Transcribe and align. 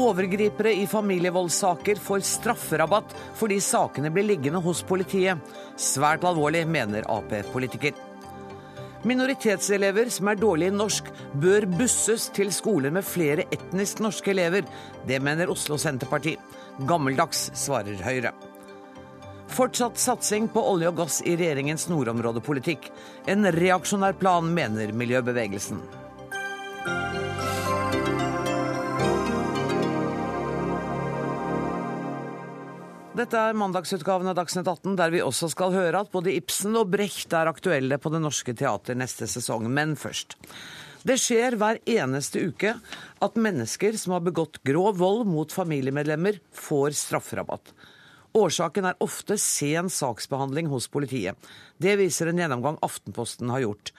Overgripere 0.00 0.72
i 0.72 0.86
familievoldssaker 0.86 1.98
får 2.00 2.22
strafferabatt 2.24 3.10
fordi 3.36 3.58
sakene 3.60 4.08
blir 4.10 4.24
liggende 4.24 4.62
hos 4.64 4.80
politiet. 4.86 5.36
Svært 5.76 6.24
alvorlig, 6.24 6.62
mener 6.64 7.04
Ap-politiker. 7.10 7.92
Minoritetselever 9.04 10.08
som 10.12 10.28
er 10.32 10.40
dårlige 10.40 10.72
i 10.72 10.76
norsk, 10.76 11.12
bør 11.42 11.68
busses 11.76 12.30
til 12.36 12.52
skoler 12.52 12.92
med 12.96 13.04
flere 13.04 13.44
etnisk 13.52 14.00
norske 14.00 14.32
elever. 14.32 14.64
Det 15.08 15.20
mener 15.20 15.52
Oslo 15.52 15.76
Senterparti. 15.80 16.38
Gammeldags, 16.88 17.50
svarer 17.60 18.00
Høyre. 18.04 18.32
Fortsatt 19.52 20.00
satsing 20.00 20.48
på 20.48 20.64
olje 20.64 20.88
og 20.88 21.00
gass 21.02 21.20
i 21.26 21.36
regjeringens 21.36 21.90
nordområdepolitikk. 21.92 22.88
En 23.28 23.48
reaksjonær 23.52 24.16
plan, 24.20 24.48
mener 24.48 24.96
miljøbevegelsen. 24.96 25.99
Dette 33.10 33.34
er 33.34 33.56
mandagsutgaven 33.58 34.28
av 34.30 34.36
Dagsnytt 34.38 34.68
18, 34.70 34.92
der 34.94 35.10
vi 35.10 35.18
også 35.18 35.48
skal 35.50 35.72
høre 35.74 36.04
at 36.04 36.12
både 36.12 36.30
Ibsen 36.36 36.76
og 36.78 36.92
Brecht 36.92 37.32
er 37.34 37.48
aktuelle 37.50 37.96
på 37.98 38.12
Det 38.14 38.20
Norske 38.22 38.52
Teater 38.54 38.94
neste 38.94 39.26
sesong. 39.26 39.64
Men 39.66 39.96
først. 39.98 40.36
Det 41.02 41.16
skjer 41.18 41.56
hver 41.58 41.80
eneste 41.90 42.44
uke 42.46 42.76
at 43.26 43.40
mennesker 43.40 43.98
som 43.98 44.14
har 44.14 44.22
begått 44.22 44.60
grov 44.62 45.00
vold 45.00 45.24
mot 45.26 45.50
familiemedlemmer, 45.50 46.38
får 46.54 46.94
strafferabatt. 47.00 47.72
Årsaken 48.38 48.86
er 48.92 49.02
ofte 49.02 49.34
sen 49.42 49.90
saksbehandling 49.90 50.68
hos 50.70 50.86
politiet. 50.86 51.34
Det 51.82 51.96
viser 51.98 52.30
en 52.30 52.38
gjennomgang 52.38 52.78
Aftenposten 52.86 53.50
har 53.50 53.64
gjort. 53.64 53.90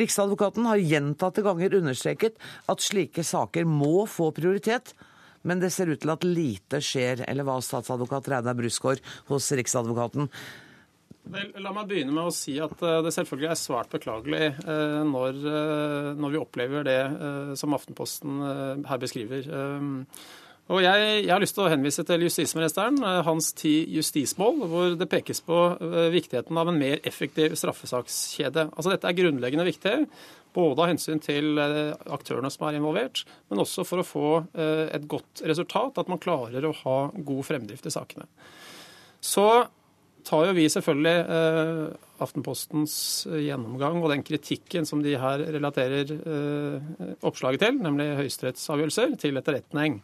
Riksadvokaten 0.00 0.64
har 0.70 0.80
gjentatte 0.80 1.44
ganger 1.44 1.76
understreket 1.76 2.40
at 2.72 2.80
slike 2.80 3.20
saker 3.20 3.68
må 3.68 4.06
få 4.08 4.30
prioritet, 4.32 4.94
men 5.46 5.62
det 5.62 5.72
ser 5.74 5.90
ut 5.92 6.02
til 6.02 6.12
at 6.12 6.26
lite 6.26 6.82
skjer. 6.84 7.24
Eller 7.30 7.46
hva, 7.46 7.58
statsadvokat 7.62 8.30
Reidar 8.32 8.56
Brusgaard 8.58 9.02
hos 9.30 9.50
Riksadvokaten? 9.56 10.30
Vel, 11.26 11.48
la 11.58 11.72
meg 11.74 11.88
begynne 11.90 12.14
med 12.14 12.28
å 12.28 12.34
si 12.34 12.54
at 12.62 12.82
eh, 12.86 13.00
det 13.02 13.10
selvfølgelig 13.16 13.48
er 13.50 13.58
svært 13.58 13.90
beklagelig 13.90 14.42
eh, 14.46 15.00
eh, 15.02 16.10
når 16.14 16.34
vi 16.34 16.38
opplever 16.38 16.86
det 16.86 17.00
som 17.58 17.74
Aftenposten 17.74 18.42
her 18.86 19.00
beskriver. 19.02 19.48
Og 20.66 20.80
jeg, 20.82 21.02
jeg, 21.22 21.30
har 21.30 21.38
lyst 21.38 21.54
til 21.54 21.62
å 21.62 21.70
henvise 21.70 22.02
til 22.02 22.24
justisministeren, 22.26 22.96
hans 23.22 23.52
ti 23.54 23.74
justismål, 23.94 24.64
hvor 24.66 24.96
det 24.98 25.06
pekes 25.06 25.38
på 25.46 25.60
viktigheten 26.10 26.58
av 26.58 26.72
en 26.72 26.80
mer 26.80 26.98
effektiv 27.06 27.54
straffesakskjede. 27.54 28.72
Altså 28.72 28.90
Dette 28.90 29.06
er 29.06 29.18
grunnleggende 29.20 29.68
viktig. 29.68 29.94
Både 30.56 30.82
av 30.82 30.88
hensyn 30.88 31.20
til 31.20 31.58
eh, 31.60 31.92
aktørene 32.16 32.48
som 32.52 32.64
er 32.68 32.78
involvert, 32.78 33.24
men 33.50 33.60
også 33.60 33.84
for 33.84 34.00
å 34.00 34.06
få 34.06 34.28
eh, 34.56 34.86
et 34.96 35.04
godt 35.10 35.42
resultat, 35.44 35.98
at 36.00 36.08
man 36.08 36.20
klarer 36.22 36.64
å 36.64 36.74
ha 36.80 36.96
god 37.12 37.42
fremdrift 37.44 37.88
i 37.88 37.92
sakene. 37.92 38.24
Så 39.20 39.44
tar 40.26 40.48
jo 40.48 40.56
vi 40.56 40.66
selvfølgelig 40.72 41.16
eh, 41.36 41.86
Aftenpostens 42.24 42.96
gjennomgang 43.28 43.98
og 44.00 44.08
den 44.08 44.22
kritikken 44.24 44.86
som 44.88 45.02
de 45.04 45.10
her 45.20 45.42
relaterer 45.52 46.14
oppslaget 47.28 47.60
til, 47.60 47.74
nemlig 47.84 48.06
høyesterettsavgjørelser, 48.22 49.12
til 49.20 49.36
etterretning. 49.36 49.98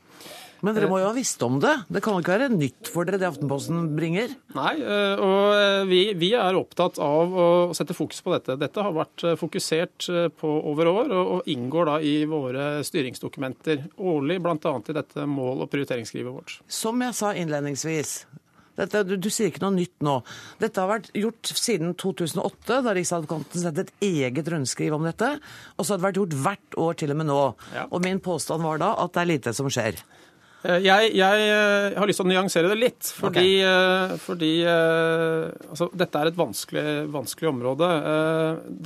Men 0.63 0.77
dere 0.77 0.87
må 0.91 1.01
jo 1.01 1.09
ha 1.09 1.15
visst 1.17 1.43
om 1.43 1.57
det? 1.63 1.73
Det 1.91 2.01
kan 2.05 2.15
jo 2.15 2.23
ikke 2.23 2.37
være 2.37 2.53
nytt 2.55 2.91
for 2.93 3.09
dere 3.09 3.19
det 3.19 3.27
Aftenposten 3.27 3.89
bringer? 3.97 4.31
Nei, 4.55 4.75
eh, 4.79 5.23
og 5.23 5.55
eh, 5.57 5.79
vi, 5.91 6.03
vi, 6.19 6.29
er 6.39 6.59
opptatt 6.59 7.01
av 7.03 7.35
å 7.35 7.47
sette 7.75 7.97
fokus 7.99 8.23
på 8.23 8.31
dette. 8.37 8.55
Dette 8.61 8.85
har 8.87 8.95
vært 8.95 9.25
eh, 9.27 9.35
fokusert 9.41 10.07
på 10.39 10.53
over 10.71 10.91
år, 10.93 11.17
og 11.19 11.51
inngår 11.51 11.91
da 11.91 11.97
i 12.07 12.15
våre 12.31 12.69
styringsdokumenter 12.87 13.89
årlig, 13.99 14.39
bl.a. 14.45 14.77
i 14.79 14.97
dette 15.01 15.27
mål- 15.27 15.67
og 15.67 15.73
prioriteringsskrivet 15.73 16.39
vårt. 16.39 16.61
Som 16.71 17.03
jeg 17.03 17.19
sa 17.19 17.35
innledningsvis, 17.35 18.15
dette, 18.79 19.03
du, 19.05 19.19
du, 19.21 19.29
sier 19.35 19.51
ikke 19.51 19.65
noe 19.67 19.75
nytt 19.75 19.99
nå. 20.05 20.21
Dette 20.63 20.81
har 20.81 20.89
vært 20.89 21.11
gjort 21.19 21.51
siden 21.59 21.93
2008, 21.99 22.79
da 22.87 22.95
Riksadvokaten 22.97 23.67
sendte 23.67 23.89
et 23.89 24.09
eget 24.13 24.49
rundskriv 24.49 24.95
om 24.97 25.05
dette. 25.11 25.35
Og 25.77 25.85
så 25.85 25.93
har 25.93 26.01
det 26.01 26.07
vært 26.07 26.21
gjort 26.23 26.39
hvert 26.47 26.83
år 26.87 27.01
til 27.03 27.13
og 27.13 27.21
med 27.21 27.29
nå. 27.29 27.41
Ja. 27.75 27.89
Og 27.91 28.05
min 28.07 28.23
påstand 28.23 28.65
var 28.65 28.81
da 28.81 28.95
at 29.03 29.13
det 29.13 29.25
er 29.25 29.35
lite 29.35 29.57
som 29.59 29.69
skjer. 29.73 29.99
Eh, 30.63 30.79
jeg, 30.85 31.11
jeg, 31.19 31.47
eh, 31.51 31.97
har 31.99 32.07
lyst 32.07 32.21
til 32.23 32.29
å 32.29 32.31
nyansere 32.31 32.71
det 32.71 32.79
litt. 32.79 33.11
Fordi, 33.17 33.47
okay. 33.59 34.13
Eh, 34.13 34.15
fordi 34.23 34.53
altså, 34.69 35.89
dette 35.99 36.21
er 36.21 36.31
et 36.31 36.39
vanskelig, 36.39 36.87
vanskelig, 37.13 37.51
område. 37.53 37.89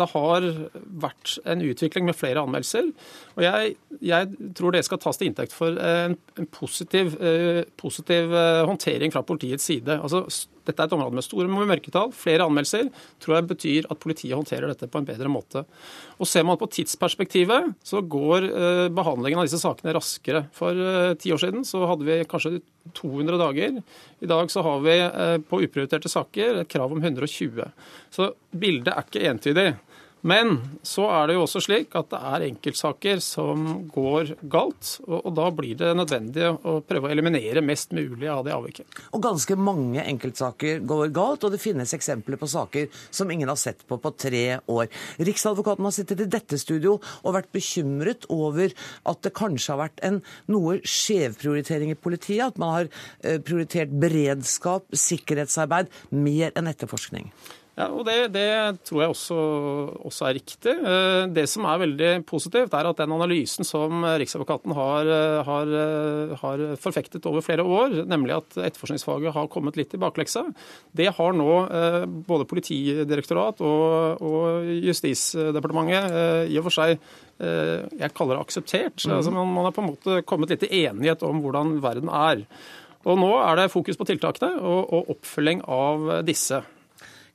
Det 0.01 0.09
har 0.15 0.49
vært 1.05 1.37
en 1.45 1.65
utvikling 1.67 2.09
med 2.09 2.17
flere 2.17 2.43
anmeldelser. 2.47 2.91
Og 3.37 3.45
jeg, 3.45 3.77
jeg 4.01 4.51
tror 4.57 4.75
det 4.75 4.85
skal 4.87 5.01
tas 5.03 5.21
til 5.21 5.31
inntekt 5.31 5.55
for 5.55 5.77
en, 5.77 6.17
en 6.41 6.51
positiv, 6.51 7.15
positiv, 7.81 8.33
håndtering 8.69 9.13
fra 9.15 9.25
politiets 9.27 9.69
side. 9.69 9.99
Altså, 10.01 10.25
dette 10.66 10.82
er 10.82 10.88
et 10.88 10.97
område 10.97 11.16
med 11.16 11.25
store 11.25 11.50
mørketall. 11.50 12.12
Flere 12.16 12.47
anmeldelser 12.47 12.91
tror 13.22 13.38
jeg 13.38 13.49
betyr 13.53 13.88
at 13.93 14.00
politiet 14.03 14.37
håndterer 14.37 14.71
dette 14.72 14.88
på 14.91 15.00
en 15.00 15.09
bedre 15.09 15.31
måte. 15.32 15.65
Og 16.21 16.28
Ser 16.28 16.47
man 16.49 16.59
på 16.60 16.69
tidsperspektivet, 16.72 17.72
så 17.87 18.03
går 18.03 18.49
eh, 18.49 18.87
behandlingen 18.94 19.41
av 19.41 19.49
disse 19.49 19.60
sakene 19.62 19.94
raskere. 19.97 20.47
For 20.56 20.77
eh, 20.77 21.15
ti 21.21 21.32
år 21.34 21.43
siden 21.43 21.66
så 21.69 21.84
hadde 21.88 22.09
vi 22.09 22.21
kanskje 22.28 22.59
200 22.97 23.41
dager. 23.41 23.81
I 24.22 24.31
dag 24.31 24.53
så 24.53 24.65
har 24.66 24.82
vi 24.84 24.97
eh, 24.99 25.38
på 25.47 25.62
uprioriterte 25.65 26.10
saker 26.12 26.62
et 26.62 26.72
krav 26.72 26.93
om 26.93 27.03
120. 27.03 27.62
Så 28.15 28.33
bildet 28.50 28.94
er 28.94 29.06
ikke 29.06 29.27
entydig. 29.31 29.69
Men 30.27 30.57
så 30.83 31.07
er 31.15 31.29
det 31.29 31.37
jo 31.37 31.45
også 31.45 31.61
slik 31.63 31.95
at 31.99 32.09
det 32.11 32.19
er 32.19 32.45
enkeltsaker 32.49 33.21
som 33.23 33.67
går 33.95 34.33
galt. 34.51 34.97
Og, 35.07 35.29
da 35.37 35.47
blir 35.55 35.77
det 35.79 35.93
nødvendig 35.95 36.49
å 36.51 36.81
prøve 36.87 37.07
å 37.07 37.13
eliminere 37.15 37.63
mest 37.63 37.95
mulig 37.95 38.27
av 38.33 38.43
det 38.47 38.55
avviket. 38.57 38.99
Og 39.15 39.23
ganske 39.23 39.57
mange 39.59 40.03
enkeltsaker 40.03 40.83
går 40.89 41.13
galt, 41.15 41.47
og 41.47 41.55
det 41.55 41.63
finnes 41.63 41.95
eksempler 41.95 42.41
på 42.41 42.49
saker 42.51 42.89
som 43.15 43.31
ingen 43.31 43.53
har 43.53 43.61
sett 43.61 43.85
på 43.87 44.01
på 44.03 44.13
tre 44.19 44.59
år. 44.67 44.89
Riksadvokaten 45.29 45.87
har 45.87 45.95
sittet 45.95 46.25
i 46.25 46.31
dette 46.31 46.59
studio 46.59 46.97
og 46.99 47.37
vært 47.37 47.53
bekymret 47.55 48.27
over 48.33 48.75
at 49.07 49.23
det 49.23 49.35
kanskje 49.37 49.75
har 49.75 49.85
vært 49.85 50.03
en 50.07 50.19
noe 50.51 50.81
skjevprioritering 50.83 51.95
i 51.95 51.99
politiet. 51.99 52.51
At 52.51 52.59
man 52.63 52.75
har 52.75 52.91
eh, 53.23 53.39
prioritert 53.39 53.95
beredskap, 53.95 54.91
sikkerhetsarbeid, 55.07 55.93
mer 56.11 56.51
enn 56.59 56.73
etterforskning. 56.73 57.31
Ja, 57.77 57.91
og 57.93 58.07
det, 58.09 58.31
det, 58.33 58.49
tror 58.89 59.03
jeg 59.03 59.13
også, 59.13 59.37
også, 60.09 60.25
er 60.25 60.37
riktig. 60.39 60.73
Eh, 60.73 61.25
det 61.37 61.43
som 61.53 61.67
er 61.69 61.83
veldig 61.83 62.11
positivt, 62.25 62.73
er 62.73 62.87
at 62.89 63.03
den 63.03 63.13
analysen 63.13 63.69
som 63.69 64.05
Riksadvokaten 64.17 64.73
har, 64.73 65.11
har, 65.45 65.73
har, 66.41 66.63
forfektet 66.81 67.27
over 67.29 67.45
flere 67.45 67.67
år, 67.69 67.99
nemlig 68.09 68.33
at 68.39 68.57
etterforskningsfaget 68.71 69.35
har 69.37 69.51
kommet 69.53 69.77
litt 69.77 69.93
i 69.93 70.01
bakleksa, 70.01 70.47
det 70.97 71.11
har 71.19 71.37
nå 71.37 71.51
eh, 71.67 71.99
både 72.09 72.47
Politidirektorat 72.49 73.61
og, 73.61 74.25
og 74.25 74.71
Justisdepartementet 74.87 76.17
eh, 76.17 76.55
i 76.55 76.57
og 76.57 76.71
for 76.71 76.81
seg 76.81 76.97
jeg 77.37 78.09
kaller 78.17 78.39
det 78.39 78.45
akseptert. 78.47 79.03
Mm. 79.05 79.13
Altså 79.19 79.33
man, 79.35 79.51
man 79.53 79.67
har 79.67 79.75
på 79.77 79.83
en 79.83 79.91
måte 79.91 80.23
kommet 80.25 80.55
litt 80.55 80.63
i 80.65 80.87
enighet 80.87 81.21
om 81.29 81.43
hvordan 81.45 81.75
verden 81.85 82.09
er. 82.09 82.47
Og 83.05 83.21
Nå 83.21 83.29
er 83.43 83.61
det 83.61 83.67
fokus 83.75 84.01
på 84.01 84.07
tiltakene 84.09 84.55
og, 84.57 84.89
og 84.89 85.11
oppfølging 85.19 85.61
av 85.69 86.09
disse. 86.25 86.63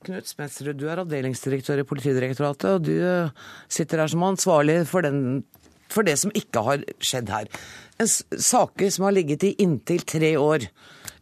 Knut 0.02 0.26
Smetsrud, 0.26 0.78
du 0.80 0.88
er 0.90 1.00
avdelingsdirektør 1.02 1.82
i 1.82 1.86
Politidirektoratet, 1.86 2.68
og 2.74 2.86
du 2.88 2.94
eh, 2.96 3.30
sitter 3.70 4.02
her 4.02 4.10
som 4.10 4.24
ansvarlig 4.26 4.80
for, 4.90 5.06
den, 5.06 5.42
for 5.92 6.06
det 6.06 6.16
som 6.18 6.34
ikke 6.38 6.64
har 6.66 6.84
skjedd 7.02 7.30
her. 7.30 7.50
En 8.02 8.10
saker 8.10 8.90
som 8.90 9.06
har 9.06 9.14
ligget 9.14 9.46
i 9.46 9.54
inntil 9.62 10.02
tre 10.08 10.34
år 10.40 10.66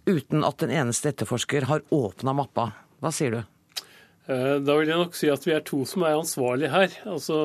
uten 0.08 0.46
at 0.46 0.64
en 0.64 0.72
eneste 0.82 1.12
etterforsker 1.12 1.68
har 1.68 1.84
åpna 1.92 2.34
mappa. 2.36 2.70
Hva 3.04 3.12
sier 3.14 3.36
du? 3.36 3.40
Eh, 4.30 4.56
da 4.62 4.76
vil 4.78 4.90
jeg 4.90 5.00
nok 5.00 5.16
si 5.18 5.30
at 5.32 5.44
vi 5.46 5.54
er 5.56 5.62
to 5.66 5.82
som 5.88 6.04
er 6.06 6.18
ansvarlige 6.18 6.70
her. 6.70 6.92
Altså, 7.10 7.40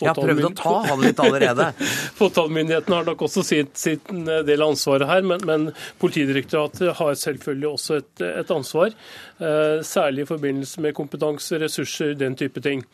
jeg 0.00 0.08
har 0.08 0.16
prøvd 0.16 0.46
å 0.48 0.52
ta 0.56 0.74
han 0.86 1.02
litt 1.04 1.20
allerede. 1.20 1.66
Påtalemyndigheten 2.20 2.96
har 2.96 3.08
nok 3.10 3.26
også 3.26 3.44
sitt, 3.44 3.74
sitt 3.80 4.08
del 4.08 4.64
av 4.64 4.72
ansvaret 4.72 5.10
her, 5.10 5.26
men, 5.26 5.44
men 5.48 5.68
Politidirektoratet 6.00 6.94
har 7.00 7.18
selvfølgelig 7.20 7.68
også 7.74 8.00
et, 8.00 8.24
et 8.30 8.54
ansvar. 8.54 8.96
Eh, 9.36 9.76
særlig 9.84 10.24
i 10.24 10.30
forbindelse 10.30 10.86
med 10.86 10.96
kompetanse, 10.96 11.60
ressurser, 11.60 12.16
den 12.20 12.38
type 12.40 12.64
ting. 12.64 12.86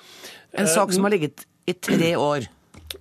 En 0.56 0.70
sak 0.70 0.94
som 0.94 1.06
har 1.06 1.14
ligget 1.14 1.46
i 1.66 1.74
tre 1.78 2.14
år? 2.18 2.50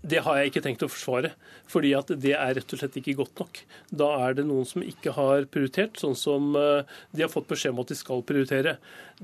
Det 0.05 0.21
har 0.21 0.37
jeg 0.37 0.51
ikke 0.51 0.61
tenkt 0.61 0.83
å 0.85 0.89
forsvare, 0.91 1.31
fordi 1.71 1.93
at 1.97 2.11
det 2.21 2.35
er 2.37 2.51
rett 2.57 2.73
og 2.75 2.81
slett 2.81 2.97
ikke 2.99 3.15
godt 3.23 3.41
nok. 3.41 3.61
Da 3.89 4.09
er 4.27 4.35
det 4.37 4.45
noen 4.45 4.67
som 4.69 4.83
ikke 4.85 5.15
har 5.15 5.47
prioritert, 5.49 5.97
sånn 5.97 6.17
som 6.19 6.51
eh, 6.59 6.97
de 7.15 7.25
har 7.25 7.31
fått 7.31 7.49
beskjed 7.49 7.73
om 7.73 7.81
at 7.81 7.93
de 7.93 7.97
skal 7.97 8.21
prioritere. 8.27 8.75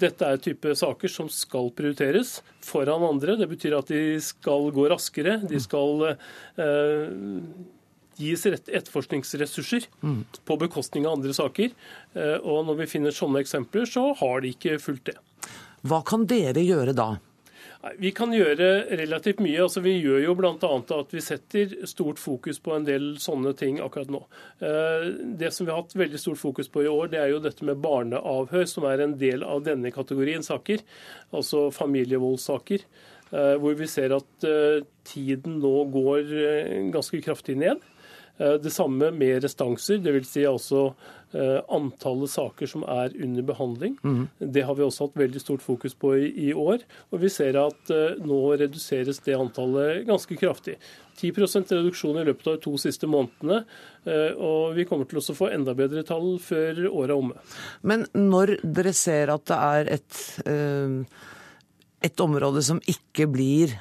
Dette 0.01 0.25
er 0.25 0.41
type 0.41 0.73
saker 0.77 1.11
som 1.11 1.29
skal 1.29 1.69
prioriteres 1.77 2.39
foran 2.65 3.05
andre. 3.05 3.37
Det 3.37 3.49
betyr 3.51 3.77
at 3.77 3.91
de 3.93 4.17
skal 4.25 4.71
gå 4.73 4.87
raskere. 4.89 5.37
De 5.45 5.61
skal 5.61 6.07
eh, 6.09 7.13
gis 8.21 8.45
etterforskningsressurser 8.49 9.89
mm. 10.01 10.21
på 10.45 10.57
bekostning 10.65 11.05
av 11.05 11.19
andre 11.19 11.35
saker. 11.37 11.75
Eh, 12.13 12.37
og 12.41 12.65
når 12.69 12.83
vi 12.83 12.93
finner 12.95 13.15
sånne 13.15 13.43
eksempler, 13.45 13.85
så 13.89 14.11
har 14.17 14.41
de 14.41 14.55
ikke 14.55 14.79
fulgt 14.81 15.11
det. 15.11 15.19
Hva 15.85 16.01
kan 16.05 16.25
dere 16.29 16.61
gjøre 16.65 16.93
da? 16.97 17.13
Vi 17.97 18.11
kan 18.13 18.33
gjøre 18.33 18.67
relativt 18.99 19.39
mye. 19.41 19.57
altså 19.63 19.81
Vi 19.81 19.95
gjør 19.97 20.19
jo 20.21 20.35
bl.a. 20.37 20.71
at 20.97 21.13
vi 21.15 21.21
setter 21.23 21.73
stort 21.89 22.19
fokus 22.21 22.59
på 22.61 22.75
en 22.75 22.85
del 22.85 23.15
sånne 23.21 23.55
ting 23.57 23.79
akkurat 23.81 24.11
nå. 24.13 24.21
Eh, 24.61 25.07
det 25.41 25.49
som 25.55 25.65
vi 25.65 25.73
har 25.73 25.81
hatt 25.81 25.95
veldig 25.97 26.21
stort 26.21 26.41
fokus 26.41 26.69
på 26.69 26.85
i 26.85 26.91
år, 26.91 27.09
det 27.13 27.21
er 27.21 27.31
jo 27.33 27.41
dette 27.41 27.65
med 27.65 27.81
barneavhør, 27.81 28.67
som 28.69 28.85
er 28.89 29.01
en 29.01 29.17
del 29.21 29.45
av 29.47 29.63
denne 29.65 29.93
kategorien 29.93 30.45
saker. 30.45 30.85
Altså 31.33 31.69
familievoldssaker. 31.73 32.85
Eh, 33.31 33.55
hvor 33.63 33.73
vi 33.79 33.89
ser 33.89 34.13
at 34.13 34.45
eh, 34.45 34.85
tiden 35.07 35.57
nå 35.63 35.75
går 35.89 36.35
ganske 36.93 37.23
kraftig 37.25 37.57
ned. 37.63 37.81
Det 38.41 38.71
samme 38.73 39.11
med 39.13 39.43
restanser, 39.43 39.99
dvs. 40.01 40.29
Si 40.31 40.45
altså 40.49 40.87
Eh, 41.33 41.61
antallet 41.71 42.29
saker 42.29 42.67
som 42.67 42.81
er 42.83 43.13
under 43.23 43.43
behandling. 43.47 43.93
Mm. 44.03 44.27
Det 44.51 44.65
har 44.67 44.75
vi 44.75 44.83
også 44.83 45.05
hatt 45.05 45.21
veldig 45.21 45.39
stort 45.39 45.61
fokus 45.63 45.93
på 45.95 46.11
i, 46.19 46.25
i 46.49 46.49
år. 46.51 46.83
Og 47.15 47.21
vi 47.23 47.29
ser 47.31 47.55
at 47.55 47.91
uh, 47.93 48.17
nå 48.19 48.39
reduseres 48.59 49.21
det 49.23 49.37
antallet 49.39 50.03
ganske 50.09 50.35
kraftig. 50.35 50.75
10% 51.21 51.71
reduksjon 51.71 52.19
i 52.19 52.25
løpet 52.27 52.49
av 52.49 52.57
de 52.57 52.63
to 52.65 52.75
siste 52.81 53.07
månedene. 53.07 53.61
Uh, 54.03 54.35
og 54.35 54.75
vi 54.75 54.83
kommer 54.89 55.07
til 55.07 55.21
å 55.21 55.37
få 55.37 55.53
enda 55.55 55.71
bedre 55.77 56.03
tall 56.07 56.33
før 56.43 56.83
året 56.89 57.13
er 57.13 57.15
omme. 57.15 57.39
Men 57.87 58.03
når 58.11 58.57
dere 58.67 58.91
ser 58.97 59.31
at 59.31 59.47
det 59.47 59.61
er 59.71 59.93
et, 59.95 60.21
uh, 60.51 60.99
et 62.03 62.27
område 62.27 62.65
som 62.67 62.83
ikke 62.91 63.31
blir 63.31 63.79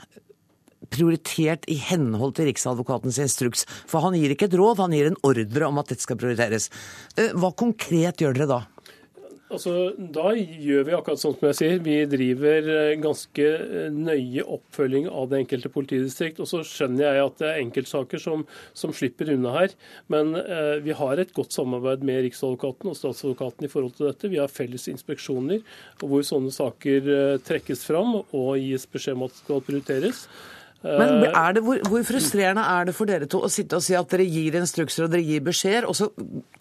prioritert 0.93 1.67
i 1.71 1.79
henhold 1.91 2.37
til 2.39 2.51
Riksadvokatens 2.51 3.21
instruks. 3.23 3.67
For 3.91 4.05
han 4.05 4.19
gir 4.19 4.35
ikke 4.35 4.51
et 4.51 4.59
råd, 4.59 4.83
han 4.83 4.97
gir 4.97 5.11
en 5.11 5.21
ordre 5.27 5.71
om 5.71 5.81
at 5.83 5.93
dette 5.93 6.07
skal 6.07 6.21
prioriteres. 6.21 6.71
Eh, 7.17 7.33
hva 7.39 7.55
konkret 7.57 8.23
gjør 8.23 8.37
dere 8.37 8.51
da? 8.51 8.61
Altså, 9.51 9.73
Da 9.99 10.31
gjør 10.39 10.85
vi 10.87 10.93
akkurat 10.95 11.19
sånn 11.19 11.35
som 11.35 11.49
jeg 11.49 11.57
sier. 11.59 11.81
Vi 11.83 11.97
driver 12.11 12.69
eh, 12.71 12.99
ganske 13.03 13.47
eh, 13.47 13.89
nøye 13.91 14.45
oppfølging 14.47 15.09
av 15.11 15.27
det 15.33 15.41
enkelte 15.43 15.73
politidistrikt. 15.75 16.39
Og 16.43 16.47
så 16.47 16.63
skjønner 16.67 17.09
jeg 17.09 17.25
at 17.25 17.41
det 17.41 17.49
er 17.49 17.63
enkeltsaker 17.65 18.23
som, 18.23 18.45
som 18.79 18.95
slipper 18.95 19.33
unna 19.35 19.57
her. 19.57 19.75
Men 20.13 20.37
eh, 20.39 20.77
vi 20.85 20.95
har 20.95 21.19
et 21.19 21.35
godt 21.35 21.57
samarbeid 21.57 22.07
med 22.07 22.23
Riksadvokaten 22.29 22.93
og 22.93 22.99
statsadvokaten 22.99 23.67
i 23.67 23.73
forhold 23.73 23.99
til 23.99 24.13
dette. 24.13 24.31
Vi 24.31 24.39
har 24.39 24.55
felles 24.55 24.87
inspeksjoner 24.93 25.67
hvor 25.99 26.23
sånne 26.27 26.55
saker 26.55 27.11
trekkes 27.45 27.83
fram 27.89 28.21
og 28.21 28.55
gis 28.61 28.87
beskjed 28.91 29.19
om 29.19 29.27
at 29.27 29.35
det 29.35 29.43
skal 29.43 29.67
prioriteres. 29.67 30.25
Men 30.83 31.27
eh, 31.27 31.49
det, 31.57 31.63
hvor, 31.65 31.81
hvor, 31.89 32.05
frustrerende 32.09 32.63
er 32.65 32.89
det 32.89 32.95
for 32.97 33.11
dere 33.11 33.29
to 33.29 33.43
å 33.45 33.51
sitte 33.53 33.77
og 33.77 33.85
si 33.85 33.97
at 33.99 34.09
dere 34.13 34.25
gir 34.25 34.57
instrukser 34.57 35.05
og 35.05 35.13
dere 35.13 35.27
gir 35.27 35.45
beskjeder, 35.45 35.89
og 35.91 35.97
så 35.99 36.09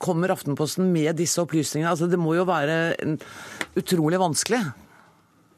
kommer 0.02 0.34
Aftenposten 0.34 0.92
med 0.92 1.16
disse 1.20 1.40
opplysningene? 1.40 1.94
Altså, 1.94 2.10
det 2.12 2.20
må 2.20 2.36
jo 2.36 2.48
være 2.50 2.98
utrolig 3.80 4.20
vanskelig? 4.20 4.60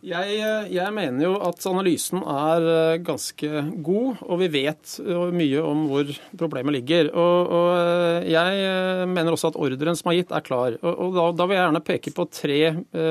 Jeg, 0.01 0.38
jeg, 0.74 0.94
mener 0.95 1.21
jo 1.27 1.36
at 1.45 1.62
analysen 1.69 2.24
er 2.25 2.63
eh, 2.71 3.01
ganske 3.06 3.50
god, 3.86 4.24
og 4.25 4.39
vi 4.42 4.48
vet 4.50 4.95
eh, 5.03 5.33
mye 5.38 5.62
om 5.62 5.83
hvor 5.92 6.09
problemet 6.39 6.74
ligger. 6.74 7.12
Og, 7.13 7.51
og 7.53 7.68
eh, 7.75 8.31
Jeg 8.31 9.09
mener 9.12 9.36
også 9.36 9.51
at 9.51 9.59
ordren 9.62 9.98
som 9.98 10.09
er 10.09 10.18
gitt, 10.18 10.33
er 10.33 10.45
klar. 10.45 10.77
Og, 10.81 10.89
og 10.89 11.13
da, 11.19 11.25
da, 11.38 11.48
vil 11.48 11.57
jeg 11.57 11.65
gjerne 11.68 11.83
peke 11.86 12.13
på 12.18 12.25
tre 12.33 12.59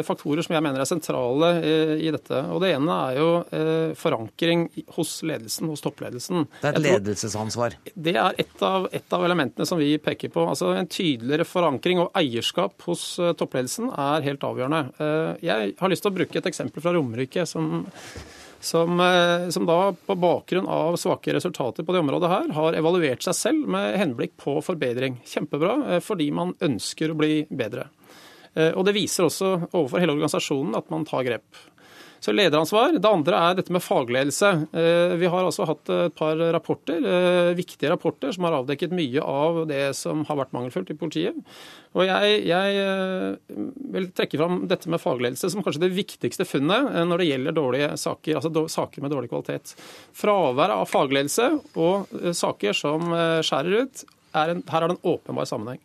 faktorer 0.07 0.43
som 0.45 0.57
jeg 0.57 0.65
mener 0.65 0.83
er 0.83 0.89
sentrale 0.89 1.51
i 2.01 2.11
dette. 2.11 2.43
Og 2.51 2.63
Det 2.63 2.73
ene 2.75 2.97
er 3.07 3.19
jo 3.21 3.29
forankring 3.99 4.67
hos 4.97 5.13
ledelsen, 5.27 5.69
hos 5.71 5.83
toppledelsen. 5.85 6.47
Det 6.61 6.71
er 6.71 6.79
et 6.79 6.85
ledelsesansvar? 6.87 7.77
Det 7.95 8.15
er 8.17 8.39
et 8.43 8.65
av, 8.67 8.89
et 8.97 9.17
av 9.17 9.25
elementene 9.27 9.67
som 9.69 9.79
vi 9.81 9.93
peker 10.03 10.33
på. 10.35 10.47
Altså 10.51 10.73
En 10.79 10.91
tydeligere 10.91 11.47
forankring 11.49 12.03
og 12.03 12.11
eierskap 12.19 12.83
hos 12.89 13.05
toppledelsen 13.39 13.93
er 13.95 14.27
helt 14.27 14.47
avgjørende. 14.47 14.83
Jeg 15.45 15.75
har 15.79 15.93
lyst 15.93 16.07
til 16.07 16.13
å 16.13 16.19
bruke 16.19 16.41
et 16.41 16.51
eksempel 16.51 16.80
fra 16.83 16.93
Romerike 16.97 17.47
som, 17.49 17.85
som, 18.61 19.01
eh, 19.01 19.49
som, 19.55 19.67
da 19.69 19.93
på 19.93 20.17
bakgrunn 20.21 20.69
av 20.69 20.99
svake 21.01 21.35
resultater 21.37 21.87
på 21.87 21.95
det 21.95 22.03
området 22.03 22.31
her 22.33 22.53
har 22.57 22.79
evaluert 22.79 23.25
seg 23.25 23.37
selv 23.39 23.71
med 23.77 23.97
henblikk 24.01 24.37
på 24.41 24.59
forbedring. 24.65 25.21
Kjempebra, 25.27 25.77
eh, 25.89 26.03
fordi 26.05 26.31
man 26.35 26.55
ønsker 26.61 27.13
å 27.13 27.19
bli 27.19 27.45
bedre. 27.49 27.89
Eh, 28.55 28.73
og 28.75 28.85
det 28.87 28.97
viser 28.97 29.29
også 29.29 29.53
overfor 29.71 30.03
hele 30.03 30.17
organisasjonen 30.17 30.77
at 30.79 30.91
man 30.93 31.07
tar 31.09 31.27
grep. 31.27 31.63
Så 32.21 32.33
lederansvar. 32.37 32.93
Det 33.01 33.09
andre 33.09 33.39
er 33.41 33.55
dette 33.57 33.73
med 33.73 33.81
fagledelse. 33.81 34.49
Eh, 34.77 35.15
vi 35.17 35.29
har 35.33 35.47
altså 35.47 35.65
hatt 35.65 35.89
et 35.95 36.17
par 36.19 36.37
rapporter, 36.53 37.01
eh, 37.01 37.55
viktige 37.57 37.89
rapporter 37.89 38.35
som 38.37 38.45
har 38.45 38.59
avdekket 38.59 38.93
mye 38.93 39.25
av 39.25 39.63
det 39.71 39.97
som 39.97 40.27
har 40.29 40.37
vært 40.37 40.53
mangelfullt 40.53 40.93
i 40.93 40.99
politiet. 41.01 41.39
Og 41.97 42.05
jeg, 42.05 42.43
jeg 42.45 42.77
eh, 42.83 43.57
vil 43.97 44.11
trekke 44.13 44.37
fram 44.37 44.61
dette 44.69 44.93
med 44.93 45.01
fagledelse 45.01 45.49
som 45.49 45.65
kanskje 45.65 45.87
det 45.87 45.95
viktigste 45.97 46.45
funnet 46.45 46.93
når 47.09 47.25
det 47.25 47.31
gjelder 47.31 47.57
dårlige 47.57 47.91
saker, 48.05 48.37
altså 48.37 48.69
saker 48.69 49.01
med 49.01 49.17
dårlig 49.17 49.33
kvalitet. 49.33 49.73
Fravær 50.13 50.77
av 50.77 50.87
fagledelse 50.93 51.49
og 51.81 52.13
saker 52.37 52.77
som 52.77 53.15
skjærer 53.41 53.87
ut, 53.87 54.05
er 54.37 54.53
en, 54.53 54.65
her 54.69 54.85
er 54.85 54.93
det 54.93 54.99
en 54.99 55.15
åpenbar 55.17 55.49
sammenheng. 55.49 55.81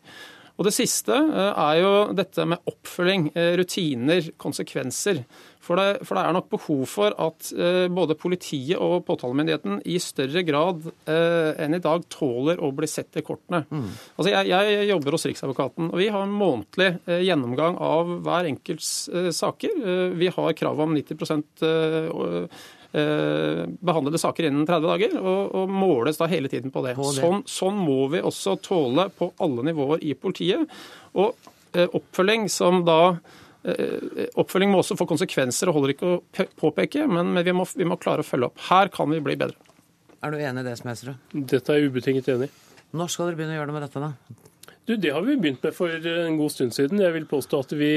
Og 0.55 0.67
Det 0.69 0.71
siste 0.71 1.11
er 1.11 1.81
jo 1.81 1.91
dette 2.15 2.45
med 2.47 2.71
oppfølging, 2.71 3.25
rutiner, 3.59 4.29
konsekvenser. 4.39 5.19
For 5.65 5.79
det, 5.79 6.05
for 6.05 6.17
det, 6.17 6.23
er 6.25 6.35
nok 6.35 6.49
behov 6.53 6.83
for 6.89 7.15
at 7.25 7.49
eh, 7.57 7.85
både 7.93 8.17
politiet 8.19 8.77
og 8.81 9.05
påtalemyndigheten 9.07 9.79
i 9.89 9.97
større 10.03 10.43
grad 10.45 10.85
eh, 11.09 11.51
enn 11.63 11.77
i 11.77 11.81
dag 11.81 12.05
tåler 12.13 12.61
å 12.61 12.69
bli 12.75 12.89
sett 12.89 13.17
i 13.17 13.25
kortene. 13.25 13.63
Mm. 13.71 13.87
Altså 13.89 14.29
jeg, 14.33 14.51
jeg, 14.51 14.85
jobber 14.91 15.17
hos 15.17 15.27
Riksadvokaten, 15.31 15.89
og 15.89 16.01
vi 16.01 16.11
har 16.13 16.25
en 16.25 16.37
månedlig 16.37 16.91
eh, 17.09 17.25
gjennomgang 17.25 17.79
av 17.81 18.13
hver 18.27 18.51
enkelts 18.51 18.93
eh, 19.09 19.31
saker. 19.35 19.81
Eh, 19.81 20.07
vi 20.19 20.29
har 20.37 20.57
krav 20.59 20.85
om 20.85 20.93
90 20.97 21.25
eh, 21.65 22.65
behandlede 22.95 24.19
saker 24.21 24.45
innen 24.47 24.67
30 24.67 24.87
dager, 24.87 25.15
og, 25.19 25.55
og, 25.57 25.71
måles 25.71 26.19
da 26.21 26.29
hele 26.31 26.47
tiden 26.51 26.71
på 26.71 26.83
det. 26.85 26.93
På 26.95 27.09
det. 27.09 27.19
Sånn, 27.19 27.41
sånn 27.49 27.79
må 27.81 28.05
vi 28.13 28.21
også 28.23 28.55
tåle 28.63 29.09
på 29.11 29.33
alle 29.43 29.65
nivåer 29.67 30.05
i 30.05 30.13
politiet. 30.15 30.69
Og 31.19 31.51
oppfølging 31.75 32.47
som 32.51 32.85
da 32.87 33.17
Eh, 33.65 34.27
oppfølging 34.37 34.69
må 34.69 34.81
også 34.83 34.97
få 34.99 35.07
konsekvenser, 35.09 35.69
og 35.69 35.79
holder 35.79 35.95
ikke 35.95 36.09
å 36.11 36.47
påpeke, 36.59 37.07
men 37.09 37.33
vi 37.41 37.53
må, 37.55 37.65
vi 37.73 37.87
må 37.87 37.97
klare 38.01 38.21
å 38.21 38.27
følge 38.27 38.51
opp. 38.51 38.61
Her 38.67 38.91
kan 38.93 39.09
vi 39.09 39.21
bli 39.25 39.37
bedre. 39.41 39.57
Er 40.21 40.33
du 40.33 40.37
enig 40.37 40.61
i 40.61 40.67
det, 40.67 40.75
Smedsrud? 40.77 41.17
Dette 41.33 41.73
er 41.73 41.81
jeg 41.81 41.89
ubetinget 41.89 42.29
enig 42.33 42.49
i. 42.49 42.53
Når 42.95 43.09
skal 43.11 43.29
dere 43.29 43.39
begynne 43.39 43.55
å 43.55 43.59
gjøre 43.59 43.71
noe 43.71 43.79
med 43.79 43.87
dette, 43.87 44.03
da? 44.03 44.11
Du, 44.85 44.95
Det 44.95 45.09
har 45.09 45.21
vi 45.25 45.33
begynt 45.37 45.63
med 45.65 45.73
for 45.73 45.89
en 45.89 46.37
god 46.37 46.51
stund 46.53 46.73
siden. 46.75 46.99
Jeg 47.01 47.13
vil 47.15 47.25
påstå 47.25 47.61
at 47.63 47.71
vi 47.73 47.89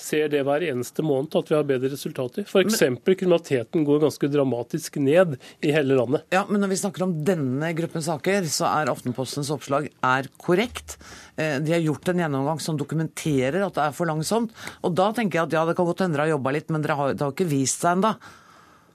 ser 0.00 0.30
det 0.32 0.40
hver 0.48 0.64
eneste 0.64 1.04
måned, 1.04 1.34
at 1.36 1.50
vi 1.50 1.56
har 1.58 1.66
bedre 1.68 1.90
resultater. 1.92 2.46
F.eks. 2.48 2.80
kriminaliteten 3.04 3.84
går 3.84 4.00
ganske 4.06 4.30
dramatisk 4.32 4.96
ned 4.96 5.36
i 5.60 5.74
hele 5.76 5.98
landet. 5.98 6.24
Ja, 6.32 6.46
Men 6.48 6.64
når 6.64 6.72
vi 6.72 6.80
snakker 6.80 7.04
om 7.04 7.14
denne 7.26 7.74
gruppen 7.76 8.04
saker, 8.04 8.48
så 8.48 8.70
er 8.70 8.92
Aftenpostens 8.92 9.52
oppslag 9.52 9.90
er 9.92 10.30
korrekt. 10.40 10.96
Eh, 11.36 11.58
de 11.60 11.76
har 11.76 11.84
gjort 11.84 12.08
en 12.08 12.24
gjennomgang 12.24 12.64
som 12.64 12.80
dokumenterer 12.80 13.60
at 13.66 13.76
det 13.76 13.84
er 13.84 13.96
for 13.96 14.08
langsomt. 14.08 14.56
Og 14.80 14.96
da 14.96 15.12
tenker 15.12 15.42
jeg 15.42 15.50
at 15.50 15.58
ja, 15.58 15.66
det 15.68 15.76
kan 15.76 15.88
godt 15.88 16.00
hende 16.06 16.16
dere 16.16 16.30
har 16.30 16.38
jobba 16.38 16.56
litt, 16.56 16.72
men 16.72 16.84
dere 16.84 16.96
har, 16.96 17.12
det 17.12 17.26
har 17.26 17.36
ikke 17.36 17.52
vist 17.52 17.84
seg 17.84 17.98
ennå. 17.98 18.16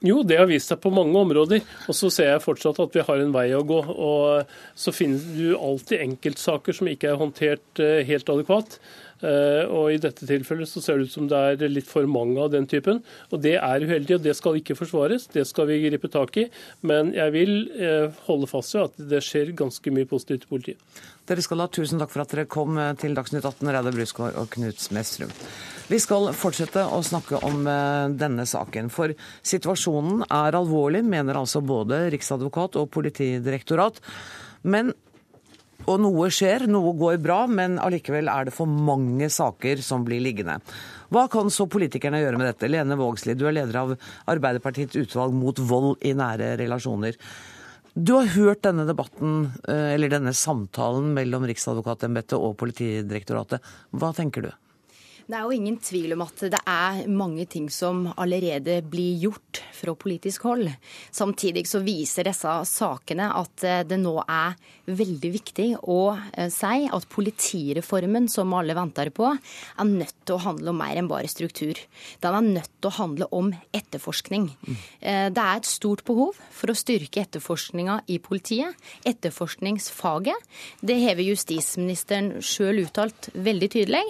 Jo, 0.04 0.20
det 0.22 0.36
har 0.38 0.46
vist 0.46 0.70
seg 0.70 0.78
på 0.82 0.92
mange 0.94 1.18
områder. 1.18 1.64
Og 1.90 1.96
så 1.96 2.10
ser 2.12 2.30
jeg 2.30 2.44
fortsatt 2.44 2.78
at 2.84 2.94
vi 2.94 3.02
har 3.02 3.22
en 3.22 3.34
vei 3.34 3.48
å 3.56 3.64
gå. 3.66 3.80
Og 3.90 4.52
så 4.78 4.94
finner 4.94 5.24
du 5.34 5.56
alltid 5.56 6.04
enkeltsaker 6.04 6.76
som 6.76 6.90
ikke 6.90 7.10
er 7.10 7.18
håndtert 7.18 7.82
eh, 7.82 8.04
helt 8.06 8.30
adekvat. 8.30 8.78
Eh, 9.18 9.64
og 9.66 9.92
i 9.92 10.00
dette 10.02 10.26
tilfellet 10.28 10.70
så 10.70 10.82
ser 10.82 10.98
det 10.98 11.08
ut 11.08 11.14
som 11.14 11.28
det 11.30 11.38
er 11.38 11.72
litt 11.72 11.88
for 11.88 12.06
mange 12.10 12.38
av 12.42 12.52
den 12.54 12.68
typen. 12.70 13.02
Og 13.32 13.42
det 13.44 13.56
er 13.58 13.86
uheldig, 13.86 14.18
og 14.18 14.26
det 14.26 14.36
skal 14.38 14.60
ikke 14.60 14.78
forsvares. 14.78 15.28
Det 15.32 15.46
skal 15.48 15.70
vi 15.70 15.80
gripe 15.86 16.10
tak 16.12 16.36
i. 16.40 16.48
Men 16.86 17.14
jeg 17.16 17.34
vil 17.34 17.54
eh, 17.78 18.20
holde 18.28 18.50
fast 18.50 18.76
ved 18.76 18.90
at 18.90 19.08
det 19.14 19.22
skjer 19.26 19.54
ganske 19.58 19.94
mye 19.94 20.08
positivt 20.08 20.46
i 20.46 20.52
politiet. 20.52 21.00
Dere 21.28 21.44
skal 21.44 21.60
ha 21.60 21.66
tusen 21.68 22.00
takk 22.00 22.12
for 22.14 22.24
at 22.24 22.30
dere 22.32 22.48
kom 22.48 22.78
til 23.00 23.16
Dagsnytt 23.16 23.44
18, 23.44 23.68
Reidar 23.68 23.92
Brusgaard 23.92 24.38
og 24.40 24.48
Knut 24.54 24.80
Smestrum. 24.80 25.32
Vi 25.88 25.96
skal 26.00 26.30
fortsette 26.36 26.82
å 26.84 27.00
snakke 27.04 27.40
om 27.48 27.66
eh, 27.68 28.14
denne 28.20 28.44
saken. 28.48 28.90
For 28.92 29.14
situasjonen 29.40 30.26
er 30.28 30.56
alvorlig, 30.58 31.00
mener 31.04 31.40
altså 31.40 31.62
både 31.64 32.06
riksadvokat 32.12 32.76
og 32.80 32.90
politidirektorat. 32.92 34.00
Men 34.68 34.92
og 35.88 36.00
noe 36.04 36.28
skjer, 36.34 36.66
noe 36.70 36.92
går 36.98 37.18
bra, 37.24 37.42
men 37.50 37.78
allikevel 37.82 38.28
er 38.30 38.48
det 38.48 38.54
for 38.56 38.68
mange 38.68 39.30
saker 39.32 39.82
som 39.84 40.04
blir 40.06 40.22
liggende. 40.24 40.58
Hva 41.14 41.24
kan 41.32 41.48
så 41.52 41.68
politikerne 41.70 42.20
gjøre 42.20 42.40
med 42.40 42.50
dette? 42.50 42.68
Lene 42.68 42.98
Vågslid, 43.00 43.38
du 43.40 43.46
er 43.48 43.56
leder 43.56 43.80
av 43.80 43.94
Arbeiderpartiets 44.28 44.98
utvalg 45.00 45.36
mot 45.36 45.58
vold 45.70 46.04
i 46.04 46.12
nære 46.16 46.54
relasjoner. 46.60 47.16
Du 47.98 48.12
har 48.14 48.28
hørt 48.36 48.62
denne 48.62 48.84
debatten, 48.86 49.50
eh, 49.66 49.94
eller 49.96 50.12
denne 50.12 50.34
samtalen 50.36 51.14
mellom 51.16 51.48
Riksadvokatembetet 51.48 52.36
og 52.38 52.56
Politidirektoratet. 52.60 53.64
Hva 53.90 54.12
tenker 54.14 54.44
du? 54.44 54.52
Det 55.28 55.36
er 55.36 55.44
jo 55.44 55.52
ingen 55.52 55.74
tvil 55.84 56.14
om 56.14 56.22
at 56.24 56.40
det 56.54 56.58
er 56.64 57.02
mange 57.12 57.44
ting 57.52 57.66
som 57.68 58.06
allerede 58.16 58.78
blir 58.88 59.18
gjort 59.26 59.60
fra 59.76 59.92
politisk 59.92 60.46
hold. 60.48 60.70
Samtidig 61.12 61.66
så 61.68 61.82
viser 61.84 62.30
disse 62.30 62.54
sakene 62.70 63.26
at 63.36 63.64
eh, 63.68 63.82
det 63.84 63.98
nå 64.00 64.14
er 64.24 64.56
veldig 64.88 65.30
viktig 65.34 65.66
å 65.84 65.98
eh, 66.16 66.48
si 66.48 66.86
at 66.88 67.08
politireformen 67.12 68.30
som 68.32 68.54
alle 68.56 68.72
venter 68.78 69.10
på, 69.12 69.28
er 69.28 69.90
nødt 69.90 70.16
til 70.24 70.38
å 70.38 70.44
handle 70.46 70.72
om 70.72 70.80
mer 70.80 70.96
enn 70.96 71.10
bare 71.10 71.28
struktur. 71.28 71.76
Den 72.24 72.38
er 72.38 72.48
nødt 72.48 72.72
til 72.78 72.88
å 72.88 72.96
handle 72.96 73.28
om 73.36 73.52
etterforskning. 73.76 74.48
Eh, 75.00 75.28
det 75.28 75.44
er 75.44 75.60
et 75.60 75.68
stort 75.68 76.06
behov 76.08 76.40
for 76.56 76.72
å 76.72 76.78
styrke 76.78 77.26
etterforskninga 77.26 77.98
i 78.08 78.16
politiet. 78.16 78.80
Etterforskningsfaget. 79.04 80.48
Det 80.80 80.98
har 81.04 81.20
justisministeren 81.20 82.38
sjøl 82.40 82.86
uttalt 82.86 83.28
veldig 83.36 83.72
tydelig. 83.76 84.04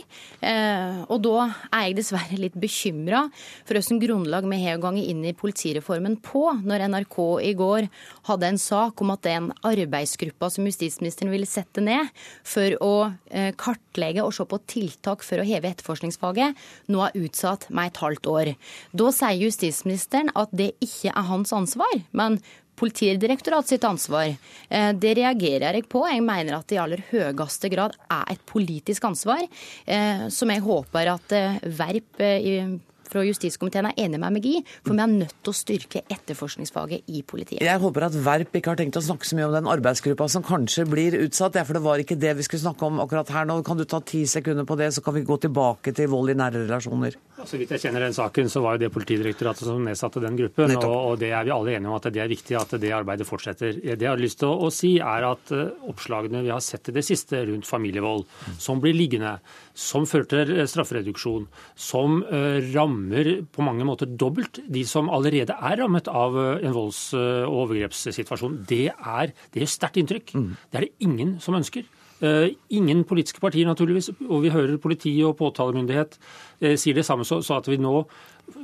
Og 1.09 1.23
da 1.25 1.49
er 1.73 1.89
jeg 1.89 1.97
dessverre 1.99 2.39
litt 2.41 2.57
bekymra 2.59 3.25
for 3.67 3.77
hvilket 3.77 4.03
grunnlag 4.03 4.47
vi 4.49 4.61
har 4.65 4.81
gått 4.83 5.01
inn 5.01 5.25
i 5.27 5.35
politireformen 5.37 6.19
på, 6.25 6.45
når 6.65 6.87
NRK 6.93 7.19
i 7.49 7.55
går 7.59 7.89
hadde 8.29 8.51
en 8.53 8.61
sak 8.61 9.03
om 9.05 9.13
at 9.15 9.25
den 9.27 9.51
arbeidsgruppa 9.67 10.51
som 10.53 10.69
justisministeren 10.69 11.33
ville 11.33 11.49
sette 11.49 11.85
ned 11.85 12.13
for 12.47 12.77
å 12.85 12.93
eh, 13.31 13.51
kartlegge 13.59 14.25
og 14.25 14.35
se 14.37 14.47
på 14.49 14.61
tiltak 14.71 15.25
for 15.27 15.41
å 15.41 15.49
heve 15.49 15.73
etterforskningsfaget, 15.73 16.57
nå 16.93 17.05
er 17.07 17.19
utsatt 17.25 17.69
med 17.73 17.93
et 17.93 18.01
halvt 18.05 18.31
år. 18.33 18.55
Da 18.93 19.13
sier 19.15 19.45
justisministeren 19.49 20.33
at 20.39 20.53
det 20.57 20.75
ikke 20.85 21.13
er 21.13 21.29
hans 21.31 21.55
ansvar, 21.57 22.01
men 22.13 22.41
Politidirektorat 22.79 23.69
sitt 23.69 23.85
ansvar. 23.85 24.31
Eh, 24.69 24.91
det 24.95 25.17
reagerer 25.19 25.81
jeg 25.81 25.89
på. 25.91 26.05
Jeg 26.07 26.23
mener 26.25 26.59
at 26.59 26.69
det 26.71 26.79
i 26.79 26.83
aller 26.83 27.03
høyeste 27.11 27.71
grad 27.73 27.97
er 28.07 28.35
et 28.35 28.45
politisk 28.47 29.09
ansvar, 29.09 29.43
eh, 29.87 30.29
som 30.31 30.55
jeg 30.55 30.65
håper 30.65 31.15
at 31.17 31.39
verp 31.65 31.99
Verp 31.99 32.88
fra 33.11 33.25
justiskomiteen 33.27 33.91
er 33.91 33.99
enig 34.05 34.21
med 34.21 34.37
meg 34.39 34.49
i, 34.49 34.57
for 34.85 34.95
vi 34.95 35.05
er 35.05 35.13
nødt 35.13 35.37
til 35.43 35.53
å 35.53 35.57
styrke 35.57 36.05
etterforskningsfaget 36.07 37.09
i 37.13 37.23
politiet. 37.27 37.65
Jeg 37.65 37.83
håper 37.83 38.09
at 38.09 38.19
Verp 38.29 38.59
ikke 38.59 38.75
har 38.75 38.81
tenkt 38.81 38.99
å 39.01 39.05
snakke 39.05 39.29
så 39.29 39.39
mye 39.39 39.49
om 39.49 39.57
den 39.57 39.71
arbeidsgruppa 39.71 40.29
som 40.33 40.45
kanskje 40.47 40.87
blir 40.89 41.19
utsatt, 41.25 41.59
ja, 41.59 41.67
for 41.69 41.79
det 41.79 41.85
var 41.85 42.03
ikke 42.03 42.19
det 42.21 42.37
vi 42.39 42.47
skulle 42.47 42.65
snakke 42.67 42.89
om 42.89 43.03
akkurat 43.05 43.33
her 43.35 43.49
nå. 43.49 43.61
Kan 43.67 43.81
du 43.81 43.87
ta 43.89 44.01
ti 44.05 44.25
sekunder 44.29 44.69
på 44.69 44.79
det, 44.81 44.93
så 44.97 45.05
kan 45.05 45.17
vi 45.17 45.27
gå 45.27 45.41
tilbake 45.43 45.95
til 45.97 46.11
vold 46.13 46.33
i 46.33 46.39
nære 46.39 46.65
relasjoner? 46.67 47.19
Så 47.47 47.59
vidt 47.61 47.71
jeg 47.71 47.85
kjenner 47.85 48.03
den 48.03 48.17
saken, 48.17 48.49
så 48.51 48.63
var 48.65 48.75
jo 48.75 48.83
det 48.83 48.91
Politidirektoratet 48.95 49.67
som 49.69 49.85
nedsatte 49.85 50.23
den 50.23 50.39
gruppen. 50.39 50.75
Og, 50.81 50.95
og, 50.97 51.15
det 51.21 51.31
er 51.31 51.45
vi 51.47 51.53
alle 51.55 51.77
enige 51.77 51.91
om 51.91 51.97
at 51.99 52.09
det 52.11 52.23
er 52.23 52.31
viktig 52.31 52.57
at 52.59 52.75
det 52.83 52.91
arbeidet 52.95 53.29
fortsetter. 53.29 53.79
Det 53.79 53.95
jeg 53.95 54.11
har 54.11 54.21
lyst 54.21 54.41
til 54.43 54.51
å, 54.51 54.67
å 54.67 54.73
si, 54.75 54.97
er 54.99 55.27
at 55.29 55.53
uh, 55.55 55.69
oppslagene 55.91 56.43
vi 56.43 56.51
har 56.51 56.63
sett 56.65 56.91
i 56.91 56.97
det 56.97 57.05
siste 57.07 57.45
rundt 57.47 57.69
familievold, 57.69 58.27
som 58.59 58.83
blir 58.83 58.97
liggende, 58.97 59.37
som 59.79 60.09
fører 60.11 60.27
til 60.33 60.55
eh, 60.57 60.67
straffereduksjon, 60.67 61.47
som 61.79 62.19
uh, 62.27 62.59
rammer 62.99 63.47
på 63.55 63.63
mange 63.63 63.87
måter 63.87 64.11
dobbelt 64.11 64.61
de 64.67 64.83
som 64.85 65.09
allerede 65.09 65.55
er 65.55 65.79
rammet 65.79 66.09
av 66.11 66.35
uh, 66.35 66.59
en 66.59 66.75
volds- 66.75 67.15
og 67.15 67.63
overgrepssituasjon, 67.65 68.65
det 68.69 68.91
er, 68.91 69.33
det 69.55 69.63
er 69.63 69.71
sterkt 69.71 69.97
inntrykk. 70.03 70.35
Mm. 70.35 70.51
Det 70.71 70.81
er 70.81 70.87
det 70.87 71.07
ingen 71.07 71.39
som 71.41 71.55
ønsker. 71.55 71.87
Eh, 72.19 72.49
ingen 72.75 73.05
politiske 73.07 73.39
partier, 73.41 73.67
naturligvis, 73.67 74.11
og 74.27 74.43
vi 74.43 74.51
hører 74.51 74.81
politi 74.83 75.13
og 75.23 75.37
påtalemyndighet 75.39 76.17
eh, 76.61 76.75
sier 76.75 76.97
det 76.99 77.05
samme, 77.07 77.23
så 77.23 77.39
at 77.55 77.69
vi 77.71 77.79
nå 77.79 78.01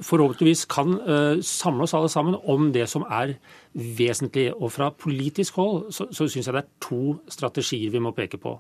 forhåpentligvis 0.03 0.65
kan 0.71 0.97
eh, 1.01 1.43
samle 1.45 1.87
oss 1.87 1.95
alle 1.95 2.11
sammen 2.13 2.37
om 2.45 2.71
det 2.75 2.87
som 2.91 3.05
er 3.11 3.37
vesentlig. 3.75 4.49
Og 4.55 4.73
fra 4.73 4.91
politisk 4.91 5.59
hold 5.61 5.93
så, 5.95 6.07
så 6.15 6.29
syns 6.31 6.49
jeg 6.49 6.55
det 6.57 6.65
er 6.65 6.73
to 6.85 7.19
strategier 7.31 7.93
vi 7.95 8.03
må 8.03 8.15
peke 8.17 8.39
på. 8.41 8.57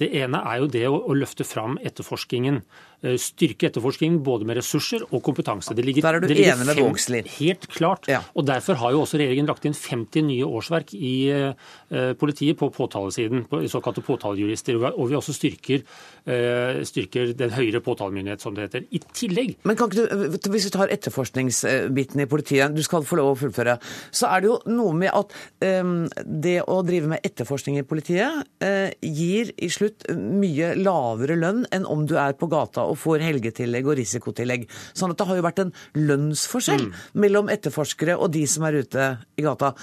Det 0.00 0.10
ene 0.18 0.40
er 0.46 0.62
jo 0.62 0.70
det 0.70 0.84
å, 0.88 0.98
å 1.10 1.16
løfte 1.16 1.46
fram 1.46 1.76
etterforskningen. 1.82 2.60
Eh, 3.04 3.18
styrke 3.20 3.68
etterforskningen 3.68 4.22
både 4.24 4.46
med 4.48 4.58
ressurser 4.60 5.02
og 5.10 5.20
kompetanse. 5.26 5.74
Det 5.76 5.84
ligger, 5.84 6.06
Der 6.06 6.18
er 6.18 6.24
du 6.24 6.32
enig 6.32 6.66
med 6.66 6.78
Vågslid? 6.80 7.28
Helt 7.38 7.68
klart. 7.68 8.08
Ja. 8.08 8.22
Og 8.34 8.46
Derfor 8.46 8.78
har 8.80 8.94
jo 8.94 9.02
også 9.02 9.18
regjeringen 9.20 9.50
lagt 9.50 9.66
inn 9.68 9.76
50 9.76 10.24
nye 10.30 10.46
årsverk 10.46 10.94
i 10.94 11.14
uh, 11.34 12.14
politiet 12.18 12.58
på 12.60 12.70
påtalesiden, 12.72 13.44
på 13.50 13.62
såkalte 13.68 14.04
påtalejurister. 14.04 14.78
Og 14.94 15.10
vi 15.10 15.18
også 15.18 15.34
styrker, 15.36 15.84
uh, 16.30 16.80
styrker 16.86 17.34
den 17.36 17.52
høyere 17.54 17.82
påtalemyndighet, 17.84 18.40
som 18.40 18.56
det 18.56 18.68
heter. 18.68 18.88
I 18.90 19.02
tillegg 19.12 19.56
Men 19.64 19.76
kan 19.76 19.92
ikke 19.92 20.06
du, 20.06 20.38
Hvis 20.54 20.68
du 20.68 20.72
tar 20.74 20.92
etterforskningsbiten 20.94 22.22
i 22.22 22.28
politiet, 22.30 22.74
du 22.74 22.82
skal 22.86 23.04
få 23.06 23.18
lov 23.18 23.32
å 23.32 23.38
fullføre, 23.40 23.76
så 24.14 24.30
er 24.30 24.44
det 24.44 24.50
jo 24.50 24.58
noe 24.70 24.94
med 24.96 25.10
at 25.10 25.34
um, 25.82 26.04
det 26.24 26.60
å 26.70 26.80
drive 26.86 27.10
med 27.10 27.26
etterforskning 27.26 27.80
i 27.80 27.86
politiet 27.86 28.44
uh, 28.62 28.90
gir 29.02 29.50
i 29.58 29.70
slutt 29.72 30.06
mye 30.14 30.72
lavere 30.78 31.36
lønn 31.40 31.64
enn 31.74 31.88
om 31.90 32.04
du 32.08 32.14
er 32.20 32.36
på 32.38 32.48
gata 32.52 32.86
og 32.86 33.00
får 33.02 33.24
helgetillegg 33.26 33.88
og 33.90 33.98
risikotillegg. 33.98 34.68
Sånn 34.94 35.14
at 35.14 35.20
det 35.20 35.28
har 35.28 35.40
jo 35.40 35.46
vært 35.46 35.64
en 35.64 35.74
lønnsforskjell 35.98 36.86
mm. 36.86 36.94
mellom 37.24 37.50
etterforskere 37.52 38.16
og 38.18 38.30
de 38.34 38.44
som 38.50 38.66
er 38.68 38.82
ute 38.84 39.10
i 39.34 39.46
gata. 39.46 39.74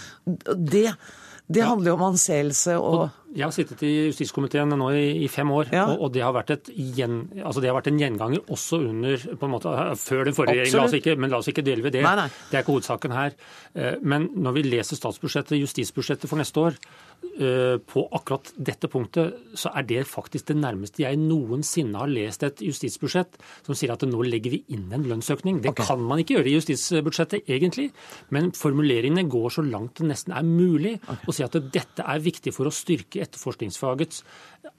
Det, 0.56 0.88
det 1.48 1.66
handler 1.66 1.92
jo 1.92 1.98
om 1.98 2.06
anseelse 2.12 2.78
og 2.78 3.10
jeg 3.32 3.46
har 3.46 3.54
sittet 3.56 3.80
i 3.88 3.92
justiskomiteen 4.10 4.74
nå 4.76 4.90
i, 4.92 5.06
i 5.24 5.28
fem 5.32 5.48
år, 5.56 5.70
ja. 5.72 5.86
og, 5.88 6.02
og, 6.04 6.10
det, 6.12 6.24
har 6.26 6.36
gjen, 6.98 7.22
altså 7.40 7.62
det, 7.64 7.70
har 7.72 7.78
vært 7.78 7.88
en 7.92 8.02
gjenganger 8.02 8.52
også 8.52 8.82
under 8.90 9.24
på 9.40 9.48
en 9.48 9.54
måte, 9.54 9.76
Før 10.02 10.26
den 10.28 10.36
forrige 10.36 10.66
regjeringen, 10.66 11.22
men 11.22 11.32
la 11.32 11.40
oss 11.40 11.48
ikke 11.48 11.64
dele 11.64 11.86
ved 11.86 11.96
det. 11.96 12.04
Nei, 12.04 12.16
nei. 12.20 12.28
Det 12.50 12.60
er 12.60 12.66
ikke 12.66 12.76
hovedsaken 12.76 13.16
her. 13.16 13.38
Eh, 13.72 13.96
men 14.04 14.28
når 14.36 14.58
vi 14.58 14.66
leser 14.68 15.00
statsbudsjettet, 15.00 15.56
justisbudsjettet 15.62 16.28
for 16.28 16.42
neste 16.42 16.60
år, 16.60 16.80
på 17.22 18.02
akkurat 18.18 18.52
dette 18.58 18.90
punktet, 18.92 19.38
så 19.58 19.72
er 19.78 19.86
det 19.88 20.02
faktisk 20.10 20.50
det 20.50 20.56
nærmeste 20.60 21.04
jeg 21.04 21.18
noensinne 21.22 21.98
har 22.02 22.10
lest 22.12 22.44
et 22.46 22.62
justisbudsjett 22.66 23.38
som 23.66 23.78
sier 23.78 23.94
at 23.94 24.04
nå 24.06 24.22
legger 24.26 24.54
vi 24.56 24.62
inn 24.76 24.92
en 24.94 25.06
lønnsøkning. 25.10 25.62
Det 25.64 25.72
okay. 25.72 25.88
kan 25.88 26.04
man 26.06 26.22
ikke 26.22 26.38
gjøre 26.38 26.52
i 26.52 26.56
justisbudsjettet, 26.58 27.50
egentlig, 27.50 27.90
men 28.34 28.52
formuleringene 28.58 29.26
går 29.32 29.56
så 29.58 29.66
langt 29.66 30.02
det 30.02 30.10
nesten 30.12 30.36
er 30.38 30.46
mulig 30.48 30.96
okay. 31.00 31.28
å 31.28 31.36
si 31.36 31.46
at 31.46 31.58
dette 31.74 32.06
er 32.06 32.24
viktig 32.24 32.54
for 32.56 32.70
å 32.70 32.74
styrke 32.76 33.24
etterforskningsfagets 33.26 34.24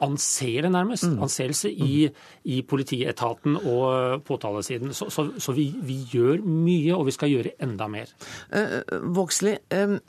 anseelse, 0.02 0.70
nærmest, 0.70 1.08
mm. 1.10 1.18
anseelse 1.24 1.70
i, 1.70 2.06
i, 2.44 2.62
politietaten 2.62 3.58
og 3.58 4.22
påtalesiden. 4.26 4.94
Så, 4.94 5.10
så, 5.10 5.28
så 5.42 5.54
vi, 5.56 5.68
vi, 5.82 6.02
gjør 6.12 6.42
mye, 6.46 6.94
og 6.96 7.06
vi 7.08 7.16
skal 7.16 7.32
gjøre 7.32 7.56
enda 7.62 7.88
mer. 7.90 8.12
Uh, 8.54 8.82
Vågslid, 9.14 9.62
um 9.74 10.00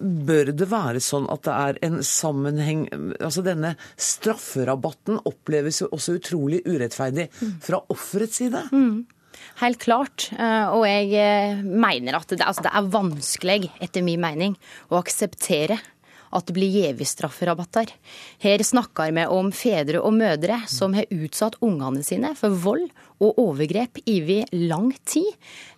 bør 0.00 0.52
det 0.56 0.68
være 0.70 1.02
sånn 1.04 1.28
at 1.32 1.44
det 1.46 1.54
er 1.54 1.78
en 1.86 2.00
sammenheng 2.06 2.86
Altså 3.20 3.44
denne 3.44 3.74
strafferabatten 4.00 5.20
oppleves 5.28 5.82
jo 5.82 5.90
også 5.94 6.16
utrolig 6.18 6.62
urettferdig 6.66 7.28
fra 7.62 7.82
offerets 7.92 8.40
side. 8.40 8.62
Mm. 8.72 9.04
Helt 9.60 9.80
klart. 9.82 10.28
Og 10.32 10.84
jeg 10.88 11.62
mener 11.64 12.18
at 12.18 12.32
det, 12.32 12.42
altså 12.44 12.64
det 12.66 12.72
er 12.76 12.90
vanskelig, 12.92 13.70
etter 13.82 14.04
min 14.04 14.20
mening, 14.22 14.56
å 14.90 15.00
akseptere 15.00 15.78
at 16.30 16.46
det 16.46 16.54
blir 16.56 16.70
gjeve 16.70 17.06
strafferabatter. 17.08 17.90
Her 18.42 18.64
snakker 18.66 19.12
vi 19.14 19.26
om 19.26 19.50
fedre 19.54 20.02
og 20.02 20.14
mødre 20.18 20.62
som 20.70 20.94
har 20.96 21.10
utsatt 21.10 21.58
ungene 21.64 22.04
sine 22.06 22.34
for 22.38 22.54
vold 22.54 22.88
og 23.20 23.40
overgrep 23.40 24.00
over 24.08 24.52
lang 24.56 24.90
tid. 25.04 25.28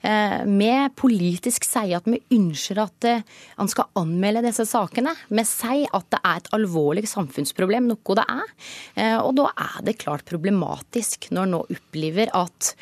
Eh, 0.02 0.42
vi 0.46 0.70
politisk 0.98 1.66
sier 1.66 1.98
at 1.98 2.06
vi 2.10 2.20
ønsker 2.36 2.78
at 2.82 3.08
han 3.08 3.24
eh, 3.66 3.72
skal 3.72 3.90
anmelde 3.98 4.44
disse 4.46 4.66
sakene. 4.70 5.14
Vi 5.28 5.44
sier 5.48 5.90
at 5.90 6.08
det 6.14 6.20
er 6.22 6.42
et 6.42 6.52
alvorlig 6.58 7.06
samfunnsproblem, 7.10 7.90
noe 7.90 8.18
det 8.18 8.26
er. 8.36 8.54
Eh, 8.94 9.18
og 9.18 9.34
da 9.40 9.48
er 9.56 9.80
det 9.88 9.98
klart 10.02 10.26
problematisk 10.28 11.30
når 11.32 11.48
en 11.48 11.56
nå 11.56 11.64
opplever 11.72 12.30
at 12.36 12.72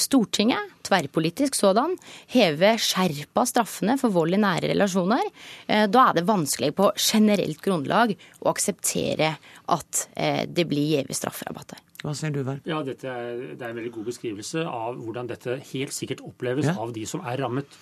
Stortinget, 0.00 0.73
tverrpolitisk 0.86 1.56
sådan, 1.58 1.96
heve 2.34 2.74
skjerpa 2.82 3.46
straffene 3.48 3.96
for 4.00 4.14
vold 4.14 4.36
i 4.36 4.42
nære 4.42 4.70
relasjoner. 4.74 5.30
Da 5.66 6.04
er 6.08 6.18
det 6.18 6.26
vanskelig 6.28 6.72
på 6.76 6.90
generelt 6.98 7.62
grunnlag 7.64 8.14
å 8.44 8.52
akseptere 8.52 9.34
at 9.72 10.06
det 10.14 10.66
blir 10.68 10.98
gjeve 10.98 11.16
strafferabatter. 11.16 11.80
Hva 12.04 12.12
sier 12.12 12.34
du, 12.34 12.42
der? 12.44 12.60
Ja, 12.68 12.82
dette 12.84 13.08
er, 13.08 13.38
Det 13.56 13.64
er 13.64 13.70
en 13.72 13.78
veldig 13.80 13.94
god 13.94 14.10
beskrivelse 14.10 14.64
av 14.68 14.98
hvordan 15.00 15.30
dette 15.30 15.56
helt 15.72 15.94
sikkert 15.96 16.20
oppleves 16.26 16.68
ja. 16.68 16.76
av 16.76 16.92
de 16.92 17.06
som 17.08 17.24
er 17.24 17.40
rammet. 17.40 17.78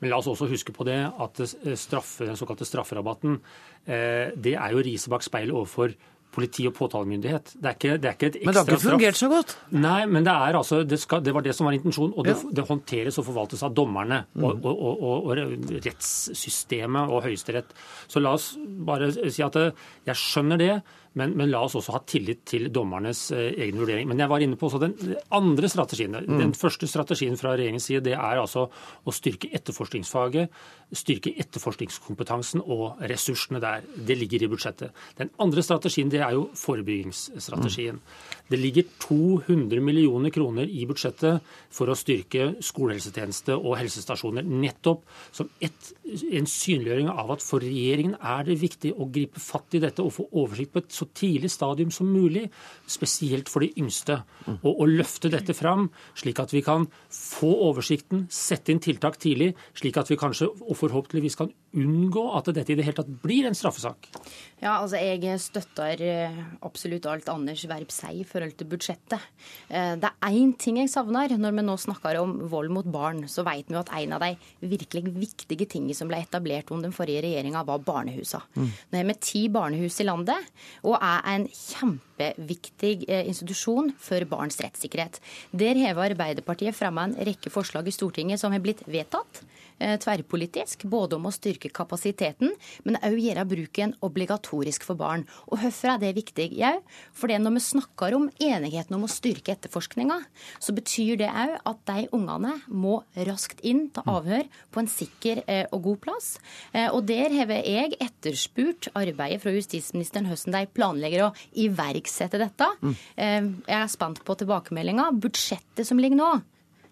Men 0.00 0.10
la 0.10 0.20
oss 0.20 0.28
også 0.30 0.48
huske 0.48 0.72
på 0.76 0.86
det 0.88 0.98
at 1.04 1.42
straffe, 1.78 2.24
den 2.24 2.38
såkalte 2.40 2.66
strafferabatten 2.68 3.36
eh, 3.84 4.32
det 4.32 4.56
er 4.56 4.72
jo 4.72 4.82
riset 4.84 5.12
bak 5.12 5.24
speilet 5.24 5.54
overfor 5.56 5.92
politi 6.36 6.66
og 6.68 6.74
påtalemyndighet. 6.76 7.54
Det 7.56 7.70
er 7.70 7.78
ikke, 7.78 7.96
det 8.02 8.10
er 8.10 8.18
ikke 8.18 8.30
et 8.32 8.38
ekstra 8.42 8.52
straff. 8.52 8.66
Men 8.66 8.66
det 8.68 8.74
har 8.74 8.78
ikke 8.78 8.90
fungert 8.90 9.20
så 9.20 9.30
godt? 9.32 9.54
Nei, 9.86 10.00
men 10.10 10.26
det, 10.26 10.34
er 10.34 10.58
altså, 10.60 10.82
det, 10.84 10.98
skal, 11.00 11.24
det 11.24 11.34
var 11.36 11.46
det 11.46 11.54
som 11.56 11.68
var 11.68 11.78
intensjonen. 11.78 12.12
Og 12.16 12.28
det, 12.28 12.36
ja. 12.36 12.52
det 12.58 12.66
håndteres 12.68 13.20
og 13.22 13.28
forvaltes 13.30 13.64
av 13.66 13.74
dommerne 13.76 14.22
mm. 14.28 14.44
og, 14.44 14.68
og, 14.68 14.84
og, 14.92 15.30
og, 15.30 15.80
rettssystemet 15.86 17.12
og 17.16 17.24
Høyesterett. 17.26 17.74
Så 18.12 18.22
la 18.22 18.36
oss 18.36 18.52
bare 18.60 19.10
si 19.16 19.44
at 19.44 19.58
jeg 19.58 20.20
skjønner 20.20 20.60
det. 20.60 20.72
Men, 21.16 21.32
men, 21.36 21.48
la 21.48 21.62
oss 21.64 21.76
også 21.78 21.94
ha 21.94 22.02
tillit 22.04 22.42
til 22.48 22.68
dommernes 22.72 23.30
eh, 23.32 23.54
egen 23.64 23.80
vurdering. 23.80 24.08
Men 24.10 24.20
jeg 24.20 24.28
var 24.28 24.42
inne 24.44 24.58
på 24.60 24.68
også 24.68 24.80
den 24.82 24.94
andre 25.34 25.70
strategien. 25.72 26.12
Mm. 26.12 26.40
Den 26.42 26.52
første 26.56 26.88
strategien 26.90 27.38
fra 27.40 27.54
regjeringens 27.54 27.88
side 27.88 28.04
det 28.04 28.12
er 28.16 28.40
altså 28.42 28.66
å 28.68 29.14
styrke 29.14 29.48
etterforskningsfaget, 29.56 30.52
styrke 30.96 31.32
etterforskningskompetansen 31.40 32.62
og 32.62 33.00
ressursene 33.08 33.62
der. 33.64 33.86
Det 33.96 34.18
ligger 34.20 34.44
i 34.44 34.50
budsjettet. 34.52 34.92
Den 35.16 35.32
andre 35.42 35.64
strategien 35.64 36.12
det 36.12 36.20
er 36.20 36.36
jo 36.36 36.50
forebyggingsstrategien. 36.60 37.96
Mm. 37.96 38.44
Det 38.52 38.60
ligger 38.60 38.86
200 39.02 39.82
millioner 39.82 40.34
kroner 40.34 40.68
i 40.68 40.84
budsjettet 40.86 41.40
for 41.72 41.90
å 41.90 41.96
styrke 41.98 42.52
skolehelsetjeneste 42.62 43.56
og 43.56 43.78
helsestasjoner. 43.80 44.44
Nettopp 44.46 45.02
som 45.34 45.48
et, 45.64 45.90
en 46.04 46.46
synliggjøring 46.50 47.08
av 47.10 47.32
at 47.34 47.44
for 47.44 47.64
regjeringen 47.64 48.18
er 48.20 48.46
det 48.46 48.60
viktig 48.60 48.92
å 48.94 49.08
gripe 49.10 49.42
fatt 49.42 49.74
i 49.74 49.82
dette 49.82 50.04
og 50.04 50.14
få 50.14 50.28
oversikt 50.36 50.76
på 50.76 50.84
et 50.84 50.94
så 50.94 51.05
tidlig 51.14 51.50
stadium 51.52 51.92
som 51.94 52.08
mulig, 52.10 52.46
spesielt 52.90 53.50
for 53.52 53.64
de 53.64 53.70
yngste. 53.78 54.18
Og, 54.56 54.72
og 54.72 54.88
løfte 54.88 55.30
dette 55.32 55.54
fram, 55.56 55.88
slik 56.18 56.40
at 56.42 56.54
vi 56.54 56.62
kan 56.66 56.88
få 57.12 57.50
oversikten, 57.68 58.26
sette 58.32 58.72
inn 58.74 58.82
tiltak 58.82 59.20
tidlig, 59.22 59.52
slik 59.76 59.98
at 60.00 60.10
vi 60.10 60.18
kanskje 60.20 60.50
og 60.50 60.74
forhåpentligvis 60.78 61.38
kan 61.38 61.52
unngå 61.76 62.26
at 62.38 62.50
dette 62.56 62.72
i 62.72 62.78
det 62.78 62.86
hele 62.86 62.98
tatt 63.00 63.12
blir 63.22 63.48
en 63.48 63.56
straffesak. 63.56 64.08
Ja, 64.56 64.78
altså 64.80 64.96
Jeg 64.96 65.36
støtter 65.42 66.00
eh, 66.00 66.36
absolutt 66.64 67.04
alt 67.10 67.28
Anders 67.28 67.60
Werp 67.68 67.90
sier 67.92 68.22
i 68.22 68.24
forhold 68.24 68.54
til 68.56 68.68
budsjettet. 68.70 69.20
Eh, 69.68 69.92
det 70.00 70.08
er 70.08 70.38
én 70.38 70.54
ting 70.56 70.78
jeg 70.80 70.88
savner 70.88 71.34
når 71.36 71.58
vi 71.58 71.64
nå 71.66 71.74
snakker 71.80 72.16
om 72.22 72.32
vold 72.48 72.72
mot 72.72 72.88
barn. 72.88 73.26
Så 73.28 73.44
vet 73.44 73.68
vi 73.68 73.76
at 73.76 73.92
en 73.92 74.14
av 74.16 74.24
de 74.24 74.32
virkelig 74.64 75.12
viktige 75.12 75.68
tingene 75.68 75.96
som 75.96 76.08
ble 76.08 76.22
etablert 76.24 76.72
under 76.72 76.88
den 76.88 76.96
forrige 76.96 77.26
regjeringa, 77.26 77.66
var 77.68 77.84
barnehusene. 77.84 78.48
Mm. 78.56 78.72
Nå 78.72 79.00
har 79.02 79.10
vi 79.10 79.18
ti 79.28 79.44
barnehus 79.52 80.00
i 80.00 80.08
landet, 80.08 80.48
og 80.88 80.96
er 80.96 81.20
en 81.34 81.44
kjempeviktig 81.52 82.94
eh, 83.10 83.28
institusjon 83.28 83.92
for 84.00 84.24
barns 84.30 84.56
rettssikkerhet. 84.64 85.20
Der 85.52 85.82
har 85.84 86.00
Arbeiderpartiet 86.06 86.76
fremma 86.76 87.10
en 87.10 87.18
rekke 87.28 87.52
forslag 87.52 87.88
i 87.88 87.94
Stortinget 87.94 88.40
som 88.40 88.56
har 88.56 88.64
blitt 88.64 88.86
vedtatt. 88.88 89.44
Eh, 89.76 89.98
tverrpolitisk, 90.00 90.86
både 90.88 91.18
om 91.18 91.26
å 91.28 91.30
styrke 91.34 91.68
kapasiteten, 91.68 92.54
men 92.88 92.96
òg 93.04 93.18
gjøre 93.20 93.42
bruken 93.50 93.90
obligatorisk 94.06 94.86
for 94.88 94.96
barn. 94.96 95.26
Og 95.50 95.60
hvorfor 95.60 95.90
er 95.92 96.00
det 96.00 96.14
viktig? 96.16 96.46
Jau, 96.56 96.78
fordi 97.12 97.36
når 97.42 97.58
vi 97.58 97.62
snakker 97.66 98.16
om 98.16 98.30
enigheten 98.40 98.96
om 98.96 99.04
å 99.04 99.10
styrke 99.12 99.52
etterforskninga, 99.52 100.16
så 100.64 100.72
betyr 100.72 101.20
det 101.20 101.28
òg 101.28 101.58
at 101.68 101.84
de 101.92 102.06
ungene 102.16 102.54
må 102.72 103.02
raskt 103.28 103.60
inn 103.68 103.90
til 103.92 104.08
avhør 104.08 104.48
på 104.72 104.80
en 104.80 104.90
sikker 104.94 105.44
eh, 105.44 105.68
og 105.68 105.84
god 105.90 106.02
plass. 106.08 106.32
Eh, 106.72 106.88
og 106.88 107.04
der 107.12 107.36
har 107.36 107.52
jeg 107.58 108.00
etterspurt 108.00 108.88
arbeidet 108.96 109.44
fra 109.44 109.52
justisministeren 109.52 110.32
hvordan 110.32 110.56
de 110.56 110.72
planlegger 110.72 111.28
å 111.28 111.32
iverksette 111.52 112.40
dette. 112.40 112.72
Mm. 112.80 112.96
Jeg 113.20 113.76
er 113.82 113.92
spent 113.92 114.24
på 114.24 114.40
tilbakemeldinga. 114.40 115.10
Budsjettet 115.20 115.84
som 115.84 116.00
ligger 116.00 116.24
nå, 116.24 116.34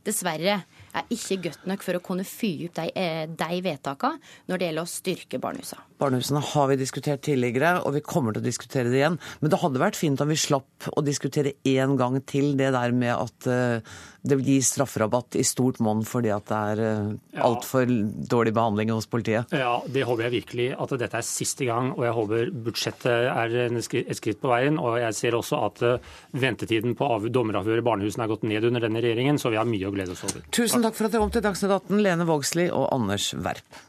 dessverre 0.05 0.61
er 0.95 1.11
ikke 1.15 1.41
godt 1.49 1.67
nok 1.71 1.85
for 1.85 1.99
å 1.99 2.03
kunne 2.05 2.27
fyre 2.29 2.69
opp 2.71 2.79
de, 2.79 2.87
eh, 2.95 3.25
de 3.27 3.61
vedtakene 3.65 4.21
når 4.51 4.61
det 4.61 4.69
gjelder 4.69 4.87
å 4.87 4.93
styrke 4.93 5.41
barnehusene. 5.43 5.85
Barnehusene 6.01 6.43
har 6.53 6.69
vi 6.71 6.79
diskutert 6.81 7.23
tidligere, 7.27 7.77
og 7.85 7.95
vi 7.95 8.05
kommer 8.05 8.35
til 8.35 8.43
å 8.43 8.49
diskutere 8.49 8.91
det 8.91 9.01
igjen. 9.01 9.19
Men 9.41 9.51
det 9.51 9.61
hadde 9.63 9.83
vært 9.83 9.99
fint 9.99 10.21
om 10.21 10.31
vi 10.31 10.39
slapp 10.39 10.91
å 10.95 11.05
diskutere 11.05 11.55
én 11.65 11.97
gang 12.01 12.21
til 12.27 12.57
det 12.59 12.73
der 12.75 12.93
med 12.93 13.15
at 13.15 13.49
uh, 13.51 13.95
det 14.25 14.39
vil 14.41 14.55
gi 14.55 14.57
strafferabatt 14.65 15.37
i 15.37 15.45
stort 15.45 15.81
monn 15.85 16.01
fordi 16.09 16.31
at 16.33 16.49
det 16.49 16.61
er 16.73 16.81
uh, 16.81 17.43
altfor 17.45 17.91
dårlig 18.33 18.55
behandling 18.57 18.93
hos 18.95 19.09
politiet. 19.11 19.53
Ja, 19.53 19.77
det 19.85 20.07
håper 20.09 20.27
jeg 20.27 20.35
virkelig 20.39 20.69
at 20.81 20.95
dette 21.01 21.21
er 21.21 21.27
siste 21.29 21.69
gang, 21.69 21.93
og 21.93 22.07
jeg 22.07 22.17
håper 22.17 22.53
budsjettet 22.67 23.29
er 23.29 23.57
et 23.69 24.17
skritt 24.17 24.41
på 24.41 24.53
veien. 24.53 24.81
Og 24.81 24.97
jeg 25.03 25.19
ser 25.19 25.37
også 25.37 25.61
at 25.69 25.85
uh, 25.85 26.13
ventetiden 26.33 26.97
på 26.97 27.11
dommeravhør 27.29 27.83
i 27.83 27.87
barnehusene 27.87 28.25
er 28.25 28.33
gått 28.33 28.49
ned 28.49 28.65
under 28.71 28.89
denne 28.89 29.05
regjeringen, 29.05 29.41
så 29.41 29.53
vi 29.53 29.61
har 29.61 29.69
mye 29.69 29.91
å 29.91 29.95
glede 29.95 30.17
oss 30.17 30.25
over. 30.25 30.47
Tusen 30.55 30.85
takk 30.85 30.97
for 30.97 31.09
at 31.09 31.17
dere 31.17 31.27
kom 31.27 31.35
til 31.35 31.45
Dagsnytt 31.45 31.77
18, 31.83 32.01
Lene 32.09 32.29
Vågslid 32.29 32.73
og 32.73 32.89
Anders 32.97 33.35
Werp. 33.37 33.85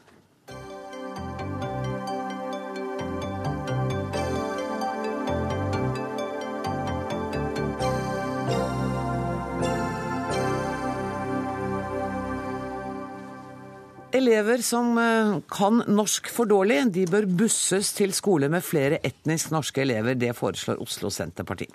Elever 14.26 14.62
som 14.66 14.96
eh, 14.98 15.36
kan 15.54 15.84
norsk 15.86 16.28
for 16.34 16.50
dårlig, 16.50 16.80
de 16.90 17.04
bør 17.06 17.28
busses 17.30 17.92
til 17.94 18.10
skole 18.16 18.50
med 18.50 18.64
flere 18.66 18.98
etnisk 19.06 19.52
norske 19.54 19.84
elever. 19.84 20.18
Det 20.18 20.32
foreslår 20.34 20.80
Oslo 20.82 21.12
Senterparti. 21.14 21.68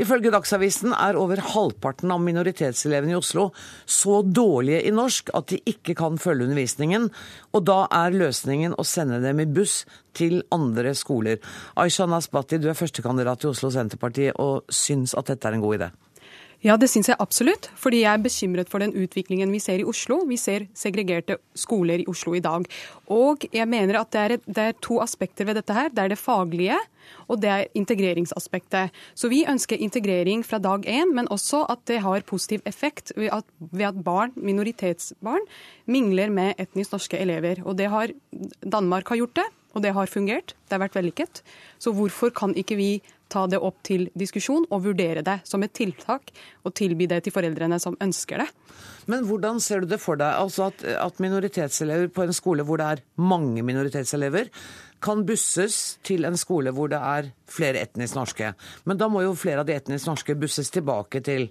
Ifølge 0.00 0.32
Dagsavisen 0.32 0.92
er 0.92 1.16
over 1.20 1.40
halvparten 1.54 2.12
av 2.12 2.20
minoritetselevene 2.24 3.12
i 3.14 3.18
Oslo 3.18 3.48
så 3.88 4.20
dårlige 4.24 4.84
i 4.88 4.92
norsk 4.94 5.32
at 5.36 5.50
de 5.52 5.60
ikke 5.72 5.96
kan 5.98 6.20
følge 6.20 6.46
undervisningen, 6.46 7.08
og 7.52 7.64
da 7.68 7.82
er 8.02 8.16
løsningen 8.16 8.76
å 8.76 8.86
sende 8.86 9.22
dem 9.24 9.42
i 9.42 9.48
buss 9.48 9.82
til 10.16 10.42
andre 10.52 10.94
skoler. 10.96 11.40
Aisha 11.80 12.08
Nasbati, 12.08 12.60
du 12.60 12.70
er 12.70 12.78
førstekandidat 12.78 13.44
i 13.44 13.50
Oslo 13.54 13.72
Senterparti 13.74 14.30
og 14.36 14.68
syns 14.72 15.16
at 15.16 15.32
dette 15.32 15.48
er 15.48 15.58
en 15.58 15.64
god 15.64 15.80
idé? 15.80 15.90
Ja, 16.60 16.74
det 16.76 16.90
syns 16.92 17.08
jeg 17.08 17.16
absolutt. 17.22 17.70
Fordi 17.80 18.02
jeg 18.02 18.12
er 18.12 18.20
bekymret 18.20 18.68
for 18.68 18.82
den 18.82 18.92
utviklingen 18.92 19.52
vi 19.52 19.62
ser 19.64 19.80
i 19.80 19.86
Oslo. 19.88 20.18
Vi 20.28 20.36
ser 20.36 20.66
segregerte 20.76 21.38
skoler 21.56 22.02
i 22.02 22.08
Oslo 22.10 22.34
i 22.36 22.42
dag. 22.44 22.66
Og 23.08 23.46
jeg 23.48 23.68
mener 23.68 23.96
at 23.96 24.10
det 24.12 24.20
er, 24.20 24.34
et, 24.36 24.42
det 24.44 24.66
er 24.68 24.80
to 24.84 24.98
aspekter 25.00 25.48
ved 25.48 25.56
dette 25.56 25.72
her. 25.72 25.88
Det 25.88 26.02
er 26.04 26.12
det 26.12 26.18
faglige, 26.20 26.76
og 27.32 27.40
det 27.40 27.48
er 27.50 27.70
integreringsaspektet. 27.80 28.92
Så 29.16 29.30
vi 29.32 29.46
ønsker 29.48 29.80
integrering 29.80 30.44
fra 30.44 30.60
dag 30.60 30.84
én, 30.84 31.14
men 31.16 31.30
også 31.32 31.62
at 31.72 31.80
det 31.88 32.02
har 32.04 32.26
positiv 32.28 32.60
effekt 32.68 33.14
ved 33.16 33.32
at, 33.32 33.48
ved 33.72 33.86
at 33.88 34.02
barn, 34.04 34.34
minoritetsbarn 34.36 35.48
mingler 35.88 36.28
med 36.28 36.60
etnisk 36.60 36.92
norske 36.92 37.22
elever. 37.24 37.64
Og 37.64 37.78
det 37.80 37.88
har 37.88 38.12
Danmark 38.60 39.08
har 39.08 39.22
gjort 39.22 39.40
det, 39.40 39.48
og 39.72 39.80
det 39.86 39.94
har 39.96 40.12
fungert. 40.12 40.52
Det 40.68 40.76
har 40.76 40.84
vært 40.84 41.00
vellykket. 41.00 41.40
Så 41.80 41.96
hvorfor 41.96 42.34
kan 42.36 42.52
ikke 42.52 42.76
vi 42.76 42.90
ta 43.30 43.46
det 43.50 43.60
opp 43.62 43.80
til 43.86 44.08
diskusjon 44.18 44.66
og 44.70 44.84
vurdere 44.84 45.24
det 45.26 45.38
som 45.48 45.62
et 45.64 45.74
tiltak, 45.76 46.32
og 46.66 46.74
tilby 46.76 47.08
det 47.10 47.22
til 47.24 47.34
foreldrene 47.34 47.78
som 47.82 47.96
ønsker 48.02 48.42
det. 48.42 48.48
Men 49.10 49.24
hvordan 49.28 49.60
ser 49.62 49.82
du 49.82 49.90
det 49.90 50.00
for 50.02 50.20
deg 50.20 50.36
altså 50.36 50.68
at, 50.70 50.84
at 50.84 51.22
minoritetselever 51.22 52.10
på 52.14 52.26
en 52.26 52.36
skole 52.36 52.66
hvor 52.66 52.80
det 52.80 52.88
er 52.90 53.04
mange 53.20 53.64
minoritetselever, 53.66 54.50
kan 55.00 55.24
busses 55.24 55.96
til 56.04 56.26
en 56.28 56.36
skole 56.36 56.74
hvor 56.76 56.90
det 56.92 57.00
er 57.00 57.30
flere 57.50 57.80
etnisk 57.86 58.18
norske? 58.18 58.52
Men 58.84 59.00
da 59.00 59.08
må 59.08 59.24
jo 59.24 59.38
flere 59.38 59.64
av 59.64 59.70
de 59.70 59.78
etnisk 59.78 60.10
norske 60.10 60.36
busses 60.38 60.70
tilbake 60.74 61.24
til 61.24 61.48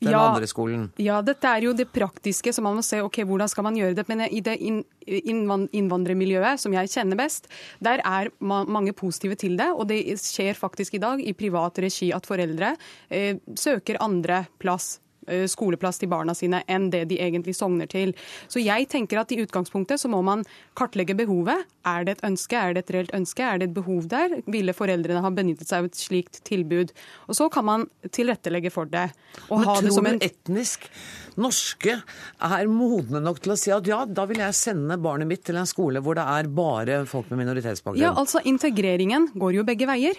den 0.00 0.12
ja, 0.12 0.20
andre 0.20 0.46
skolen? 0.50 0.90
Ja, 1.00 1.22
dette 1.24 1.48
er 1.48 1.60
jo 1.66 1.72
det 1.76 1.88
praktiske, 1.94 2.52
så 2.52 2.62
man 2.64 2.76
må 2.78 2.82
se 2.84 3.00
ok, 3.04 3.22
hvordan 3.28 3.48
skal 3.52 3.64
man 3.68 3.78
gjøre 3.78 3.96
det. 3.96 4.06
Men 4.10 4.18
i 4.28 4.42
det 4.44 4.56
innvandrermiljøet 4.60 6.60
som 6.60 6.74
jeg 6.76 6.92
kjenner 6.92 7.16
best, 7.20 7.48
der 7.84 7.98
er 8.04 8.24
mange 8.40 8.92
positive 8.96 9.36
til 9.40 9.56
det. 9.60 9.70
Og 9.72 9.88
det 9.90 10.00
skjer 10.20 10.54
faktisk 10.58 10.94
i 10.98 11.02
dag 11.02 11.16
i 11.22 11.36
privat 11.36 11.78
regi 11.82 12.12
at 12.14 12.28
foreldre 12.28 12.74
eh, 13.08 13.36
søker 13.56 14.02
andre 14.04 14.44
plass 14.60 14.96
Eh, 14.96 15.02
skoleplass 15.50 16.00
til 16.02 16.10
barna 16.12 16.34
sine 16.36 16.62
enn 16.70 16.88
det 16.92 17.04
de 17.10 17.18
egentlig 17.22 17.56
sogner 17.58 17.88
til. 17.90 18.14
Så 18.52 18.62
jeg 18.62 18.88
tenker 18.92 19.20
at 19.20 19.32
i 19.34 19.40
utgangspunktet 19.42 20.00
så 20.02 20.10
må 20.12 20.22
man 20.26 20.44
kartlegge 20.78 21.16
behovet. 21.18 21.66
Er 21.86 22.06
det 22.06 22.16
et 22.16 22.24
ønske, 22.26 22.58
er 22.58 22.74
det 22.74 22.84
et 22.86 22.94
reelt 22.96 23.14
ønske, 23.16 23.44
er 23.44 23.60
det 23.60 23.70
et 23.70 23.76
behov 23.76 24.08
der? 24.10 24.40
Ville 24.50 24.74
foreldrene 24.76 25.22
ha 25.24 25.32
benyttet 25.34 25.70
seg 25.70 25.84
av 25.84 25.90
et 25.90 25.98
slikt 25.98 26.42
tilbud? 26.46 26.94
Og 27.30 27.38
så 27.38 27.48
kan 27.52 27.66
man 27.68 27.86
tilrettelegge 28.10 28.72
for 28.74 28.90
det. 28.90 29.08
Men 29.50 29.66
tror 29.66 29.86
du 29.86 30.10
en... 30.12 30.22
etnisk 30.24 30.88
norske 31.36 31.98
er 32.00 32.70
modne 32.72 33.20
nok 33.22 33.42
til 33.44 33.52
å 33.52 33.58
si 33.60 33.72
at 33.74 33.86
ja, 33.88 34.02
da 34.08 34.24
vil 34.28 34.40
jeg 34.40 34.56
sende 34.56 34.96
barnet 35.00 35.28
mitt 35.28 35.44
til 35.46 35.58
en 35.60 35.68
skole 35.68 36.00
hvor 36.02 36.16
det 36.18 36.24
er 36.24 36.48
bare 36.48 37.02
folk 37.08 37.28
med 37.32 37.44
minoritetsbakgrunn? 37.44 38.02
Ja, 38.02 38.14
altså 38.16 38.42
integreringen 38.48 39.30
går 39.36 39.60
jo 39.60 39.66
begge 39.68 39.88
veier. 39.88 40.18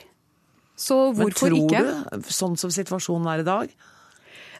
Så 0.77 0.95
hvorfor 1.17 1.53
ikke? 1.57 1.81
Men 1.81 2.03
tror 2.05 2.21
du, 2.21 2.33
sånn 2.37 2.57
som 2.61 2.73
situasjonen 2.73 3.29
er 3.31 3.41
i 3.41 3.47
dag, 3.47 3.71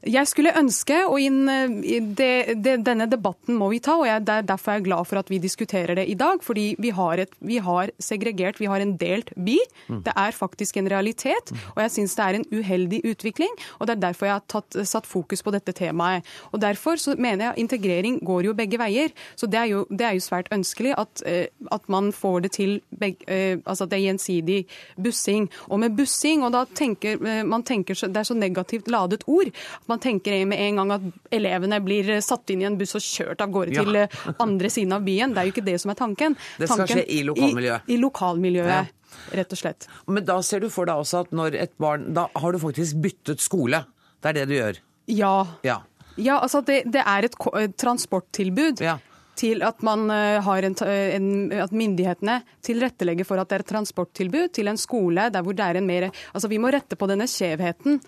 jeg 0.08 0.30
skulle 0.30 0.54
ønske, 0.58 0.98
og 1.08 1.20
eh, 1.22 2.02
det, 2.17 2.32
det, 2.63 2.76
denne 2.86 3.08
debatten 3.10 3.58
må 3.60 3.70
vi 3.72 3.80
ta, 3.84 3.98
og 4.00 4.08
jeg, 4.08 4.24
det 4.28 4.36
er 4.39 4.48
derfor 4.48 4.76
jeg 4.76 4.82
er 4.82 4.88
glad 4.88 5.10
for 5.10 5.22
at 5.22 5.32
vi 5.32 5.39
diskuterer 5.43 5.98
det 6.00 6.08
i 6.10 6.17
dag. 6.17 6.41
Fordi 6.43 6.67
vi 6.80 6.91
har, 6.96 7.22
et, 7.24 7.34
vi 7.39 7.60
har 7.63 7.91
segregert, 8.00 8.60
vi 8.62 8.70
har 8.72 8.84
en 8.84 8.96
delt 9.00 9.34
by. 9.36 9.58
Mm. 9.88 10.02
Det 10.06 10.13
er 10.15 10.36
faktisk 10.36 10.78
en 10.78 10.89
realitet. 10.91 11.54
Og 11.76 11.82
jeg 11.84 11.93
syns 11.96 12.15
det 12.17 12.26
er 12.26 12.39
en 12.39 12.48
uheldig 12.54 13.02
utvikling. 13.12 13.54
Og 13.80 13.88
det 13.88 13.98
er 13.98 14.04
derfor 14.08 14.30
jeg 14.30 14.38
har 14.39 14.46
tatt, 14.48 14.80
satt 14.88 15.10
fokus 15.10 15.43
på 15.43 15.54
dette 15.56 15.76
temaet. 15.78 16.28
Og 16.52 16.62
derfor 16.62 17.00
så 17.02 17.15
mener 17.17 17.50
jeg 17.50 17.65
integrering 17.65 18.20
går 18.26 18.50
jo 18.50 18.56
begge 18.58 18.80
veier. 18.82 19.13
Så 19.36 19.50
det 19.52 19.62
er 19.62 19.72
jo, 19.74 19.84
det 19.89 20.08
er 20.08 20.17
jo 20.17 20.26
svært 20.26 20.52
ønskelig 20.56 20.96
at, 20.98 21.24
eh, 21.26 21.48
at, 21.72 21.88
man 21.88 22.12
får 22.12 22.41
det 22.43 22.52
til 22.58 22.74
begge, 23.00 23.24
altså 23.63 23.86
at 23.86 23.91
det 23.91 23.98
er 24.00 24.08
gjensidig 24.10 24.58
bussing. 25.00 25.46
Og 25.72 25.80
med 25.80 25.96
bussing, 25.96 26.43
og 26.43 26.52
da 26.52 26.65
tenker 26.76 27.22
man 27.48 27.63
tenker 27.63 27.96
Det 27.96 28.20
er 28.20 28.28
så 28.28 28.36
negativt 28.36 28.89
ladet 28.91 29.24
ord. 29.28 29.48
at 29.48 29.88
man 29.88 29.97
man 29.98 30.04
tenker 30.04 30.46
med 30.46 30.62
en 30.62 30.78
gang 30.84 30.92
at 30.94 31.06
elevene 31.34 31.80
blir 31.84 32.14
satt 32.22 32.54
inn 32.54 32.62
i 32.62 32.70
en 32.70 32.78
buss 32.78 32.94
og 32.98 33.02
kjørt 33.02 33.42
av 33.42 33.50
gårde 33.54 33.74
Ja. 33.74 33.84
til 33.84 33.96
eh, 34.04 34.08
andre 34.40 34.70
siden 34.70 34.94
av 34.94 35.02
byen. 35.06 35.34
Det 35.34 35.42
er 35.42 35.50
jo 35.50 35.56
ikke 35.56 35.66
det 35.66 35.80
som 35.82 35.92
er 35.92 35.98
tanken. 35.98 36.38
Det 36.58 36.70
skal 36.70 36.86
tanken, 36.86 37.02
skje 37.02 37.06
i 37.18 37.24
lokalmiljøet. 37.26 37.88
I, 37.90 37.94
i 37.96 37.98
lokalmiljøet, 38.02 38.94
rett 39.42 39.54
og 39.58 39.58
slett. 39.62 39.88
Men 40.08 40.26
da 40.28 40.38
ser 40.46 40.62
du 40.62 40.70
for 40.70 40.86
deg 40.90 41.02
også 41.02 41.24
at 41.26 41.32
når 41.36 41.58
et 41.58 41.74
barn 41.82 42.14
Da 42.14 42.28
har 42.36 42.54
du 42.54 42.60
faktisk 42.62 43.02
byttet 43.02 43.42
skole. 43.42 43.82
Det 44.22 44.30
er 44.30 44.38
det 44.40 44.46
du 44.50 44.56
gjør. 44.60 44.80
Ja. 45.08 45.36
Ja. 45.66 45.82
Ja, 46.18 46.40
altså 46.42 46.62
det, 46.66 46.84
det 46.94 47.04
er 47.06 47.28
et, 47.28 47.36
transporttilbud. 47.78 48.82
Ja. 48.82 48.98
Til 49.38 49.62
at, 49.62 49.84
man 49.86 50.10
eh, 50.10 50.40
har 50.42 50.66
en, 50.66 50.76
en, 50.82 51.28
at 51.54 51.72
myndighetene 51.72 52.40
tilrettelegger 52.66 53.26
for 53.28 53.38
at 53.38 53.50
det 53.50 53.60
er 53.60 53.66
et 53.66 53.70
transporttilbud 53.74 54.54
til 54.58 54.68
en 54.72 54.80
skole 54.82 55.28
der 55.34 55.46
hvor 55.46 55.54
det 55.54 55.66
er 55.66 55.78
en 55.78 55.86
mer 55.86 56.08
Altså 56.34 56.50
vi 56.50 56.58
må 56.58 56.72
rette 56.74 56.98
på 56.98 57.10
denne 57.10 57.28
skjevheten. 57.30 58.02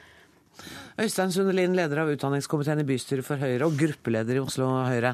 Øystein 0.99 1.31
Sundelin, 1.31 1.77
leder 1.77 2.01
av 2.01 2.09
utdanningskomiteen 2.11 2.81
i 2.81 2.87
bystyret 2.87 3.23
for 3.23 3.39
Høyre 3.39 3.69
og 3.69 3.77
gruppeleder 3.79 4.35
i 4.35 4.41
Oslo 4.43 4.67
Høyre. 4.83 5.13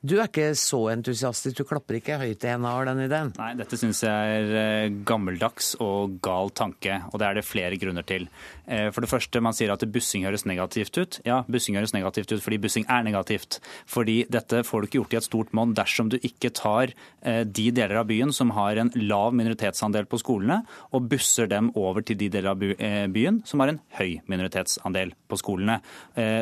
Du 0.00 0.14
er 0.16 0.30
ikke 0.30 0.54
så 0.56 0.78
entusiastisk, 0.94 1.58
du 1.58 1.68
klapper 1.68 1.98
ikke 1.98 2.16
høyt 2.22 2.40
i 2.46 2.48
henda 2.48 2.70
av 2.72 2.86
den 2.88 3.02
ideen? 3.04 3.34
Nei, 3.36 3.50
dette 3.58 3.76
syns 3.76 4.00
jeg 4.06 4.38
er 4.38 4.54
eh, 4.56 4.94
gammeldags 5.04 5.74
og 5.84 6.14
gal 6.24 6.48
tanke, 6.56 7.02
og 7.10 7.20
det 7.20 7.26
er 7.28 7.36
det 7.36 7.44
flere 7.44 7.76
grunner 7.82 8.06
til. 8.08 8.24
Eh, 8.70 8.88
For 8.94 9.02
det 9.02 9.10
første, 9.10 9.40
man 9.42 9.56
sier 9.56 9.72
at 9.74 9.82
bussing 9.92 10.24
høres 10.28 10.44
negativt 10.46 10.96
ut. 11.00 11.18
Ja, 11.26 11.42
bussing 11.50 11.76
høres 11.78 11.92
negativt 11.96 12.30
ut 12.32 12.42
fordi 12.44 12.60
bussing 12.62 12.86
er 12.88 13.02
negativt. 13.06 13.58
Fordi 13.90 14.20
dette 14.30 14.62
får 14.66 14.82
du 14.82 14.88
ikke 14.88 15.00
gjort 15.00 15.16
i 15.16 15.18
et 15.20 15.26
stort 15.26 15.52
monn 15.56 15.74
dersom 15.74 16.10
du 16.12 16.18
ikke 16.20 16.52
tar 16.54 16.92
eh, 17.22 17.42
de 17.44 17.66
deler 17.74 17.98
av 18.00 18.06
byen 18.10 18.32
som 18.36 18.52
har 18.54 18.78
en 18.80 18.92
lav 18.94 19.34
minoritetsandel 19.34 20.06
på 20.10 20.20
skolene, 20.22 20.60
og 20.94 21.08
busser 21.10 21.48
dem 21.50 21.72
over 21.74 22.04
til 22.06 22.18
de 22.20 22.28
deler 22.32 22.52
av 22.52 22.62
eh, 22.62 23.06
byen 23.10 23.42
som 23.48 23.62
har 23.64 23.72
en 23.74 23.80
høy 23.98 24.20
minoritetsandel 24.30 25.12
på 25.30 25.38
skolene. 25.40 25.78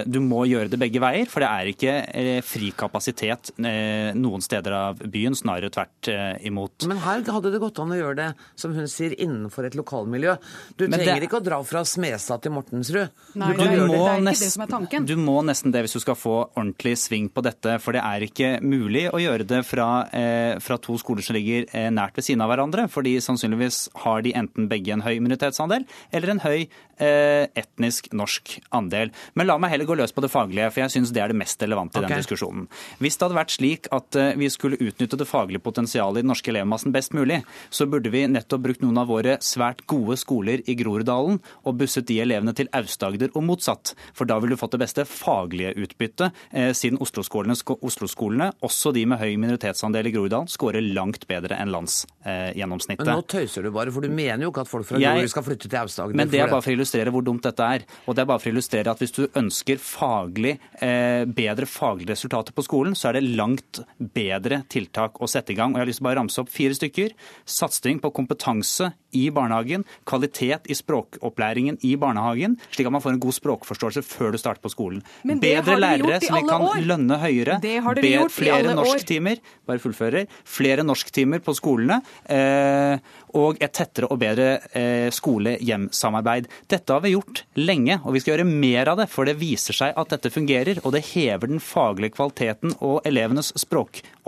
Du 0.09 0.19
må 0.25 0.43
gjøre 0.49 0.71
det 0.73 0.79
begge 0.81 1.01
veier, 1.03 1.29
for 1.29 1.45
det 1.45 1.49
er 1.49 1.69
ikke 1.71 2.43
fri 2.47 2.71
kapasitet 2.77 3.51
noen 3.59 4.43
steder 4.45 4.75
av 4.75 5.03
byen, 5.13 5.37
snarere 5.37 5.71
tvert 5.73 6.09
imot. 6.49 6.87
Men 6.89 7.01
her 7.05 7.23
hadde 7.29 7.53
det 7.53 7.61
gått 7.63 7.81
an 7.83 7.93
å 7.95 7.99
gjøre 7.99 8.17
det, 8.19 8.29
som 8.59 8.75
hun 8.77 8.89
sier, 8.91 9.15
innenfor 9.21 9.69
et 9.69 9.77
lokalmiljø. 9.79 10.37
Du 10.77 10.87
trenger 10.87 11.21
det- 11.21 11.29
ikke 11.29 11.41
å 11.41 11.45
dra 11.45 11.61
fra 11.63 11.85
Smestad 12.19 12.43
til 12.43 12.53
Mortensrud. 12.53 13.11
Nei, 13.39 13.53
du 13.53 13.59
det 13.63 13.67
er- 13.67 13.87
det. 13.87 13.99
det 13.99 14.23
nest- 14.25 14.43
det 14.43 14.51
som 14.53 14.67
tanken. 14.67 15.07
Du 15.07 15.15
må 15.17 15.43
nesten 15.45 15.71
det 15.73 15.85
hvis 15.85 15.93
du 15.93 16.01
skal 16.01 16.15
få 16.17 16.51
ordentlig 16.57 16.97
sving 16.99 17.31
på 17.31 17.43
dette. 17.43 17.81
For 17.81 17.93
det 17.93 18.03
er 18.03 18.21
ikke 18.27 18.61
mulig 18.63 19.11
å 19.13 19.19
gjøre 19.23 19.47
det 19.47 19.65
fra, 19.65 20.09
eh, 20.13 20.59
fra 20.59 20.77
to 20.79 20.95
skoler 20.99 21.23
som 21.23 21.35
ligger 21.37 21.67
eh, 21.73 21.91
nært 21.91 22.15
ved 22.17 22.25
siden 22.25 22.43
av 22.43 22.51
hverandre. 22.51 22.89
Fordi 22.91 23.17
sannsynligvis 23.19 23.89
har 23.95 24.23
de 24.23 24.33
enten 24.33 24.69
begge 24.69 24.93
en 24.93 25.03
høy 25.03 25.21
minoritetsandel 25.21 25.87
eller 26.13 26.31
en 26.31 26.41
høy 26.41 26.69
eh, 27.01 27.47
etnisk 27.55 28.09
norsk 28.13 28.59
andel. 28.73 29.13
Men 29.37 29.47
la 29.47 29.57
meg 29.57 29.71
heller 29.71 29.87
gå 29.87 29.97
løs 29.97 30.11
på 30.13 30.21
det 30.21 30.33
faglige, 30.33 30.73
for 30.73 30.81
jeg 30.81 30.91
syns 30.91 31.13
det 31.13 31.23
er 31.23 31.29
det 31.29 31.37
mest 31.37 31.61
relevante 31.63 31.95
i 31.95 32.03
Ok. 32.03 32.09
den 32.09 32.19
diskusjonen. 32.19 32.67
Hvis 32.99 33.17
det 33.17 33.29
hadde 33.31 33.39
vært 33.39 33.55
slik 33.57 33.87
at 33.93 34.17
eh, 34.17 34.35
vi 34.35 34.49
skulle 34.49 34.77
utnytte 34.79 35.17
det 35.17 35.29
faglige 35.29 35.63
potensialet 35.63 36.19
i 36.19 36.23
den 36.23 36.31
norske 36.35 36.51
elevmassen 36.51 36.91
best 36.91 37.13
mulig, 37.15 37.45
så 37.71 37.87
burde 37.89 38.11
vi 38.11 38.27
nettopp 38.27 38.63
brukt 38.63 38.81
noen 38.83 38.99
av 38.99 39.07
våre 39.07 39.39
svært 39.39 39.87
gode 39.87 40.17
skoler 40.19 40.59
i 40.67 40.75
Groruddalen 40.75 41.39
og 41.65 41.79
busset 41.79 42.08
de 42.09 42.19
elevene 42.25 42.55
til 42.57 42.71
Aust-Agder 42.77 43.35
og 43.35 43.45
motsatt. 43.47 43.95
For 44.17 44.29
da 44.29 44.39
ville 44.41 44.57
du 44.57 44.61
fått 44.61 44.77
det 44.77 44.83
beste 44.83 45.05
faglige 45.09 45.75
utbyttet, 45.79 46.35
eh, 46.53 46.73
siden 46.77 47.01
Oslo-skolene, 47.05 47.57
Oslo-skolene, 47.79 48.51
også 48.65 48.93
de 48.97 49.05
med 49.09 49.21
høy 49.23 49.37
minoritetsandel 49.41 50.09
i 50.09 50.15
Groruddalen, 50.15 50.51
scorer 50.51 50.85
langt 50.85 51.27
bedre 51.31 51.59
enn 51.59 51.73
landsgjennomsnittet. 51.75 53.07
Men 53.07 53.21
nå 53.21 53.27
tøyser 53.29 53.67
du 53.67 53.73
bare, 53.75 53.93
for 53.95 54.05
du 54.05 54.13
mener 54.13 54.47
jo 54.47 54.53
ikke 54.53 54.65
at 54.67 54.73
folk 54.73 54.89
fra 54.89 55.01
Grorud 55.03 55.33
skal 55.33 55.47
flytte 55.47 55.69
til 55.69 55.81
Aust-Agder. 55.83 56.19
Men 56.19 56.33
det 56.33 56.43
er 56.43 56.51
bare 56.51 56.65
for 56.65 56.73
å 56.73 56.79
illustrere 56.79 57.15
hvor 57.15 57.27
dumt 57.27 57.47
dette 57.47 57.71
er. 57.79 57.87
Og 58.07 58.17
det 58.17 58.25
er 58.25 58.31
bare 58.31 58.43
for 58.43 58.51
å 58.51 58.55
illustrere 58.57 58.95
at 58.95 59.03
hvis 59.03 59.15
du 59.17 59.25
ønsker 59.39 59.81
faglig, 59.83 60.57
eh, 60.81 61.25
bedre 61.25 61.69
faglige 61.69 62.15
resultater 62.15 62.57
på 62.57 62.65
skolen, 62.67 62.97
så 62.99 63.11
er 63.11 63.19
det 63.19 63.37
langt 63.39 63.83
bedre 63.99 64.63
tiltak 64.71 65.21
å 65.21 65.29
sette 65.31 65.53
i 65.53 65.59
gang. 65.59 65.75
Og 65.75 65.81
jeg 65.81 65.87
har 65.87 65.93
lyst 65.93 66.03
til 66.03 66.07
å 66.07 66.11
bare 66.11 66.21
ramse 66.21 66.43
opp 66.43 66.53
fire 66.53 66.77
stykker. 66.77 67.15
Satsing 67.49 68.01
på 68.03 68.13
kompetanse 68.15 68.93
i 69.17 69.29
barnehagen, 69.33 69.85
kvalitet 70.09 70.69
i 70.69 70.77
språkopplæringen 70.77 71.79
i 71.87 71.88
barnehagen, 71.97 72.59
slik 72.75 72.87
at 72.87 72.93
man 72.93 73.01
får 73.01 73.15
en 73.15 73.21
god 73.21 73.33
språkforståelse 73.39 74.03
før 74.05 74.33
du 74.33 74.39
starter 74.39 74.61
på 74.63 74.71
skolen. 74.73 75.03
Bedre 75.25 75.79
lærere 75.79 76.21
som 76.23 76.37
vi 76.37 76.43
kan 76.49 76.61
år. 76.63 76.83
lønne 76.85 77.19
høyere. 77.23 77.61
Det 77.63 77.79
har 77.83 77.95
dere 77.95 78.03
Be- 78.03 78.13
gjort 78.19 78.31
i 78.31 78.35
flere 78.43 78.75
norsktimer. 78.75 79.39
Bare 79.67 79.79
fullfører. 79.79 80.27
Flere 80.45 80.83
norsktimer 80.85 81.39
på 81.41 81.55
skolene. 81.57 82.03
Eh, 82.29 82.99
og 83.39 83.57
et 83.63 83.73
tettere 83.73 84.09
og 84.11 84.19
bedre 84.19 84.59
eh, 84.75 85.11
skole-hjem-samarbeid. 85.13 86.49
Dette 86.71 86.93
har 86.93 87.01
vi 87.05 87.13
gjort 87.15 87.43
lenge, 87.61 87.99
og 88.05 88.15
vi 88.17 88.21
skal 88.23 88.37
gjøre 88.39 88.49
mer 88.49 88.89
av 88.93 88.99
det. 89.03 89.09
For 89.13 89.29
det 89.29 89.37
viser 89.41 89.77
seg 89.77 89.95
at 89.99 90.09
dette 90.15 90.31
fungerer, 90.33 90.81
og 90.85 90.93
det 90.97 91.05
hever 91.13 91.47
den 91.51 91.61
faglige 91.63 92.17
kvaliteten 92.17 92.75
og 92.81 93.03
elevenes 93.09 93.53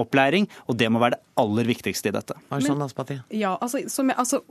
språkopplæring. 0.00 0.48
Og 0.68 0.76
det 0.76 0.90
må 0.90 1.00
være 1.00 1.16
det 1.16 1.22
aller 1.40 1.64
viktigste 1.64 2.10
i 2.10 2.12
dette. 2.12 2.34
Men, 2.50 2.82
Aspati. 2.82 3.20
Ja, 3.30 3.56
altså, 3.60 3.82
som, 3.88 4.10
altså, 4.10 4.42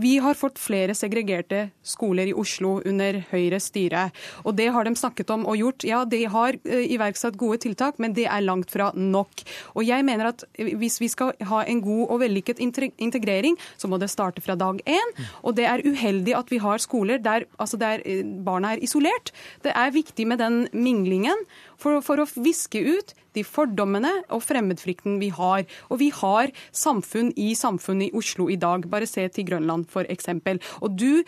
Vi 0.00 0.18
har 0.18 0.34
fått 0.34 0.58
flere 0.58 0.94
segregerte 0.94 1.70
skoler 1.82 2.28
i 2.28 2.34
Oslo 2.34 2.80
under 2.84 3.22
Høyres 3.30 3.70
styre. 3.70 4.10
Og 4.44 4.56
det 4.56 4.70
har 4.72 4.84
de 4.84 4.94
snakket 4.94 5.30
om 5.30 5.46
og 5.46 5.56
gjort. 5.56 5.84
Ja, 5.84 6.04
de 6.04 6.24
har 6.24 6.54
uh, 6.54 6.84
iverksatt 6.84 7.36
gode 7.36 7.58
tiltak, 7.58 7.98
men 7.98 8.14
det 8.14 8.26
er 8.26 8.44
langt 8.44 8.70
fra 8.70 8.92
nok. 8.94 9.44
Og 9.74 9.84
jeg 9.84 10.04
mener 10.04 10.32
at 10.32 10.44
hvis 10.54 11.00
vi 11.00 11.08
skal 11.08 11.32
ha 11.48 11.64
en 11.64 11.80
god 11.80 12.10
og 12.10 12.20
vellykket 12.20 12.60
integrering, 12.60 13.56
så 13.76 13.88
må 13.88 13.98
det 13.98 14.10
starte 14.12 14.42
fra 14.44 14.54
dag 14.54 14.80
én. 14.84 15.14
Og 15.42 15.56
det 15.56 15.66
er 15.68 15.84
uheldig 15.84 16.36
at 16.36 16.50
vi 16.52 16.60
har 16.60 16.78
skoler 16.78 17.18
der, 17.18 17.48
altså 17.58 17.80
der 17.80 18.02
eh, 18.04 18.24
barna 18.24 18.74
er 18.74 18.84
isolert. 18.84 19.32
Det 19.64 19.72
er 19.74 19.94
viktig 19.94 20.26
med 20.28 20.38
den 20.38 20.66
minglingen 20.72 21.46
for, 21.80 22.00
for 22.04 22.20
å 22.20 22.28
viske 22.36 22.80
ut 22.80 23.14
de 23.34 23.42
fordommene 23.46 24.10
og 24.32 24.42
fremmedfrykten 24.46 24.93
vi 25.04 25.30
har. 25.34 25.64
Og 25.90 25.98
vi 26.00 26.10
har 26.14 26.52
samfunn 26.72 27.32
i 27.36 27.54
samfunnet 27.58 28.10
i 28.10 28.16
Oslo 28.18 28.48
i 28.50 28.56
dag. 28.60 28.86
Bare 28.90 29.06
se 29.06 29.26
til 29.28 29.46
Grønland, 29.48 29.88
for 29.90 30.04
eksempel. 30.10 30.60
Og 30.82 30.96
du, 30.98 31.22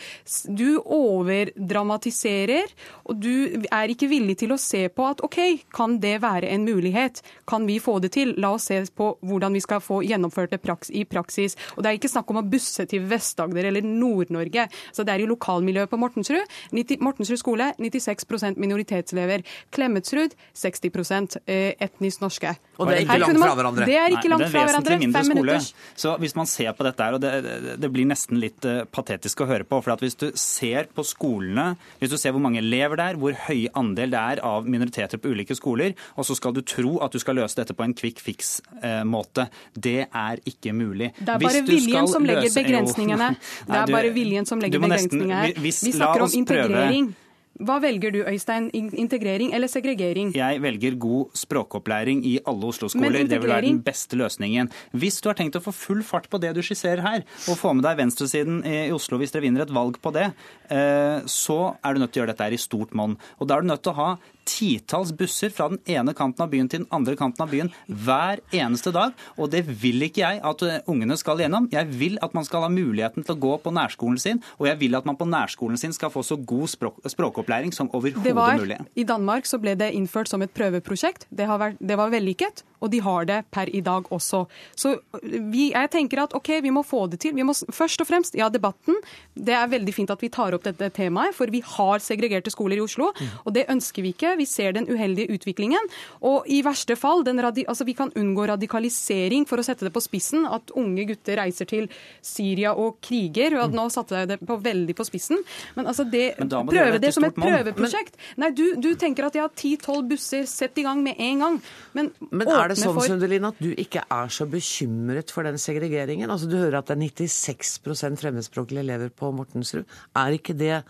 du 0.47 0.79
overdramatiserer, 0.83 2.71
og 3.05 3.21
du 3.23 3.63
er 3.71 3.93
ikke 3.93 4.09
villig 4.11 4.37
til 4.43 4.53
å 4.53 4.59
se 4.61 4.87
på 4.89 5.07
at 5.07 5.23
OK, 5.25 5.39
kan 5.73 5.99
det 6.03 6.17
være 6.23 6.49
en 6.53 6.65
mulighet? 6.67 7.21
Kan 7.47 7.67
vi 7.67 7.79
få 7.83 7.99
det 8.03 8.13
til? 8.17 8.35
La 8.37 8.53
oss 8.55 8.67
se 8.67 8.79
på 8.95 9.13
hvordan 9.25 9.55
vi 9.55 9.63
skal 9.63 9.81
få 9.83 10.01
gjennomført 10.05 10.53
det 10.53 10.61
praks 10.63 10.91
i 10.91 11.03
praksis. 11.07 11.57
Og 11.75 11.83
det 11.83 11.89
er 11.89 11.99
ikke 11.99 12.11
snakk 12.11 12.31
om 12.31 12.41
å 12.41 12.45
busse 12.47 12.85
til 12.89 13.05
Vest-Agder 13.09 13.69
eller 13.69 13.85
Nord-Norge. 13.85 14.67
Så 14.91 15.05
det 15.07 15.15
er 15.15 15.23
i 15.23 15.29
lokalmiljøet 15.29 15.91
på 15.91 15.99
Mortensrud. 16.01 16.45
90, 16.75 17.01
Mortensrud 17.03 17.41
skole 17.41 17.71
96% 17.79 18.59
minoritetselever. 18.61 19.45
Klemetsrud 19.73 20.35
60 20.57 21.39
eh, 21.45 21.73
etnisk 21.83 22.23
norske. 22.23 22.55
Og 22.77 22.89
det 22.89 22.99
er 22.99 23.05
ikke 23.05 23.19
langt 23.23 23.41
fra 23.41 23.56
hverandre. 23.57 23.85
Det 23.89 23.97
er 23.97 24.13
ikke 24.15 24.29
langt 24.31 24.45
fra 24.45 24.47
Det 24.47 24.47
er 24.47 24.53
fra 24.53 24.65
hverandre. 24.67 24.97
Fem 25.01 25.13
skole. 25.13 25.33
minutters. 25.35 25.73
Så 25.97 26.13
hvis 26.21 26.35
man 26.37 26.45
ser 26.49 26.71
på 26.77 26.85
dette 26.87 27.03
her, 27.03 27.17
og 27.17 27.21
det, 27.21 27.79
det- 27.81 27.91
blir 27.97 28.05
nesten 28.09 28.39
litt 28.41 28.65
eh, 28.65 28.83
patetisk 28.85 29.41
å 29.43 29.47
høre 29.49 29.65
på, 29.67 29.81
for 29.83 29.91
at 29.95 30.03
hvis 30.03 30.15
du 30.19 30.27
ser 30.35 30.87
på 30.93 31.03
skolene, 31.07 31.75
hvis 31.99 32.11
du 32.13 32.17
ser 32.17 32.31
hvor 32.35 32.43
mange 32.43 32.59
elever 32.61 32.95
det 32.99 33.05
er, 33.13 33.19
hvor 33.21 33.33
høy 33.47 33.67
andel 33.73 34.11
det 34.13 34.19
er 34.19 34.41
av 34.45 34.67
minoriteter 34.67 35.17
på 35.21 35.31
ulike 35.33 35.55
skoler, 35.57 35.95
og 36.17 36.25
så 36.27 36.35
skal 36.37 36.53
du 36.53 36.61
tro 36.61 36.97
at 37.03 37.11
du 37.11 37.19
skal 37.19 37.35
løse 37.39 37.55
dette 37.59 37.73
på 37.77 37.83
en 37.83 37.93
quick 37.97 38.19
fix-måte, 38.23 39.47
det 39.77 40.07
er 40.13 40.41
ikke 40.45 40.73
mulig. 40.77 41.11
Det 41.19 41.29
er 41.35 41.39
bare 41.47 41.63
viljen 41.67 42.07
som 42.11 42.25
legger 42.27 42.51
begrensningene. 42.53 43.31
Det 43.67 43.79
er 43.83 43.93
bare 43.93 44.11
viljen 44.15 44.45
som 44.49 44.59
legger 44.63 44.83
begrensningene 44.83 45.41
her. 45.45 45.53
Vi 45.61 45.71
snakker 45.71 46.27
om 46.27 46.35
integrering. 46.37 47.09
prøve. 47.13 47.23
Hva 47.57 47.79
velger 47.81 48.13
du, 48.13 48.19
Øystein? 48.29 48.69
Integrering 48.73 49.53
eller 49.55 49.69
segregering? 49.71 50.33
Jeg 50.35 50.61
velger 50.61 50.97
god 51.01 51.33
språkopplæring 51.37 52.21
i 52.27 52.35
alle 52.45 52.69
Oslo-skoler. 52.69 53.25
Det 53.25 53.41
vil 53.41 53.49
være 53.49 53.65
den 53.65 53.81
beste 53.85 54.19
løsningen. 54.19 54.69
Hvis 54.93 55.17
du 55.23 55.31
har 55.31 55.37
tenkt 55.39 55.57
å 55.57 55.63
få 55.63 55.73
full 55.73 56.03
fart 56.05 56.29
på 56.29 56.41
det 56.43 56.53
du 56.57 56.61
skisserer 56.65 57.01
her, 57.01 57.25
og 57.49 57.57
få 57.57 57.73
med 57.73 57.87
deg 57.87 57.97
venstresiden 57.97 58.61
i 58.67 58.77
Oslo 58.93 59.17
hvis 59.17 59.33
dere 59.33 59.47
vinner 59.47 59.65
et 59.65 59.73
valg 59.73 59.97
på 60.03 60.13
det, 60.13 60.29
eh, 60.69 61.25
så 61.25 61.59
er 61.81 61.93
du 61.93 62.03
nødt 62.03 62.13
til 62.13 62.21
å 62.21 62.25
gjøre 62.25 62.35
dette 62.35 62.45
her 62.45 62.57
i 62.57 62.61
stort 62.61 62.93
monn. 62.97 63.17
Og 63.41 63.49
da 63.49 63.57
er 63.57 63.65
du 63.65 63.71
nødt 63.71 63.85
til 63.87 63.95
å 63.95 64.01
ha 64.03 64.09
titalls 64.47 65.11
busser 65.17 65.51
fra 65.53 65.69
den 65.71 65.81
ene 65.89 66.13
kanten 66.17 66.45
av 66.45 66.51
byen 66.51 66.69
til 66.71 66.83
den 66.83 66.89
andre 66.93 67.17
kanten 67.19 67.43
av 67.43 67.51
byen 67.51 67.71
hver 67.87 68.41
eneste 68.55 68.93
dag. 68.95 69.15
Og 69.37 69.51
det 69.53 69.63
vil 69.67 70.07
ikke 70.07 70.23
jeg 70.23 70.41
at 70.45 70.63
eh, 70.65 70.79
ungene 70.89 71.17
skal 71.19 71.41
gjennom. 71.43 71.69
Jeg 71.73 71.89
vil 71.99 72.17
at 72.23 72.35
man 72.37 72.47
skal 72.47 72.65
ha 72.65 72.71
muligheten 72.71 73.25
til 73.27 73.35
å 73.35 73.41
gå 73.47 73.53
på 73.63 73.73
nærskolen 73.75 74.19
sin, 74.21 74.41
og 74.57 74.69
jeg 74.69 74.79
vil 74.81 74.97
at 74.97 75.07
man 75.07 75.19
på 75.19 75.27
nærskolen 75.27 75.79
sin 75.79 75.95
skal 75.95 76.11
få 76.13 76.23
så 76.25 76.39
god 76.39 76.71
språk, 76.71 77.01
språkopplæring 77.07 77.73
som 77.75 77.91
Det 77.91 77.99
overhodet 77.99 78.61
mulig. 78.61 78.79
I 78.95 79.07
Danmark 79.07 79.47
så 79.49 79.59
ble 79.61 79.75
det 79.79 79.91
innført 79.97 80.31
som 80.31 80.41
et 80.41 80.53
prøveprosjekt. 80.55 81.27
Det, 81.29 81.47
har 81.49 81.61
vært, 81.61 81.79
det 81.79 81.97
var 81.99 82.11
vellykket, 82.13 82.63
og 82.79 82.91
de 82.93 83.01
har 83.03 83.27
det 83.29 83.41
per 83.53 83.69
i 83.73 83.81
dag 83.81 84.07
også. 84.13 84.45
Så 84.77 84.95
vi, 85.23 85.71
jeg 85.73 85.91
tenker 85.93 86.23
at 86.23 86.35
ok, 86.37 86.57
vi 86.63 86.73
må 86.73 86.83
få 86.85 87.05
det 87.11 87.21
til. 87.23 87.35
Vi 87.37 87.45
må, 87.47 87.55
først 87.73 88.01
og 88.03 88.09
fremst, 88.09 88.37
ja, 88.37 88.49
debatten. 88.53 88.99
Det 89.33 89.55
er 89.57 89.69
veldig 89.71 89.95
fint 89.95 90.13
at 90.13 90.21
vi 90.23 90.31
tar 90.33 90.55
opp 90.55 90.65
dette 90.67 90.91
temaet, 90.95 91.35
for 91.37 91.49
vi 91.53 91.63
har 91.65 92.03
segregerte 92.03 92.53
skoler 92.53 92.79
i 92.79 92.85
Oslo. 92.85 93.11
Og 93.43 93.53
det 93.55 93.67
ønsker 93.71 94.05
vi 94.05 94.13
ikke. 94.15 94.36
Vi 94.37 94.47
ser 94.49 94.75
den 94.77 94.87
uheldige 94.89 95.33
utviklingen. 95.35 95.91
Og 96.27 96.47
i 96.51 96.61
verste 96.65 96.97
fall, 96.99 97.23
altså 97.27 97.87
vi 97.87 97.95
kan 97.97 98.11
unngå 98.15 98.47
radikalisering, 98.51 99.47
for 99.49 99.59
å 99.59 99.65
sette 99.65 99.87
det 99.87 99.93
på 99.95 100.03
spissen, 100.03 100.45
at 100.45 100.73
unge 100.77 101.07
gutter 101.09 101.39
reiser 101.41 101.69
til 101.69 101.87
Syria 102.21 102.73
og 102.75 102.99
kriger. 103.03 103.57
og 103.57 103.67
at 103.67 103.77
Nå 103.77 103.87
satte 103.93 104.21
jeg 104.21 104.31
det 104.33 104.39
på, 104.41 104.59
veldig 104.63 104.95
på 104.97 105.07
spissen. 105.07 105.43
Men 105.75 105.89
altså 105.91 106.05
det, 106.07 106.25
Men 106.39 106.49
prøve 106.69 107.01
det 107.03 107.13
som 107.15 107.25
et 107.27 107.35
prøveprosjekt. 107.37 108.17
Nei, 108.41 108.51
du, 108.55 108.65
du 108.81 108.93
tenker 108.99 109.29
at 109.29 109.37
ja, 109.39 109.47
ti-tolv 109.47 110.07
busser, 110.11 110.47
sett 110.49 110.77
i 110.77 110.85
gang 110.85 111.03
med 111.05 111.19
en 111.19 111.43
gang. 111.43 111.59
Men, 111.97 112.11
Men 112.29 112.47
er 112.53 112.73
det 112.73 112.79
sånn, 112.81 112.95
for... 112.97 113.07
Sundelin, 113.07 113.49
at 113.49 113.59
du 113.61 113.71
ikke 113.73 114.03
er 114.03 114.33
så 114.33 114.47
bekymret 114.49 115.33
for 115.33 115.47
den 115.47 115.59
segregeringen? 115.61 116.31
Altså, 116.33 116.49
Du 116.49 116.57
hører 116.57 116.81
at 116.81 116.89
det 116.89 116.97
er 116.97 117.03
96% 117.07 118.23
fremmedspråklige 118.23 118.83
elever 118.85 119.13
på 119.13 119.31
Mortensrud. 119.35 119.87
Er 120.17 120.37
ikke 120.37 120.55
det 120.57 120.81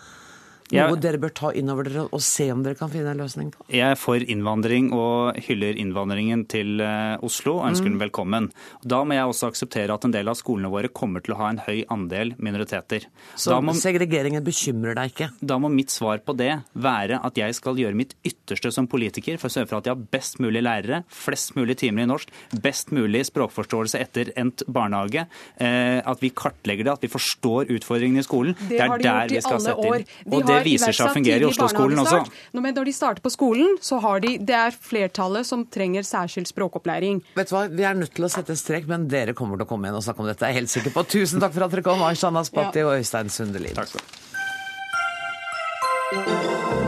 noe 0.73 0.95
jeg, 0.95 1.01
dere 1.03 1.19
bør 1.21 1.33
ta 1.35 1.51
inn 1.55 1.71
over 1.71 1.87
dere 1.87 2.05
og 2.11 2.21
se 2.23 2.49
om 2.51 2.63
dere 2.65 2.77
kan 2.79 2.91
finne 2.91 3.13
en 3.13 3.21
løsning 3.21 3.51
på? 3.53 3.65
Jeg 3.71 3.93
er 3.93 3.99
for 3.99 4.19
innvandring 4.19 4.89
og 4.95 5.37
hyller 5.47 5.79
innvandringen 5.79 6.43
til 6.51 6.81
eh, 6.83 7.15
Oslo 7.23 7.57
og 7.59 7.69
ønsker 7.69 7.87
mm. 7.87 7.93
den 7.95 8.01
velkommen. 8.01 8.49
Da 8.83 9.01
må 9.07 9.15
jeg 9.15 9.31
også 9.31 9.51
akseptere 9.51 9.95
at 9.95 10.07
en 10.07 10.15
del 10.15 10.27
av 10.27 10.37
skolene 10.39 10.71
våre 10.73 10.91
kommer 10.91 11.23
til 11.23 11.35
å 11.35 11.39
ha 11.41 11.51
en 11.53 11.61
høy 11.63 11.85
andel 11.93 12.33
minoriteter. 12.43 13.07
Så 13.39 13.57
må, 13.63 13.75
segregeringen 13.77 14.43
bekymrer 14.45 14.97
deg 14.97 15.13
ikke? 15.13 15.29
Da 15.39 15.59
må 15.61 15.71
mitt 15.71 15.93
svar 15.93 16.19
på 16.25 16.35
det 16.37 16.51
være 16.75 17.21
at 17.23 17.39
jeg 17.39 17.55
skal 17.57 17.79
gjøre 17.79 17.97
mitt 17.97 18.17
ytterste 18.27 18.73
som 18.75 18.89
politiker 18.91 19.39
for 19.39 19.49
å 19.49 19.55
sørge 19.55 19.71
for 19.71 19.79
at 19.79 19.89
jeg 19.89 19.95
har 19.95 20.05
best 20.17 20.41
mulig 20.43 20.65
lærere, 20.65 21.03
flest 21.07 21.55
mulig 21.57 21.77
timer 21.79 22.03
i 22.03 22.11
norsk, 22.11 22.33
best 22.63 22.91
mulig 22.95 23.23
språkforståelse 23.29 24.01
etter 24.03 24.33
endt 24.39 24.65
barnehage, 24.67 25.27
eh, 25.63 25.99
at 26.03 26.23
vi 26.23 26.33
kartlegger 26.35 26.87
det, 26.87 26.97
at 26.97 27.07
vi 27.07 27.11
forstår 27.11 27.71
utfordringene 27.77 28.23
i 28.23 28.27
skolen. 28.27 28.57
Det, 28.67 28.75
det 28.75 28.83
er 28.83 28.97
de 28.97 29.07
der 29.07 29.35
vi 29.37 29.43
skal 29.45 29.63
sette 29.63 29.87
inn. 29.87 30.07
Og 30.27 30.45
det 30.47 30.56
viser 30.65 30.95
seg 30.95 31.09
å 31.09 31.13
fungere 31.15 31.45
i 31.45 31.47
Oslo-skolen 31.49 31.99
også. 32.03 32.23
Når 32.57 32.85
de 32.87 32.93
starter 32.95 33.23
på 33.25 33.31
skolen, 33.33 33.77
så 33.83 33.99
har 34.03 34.23
de, 34.23 34.37
det 34.37 34.57
er 34.57 34.71
flertallet 34.71 35.47
som 35.47 35.65
trenger 35.73 36.05
særskilt 36.07 36.49
språkopplæring. 36.51 37.21
Vet 37.37 37.51
du 37.51 37.55
hva, 37.55 37.67
Vi 37.67 37.83
er 37.87 37.97
nødt 37.97 38.13
til 38.15 38.25
å 38.27 38.31
sette 38.31 38.53
en 38.55 38.59
strek, 38.59 38.87
men 38.89 39.07
dere 39.11 39.35
kommer 39.37 39.59
til 39.59 39.67
å 39.67 39.69
komme 39.69 39.87
igjen 39.87 39.99
og 39.99 40.05
snakke 40.05 40.23
om 40.23 40.29
dette. 40.29 40.45
Jeg 40.45 40.55
er 40.55 40.61
helt 40.61 40.73
sikker 40.73 40.95
på. 40.95 41.05
Tusen 41.17 41.43
takk 41.43 41.53
for 41.55 41.67
at 41.67 41.75
dere 41.75 41.85
kom, 41.85 42.03
Aishan 42.07 42.43
Spatti 42.47 42.83
ja. 42.83 42.89
og 42.89 43.01
Øystein 43.01 43.29
Sundelin. 43.33 43.75
Takk 43.77 43.89
skal 43.91 44.03
du 44.03 44.07
ha. 46.77 46.86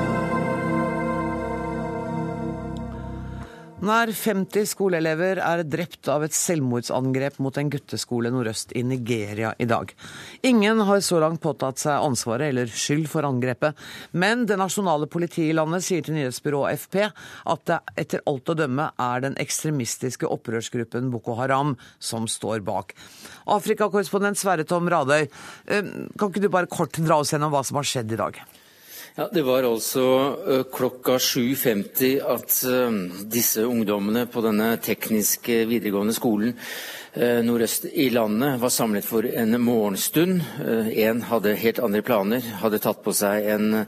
Nær 3.79 4.09
50 4.11 4.65
skoleelever 4.67 5.39
er 5.39 5.61
drept 5.63 6.09
av 6.11 6.25
et 6.25 6.33
selvmordsangrep 6.35 7.37
mot 7.39 7.55
en 7.55 7.69
gutteskole 7.71 8.27
nordøst 8.33 8.73
i 8.75 8.81
Nigeria 8.83 9.53
i 9.55 9.67
dag. 9.71 9.93
Ingen 10.43 10.83
har 10.83 10.99
så 11.05 11.21
langt 11.23 11.39
påtatt 11.39 11.79
seg 11.79 12.03
ansvaret 12.03 12.51
eller 12.51 12.67
skyld 12.67 13.07
for 13.07 13.23
angrepet, 13.23 13.79
men 14.11 14.43
det 14.51 14.59
nasjonale 14.59 15.07
politiet 15.07 15.53
i 15.53 15.55
landet 15.55 15.87
sier 15.87 16.03
til 16.03 16.19
nyhetsbyrået 16.19 16.75
FP 16.75 16.99
at 17.07 17.65
det 17.71 17.79
etter 18.03 18.27
alt 18.27 18.51
å 18.51 18.59
dømme 18.65 18.91
er 18.99 19.23
den 19.29 19.39
ekstremistiske 19.39 20.27
opprørsgruppen 20.27 21.07
Boko 21.15 21.39
Haram 21.39 21.77
som 22.03 22.27
står 22.27 22.59
bak. 22.67 22.91
Afrikakorrespondent 23.47 24.43
Sverre 24.43 24.67
Tom 24.67 24.91
Radøy, 24.91 25.29
eh, 25.71 25.93
kan 26.19 26.27
ikke 26.27 26.43
du 26.43 26.51
bare 26.51 26.67
kort 26.67 26.99
dra 26.99 27.23
oss 27.23 27.31
gjennom 27.31 27.55
hva 27.55 27.63
som 27.63 27.79
har 27.79 27.87
skjedd 27.87 28.11
i 28.11 28.25
dag? 28.27 28.43
Ja, 29.19 29.27
Det 29.27 29.41
var 29.43 29.65
altså 29.67 30.03
klokka 30.71 31.17
7.50 31.19 32.21
at 32.23 32.53
disse 33.27 33.65
ungdommene 33.67 34.23
på 34.31 34.39
denne 34.45 34.77
tekniske 34.79 35.65
videregående 35.67 36.15
skolen 36.15 36.55
Eh, 37.08 37.08
nordøst 37.19 37.83
i 37.99 38.05
landet 38.13 38.61
var 38.61 38.71
samlet 38.71 39.03
for 39.03 39.25
en 39.27 39.57
morgenstund. 39.59 40.39
Én 40.87 41.19
eh, 41.19 41.25
hadde 41.27 41.51
helt 41.59 41.81
andre 41.83 42.01
planer, 42.05 42.45
hadde 42.61 42.79
tatt 42.79 43.01
på 43.03 43.11
seg 43.15 43.47
en, 43.51 43.81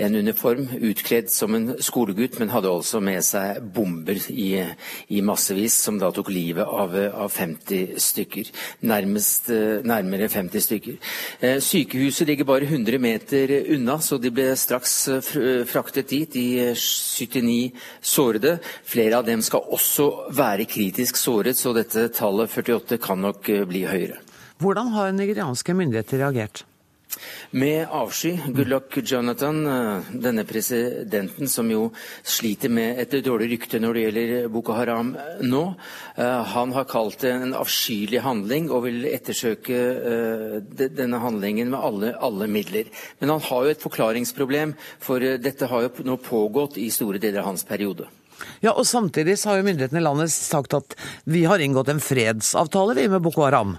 en, 0.00 0.14
uniform, 0.16 0.70
utkledd 0.88 1.28
som 1.28 1.52
en 1.58 1.74
skolegutt, 1.84 2.38
men 2.40 2.48
hadde 2.48 2.70
også 2.72 3.02
med 3.04 3.20
seg 3.26 3.60
bomber 3.74 4.16
i, 4.32 4.62
i 5.12 5.20
massevis, 5.20 5.76
som 5.84 5.98
da 6.00 6.08
tok 6.14 6.30
livet 6.32 6.64
av, 6.64 6.96
av 7.12 7.28
50 7.34 7.98
stykker. 8.00 8.48
Nærmest, 8.88 9.50
eh, 9.52 9.84
nærmere 9.84 10.30
50 10.32 10.64
stykker. 10.68 10.96
Sykehuset 11.60 12.30
ligger 12.30 12.48
bare 12.48 12.70
100 12.70 12.98
meter 13.04 13.52
unna, 13.76 13.98
så 14.00 14.16
de 14.16 14.32
ble 14.32 14.48
straks 14.56 14.96
fraktet 15.68 16.08
dit, 16.14 16.32
de 16.32 16.72
79 16.72 17.76
sårede. 18.00 18.56
Flere 18.88 19.20
av 19.20 19.28
dem 19.28 19.44
skal 19.44 19.68
også 19.76 20.32
være 20.32 20.64
kritisk 20.70 21.20
såret, 21.20 21.60
så 21.60 21.76
dette 21.76 22.08
tallet 22.16 22.48
40 22.48 22.77
48 22.78 22.98
kan 23.02 23.22
nok 23.22 23.48
eh, 23.52 23.66
bli 23.68 23.84
høyere. 23.88 24.22
Hvordan 24.58 24.90
har 24.94 25.14
nigerianske 25.14 25.74
myndigheter 25.74 26.24
reagert? 26.24 26.64
Med 27.56 27.88
avsky. 27.88 28.34
Good 28.52 28.68
luck, 28.68 28.96
Jonathan, 29.02 29.62
eh, 29.66 30.10
denne 30.12 30.44
presidenten 30.44 31.48
som 31.48 31.70
jo 31.70 31.88
sliter 32.22 32.68
med 32.68 33.00
et 33.00 33.16
dårlig 33.24 33.48
rykte 33.54 33.80
når 33.80 33.94
det 33.94 34.02
gjelder 34.04 34.50
Boko 34.52 34.76
Haram 34.76 35.14
nå, 35.40 35.62
eh, 36.16 36.42
han 36.52 36.74
har 36.76 36.84
kalt 36.90 37.24
det 37.24 37.32
en 37.32 37.56
avskyelig 37.56 38.20
handling 38.26 38.68
og 38.70 38.84
vil 38.84 39.08
ettersøke 39.08 39.80
denne 40.76 41.22
handlingen 41.22 41.72
med 41.72 41.80
alle, 41.80 42.12
alle 42.20 42.46
midler. 42.46 42.92
Men 43.20 43.36
han 43.36 43.46
har 43.48 43.64
jo 43.64 43.72
et 43.72 43.88
forklaringsproblem, 43.88 44.76
for 45.00 45.18
dette 45.18 45.66
har 45.66 45.88
jo 45.88 46.08
nå 46.10 46.20
pågått 46.20 46.78
i 46.78 46.90
store 46.92 47.18
deler 47.22 47.40
av 47.40 47.54
hans 47.54 47.64
periode. 47.64 48.10
Ja, 48.64 48.72
og 48.74 48.86
Samtidig 48.88 49.38
har 49.44 49.58
jo 49.58 49.66
myndighetene 49.66 50.00
i 50.02 50.06
landet 50.06 50.32
sagt 50.34 50.76
at 50.76 50.96
vi 51.28 51.44
har 51.48 51.62
inngått 51.62 51.92
en 51.92 52.02
fredsavtale 52.02 52.96
vi 52.98 53.08
med 53.12 53.22
Boko 53.24 53.46
Haram. 53.46 53.76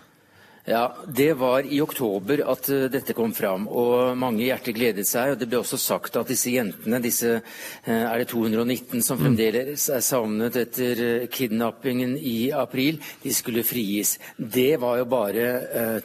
Ja, 0.69 0.95
Det 1.08 1.34
var 1.34 1.65
i 1.65 1.82
oktober 1.82 2.43
at 2.52 2.67
uh, 2.69 2.84
dette 2.93 3.15
kom 3.17 3.32
fram, 3.34 3.65
og 3.74 4.17
mange 4.19 4.43
hjerter 4.43 4.76
gledet 4.76 5.08
seg. 5.10 5.32
og 5.34 5.39
Det 5.41 5.48
ble 5.50 5.63
også 5.63 5.80
sagt 5.82 6.19
at 6.19 6.30
disse 6.30 6.52
jentene, 6.54 7.00
disse 7.02 7.39
uh, 7.39 7.89
er 7.89 8.22
det 8.22 8.28
219 8.30 9.02
som 9.02 9.17
mm. 9.17 9.24
fremdeles 9.24 9.88
er 9.89 10.04
savnet 10.06 10.60
etter 10.62 11.02
uh, 11.02 11.28
kidnappingen 11.34 12.13
i 12.19 12.52
april, 12.54 13.00
de 13.24 13.34
skulle 13.34 13.65
frigis. 13.65 14.19
Det 14.38 14.76
var 14.84 15.00
jo 15.02 15.10
bare 15.10 15.48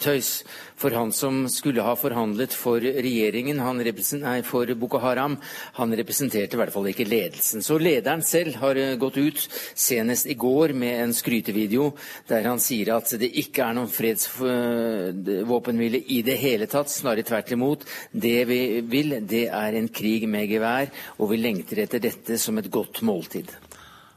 tøys. 0.01 0.39
For 0.77 0.91
han 0.91 1.13
som 1.15 1.49
skulle 1.49 1.83
ha 1.87 1.97
forhandlet 1.97 2.53
for 2.57 2.81
regjeringen, 2.83 3.57
nei, 4.21 4.43
for 4.43 4.75
Boko 4.75 4.99
Haram, 5.03 5.37
han 5.79 5.97
representerte 5.97 6.57
i 6.57 6.59
hvert 6.61 6.73
fall 6.75 6.87
ikke 6.91 7.05
ledelsen. 7.07 7.63
Så 7.63 7.79
lederen 7.79 8.23
selv 8.27 8.55
har 8.63 8.77
eh, 8.81 8.97
gått 9.01 9.17
ut, 9.17 9.49
senest 9.75 10.27
i 10.27 10.35
går, 10.35 10.73
med 10.75 11.03
en 11.05 11.15
skrytevideo 11.15 11.93
der 12.29 12.45
han 12.49 12.61
sier 12.63 12.95
at 12.97 13.11
det 13.21 13.31
ikke 13.45 13.63
er 13.69 13.75
noen 13.79 13.91
fredsvåpenhvile 13.93 15.99
i 16.11 16.23
det 16.27 16.37
hele 16.43 16.67
tatt, 16.71 16.91
snarere 16.91 17.23
tvert 17.27 17.53
imot. 17.55 17.85
Det 18.11 18.45
vi 18.51 18.81
vil, 18.91 19.11
det 19.23 19.49
er 19.55 19.73
en 19.79 19.89
krig 19.95 20.29
med 20.31 20.49
gevær, 20.51 20.87
og 21.19 21.31
vi 21.31 21.37
lengter 21.41 21.79
etter 21.85 22.01
dette 22.03 22.39
som 22.41 22.59
et 22.59 22.71
godt 22.73 23.03
måltid. 23.07 23.49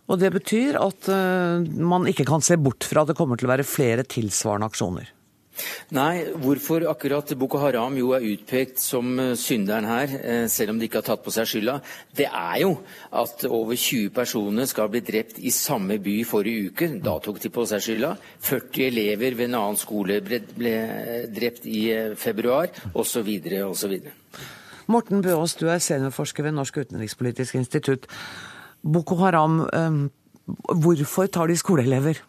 Og 0.07 0.19
Det 0.19 0.31
betyr 0.31 0.77
at 0.79 1.09
uh, 1.11 1.59
man 1.83 2.07
ikke 2.07 2.25
kan 2.27 2.41
se 2.43 2.57
bort 2.57 2.83
fra 2.87 3.01
at 3.03 3.09
det 3.11 3.17
kommer 3.19 3.35
til 3.37 3.47
å 3.49 3.53
være 3.53 3.67
flere 3.67 4.03
tilsvarende 4.07 4.69
aksjoner? 4.71 5.16
Nei, 5.95 6.27
hvorfor 6.41 6.85
akkurat 6.89 7.31
Boko 7.39 7.59
Haram 7.61 7.95
jo 7.97 8.11
er 8.15 8.25
utpekt 8.27 8.81
som 8.83 9.17
eh, 9.21 9.33
synderen 9.39 9.87
her, 9.89 10.13
eh, 10.17 10.45
selv 10.51 10.73
om 10.73 10.79
de 10.79 10.87
ikke 10.87 11.01
har 11.01 11.07
tatt 11.07 11.23
på 11.25 11.33
seg 11.33 11.49
skylda, 11.49 11.77
det 12.17 12.27
er 12.27 12.59
jo 12.63 12.73
at 13.21 13.45
over 13.49 13.75
20 13.75 14.11
personer 14.15 14.69
skal 14.69 14.91
bli 14.93 15.01
drept 15.05 15.39
i 15.39 15.53
samme 15.53 15.99
by 16.03 16.17
forrige 16.27 16.71
uke. 16.71 16.91
Da 17.03 17.17
tok 17.23 17.41
de 17.43 17.51
på 17.53 17.65
seg 17.69 17.83
skylda. 17.85 18.13
40 18.45 18.87
elever 18.89 19.37
ved 19.39 19.49
en 19.49 19.59
annen 19.61 19.79
skole 19.79 20.19
ble, 20.25 20.41
ble 20.57 20.75
drept 21.33 21.67
i 21.69 21.87
eh, 21.95 22.13
februar, 22.19 22.69
osv. 22.93 23.33
osv. 23.67 23.97
Morten 24.87 25.23
Bøås, 25.23 25.57
du 25.59 25.67
er 25.67 25.83
seniorforsker 25.83 26.47
ved 26.47 26.55
Norsk 26.55 26.83
utenrikspolitisk 26.85 27.57
institutt. 27.59 28.07
Boko 28.87 29.17
Haram, 29.19 29.65
hvorfor 30.79 31.27
tar 31.27 31.49
de 31.51 31.57
skoleelever? 31.59 32.21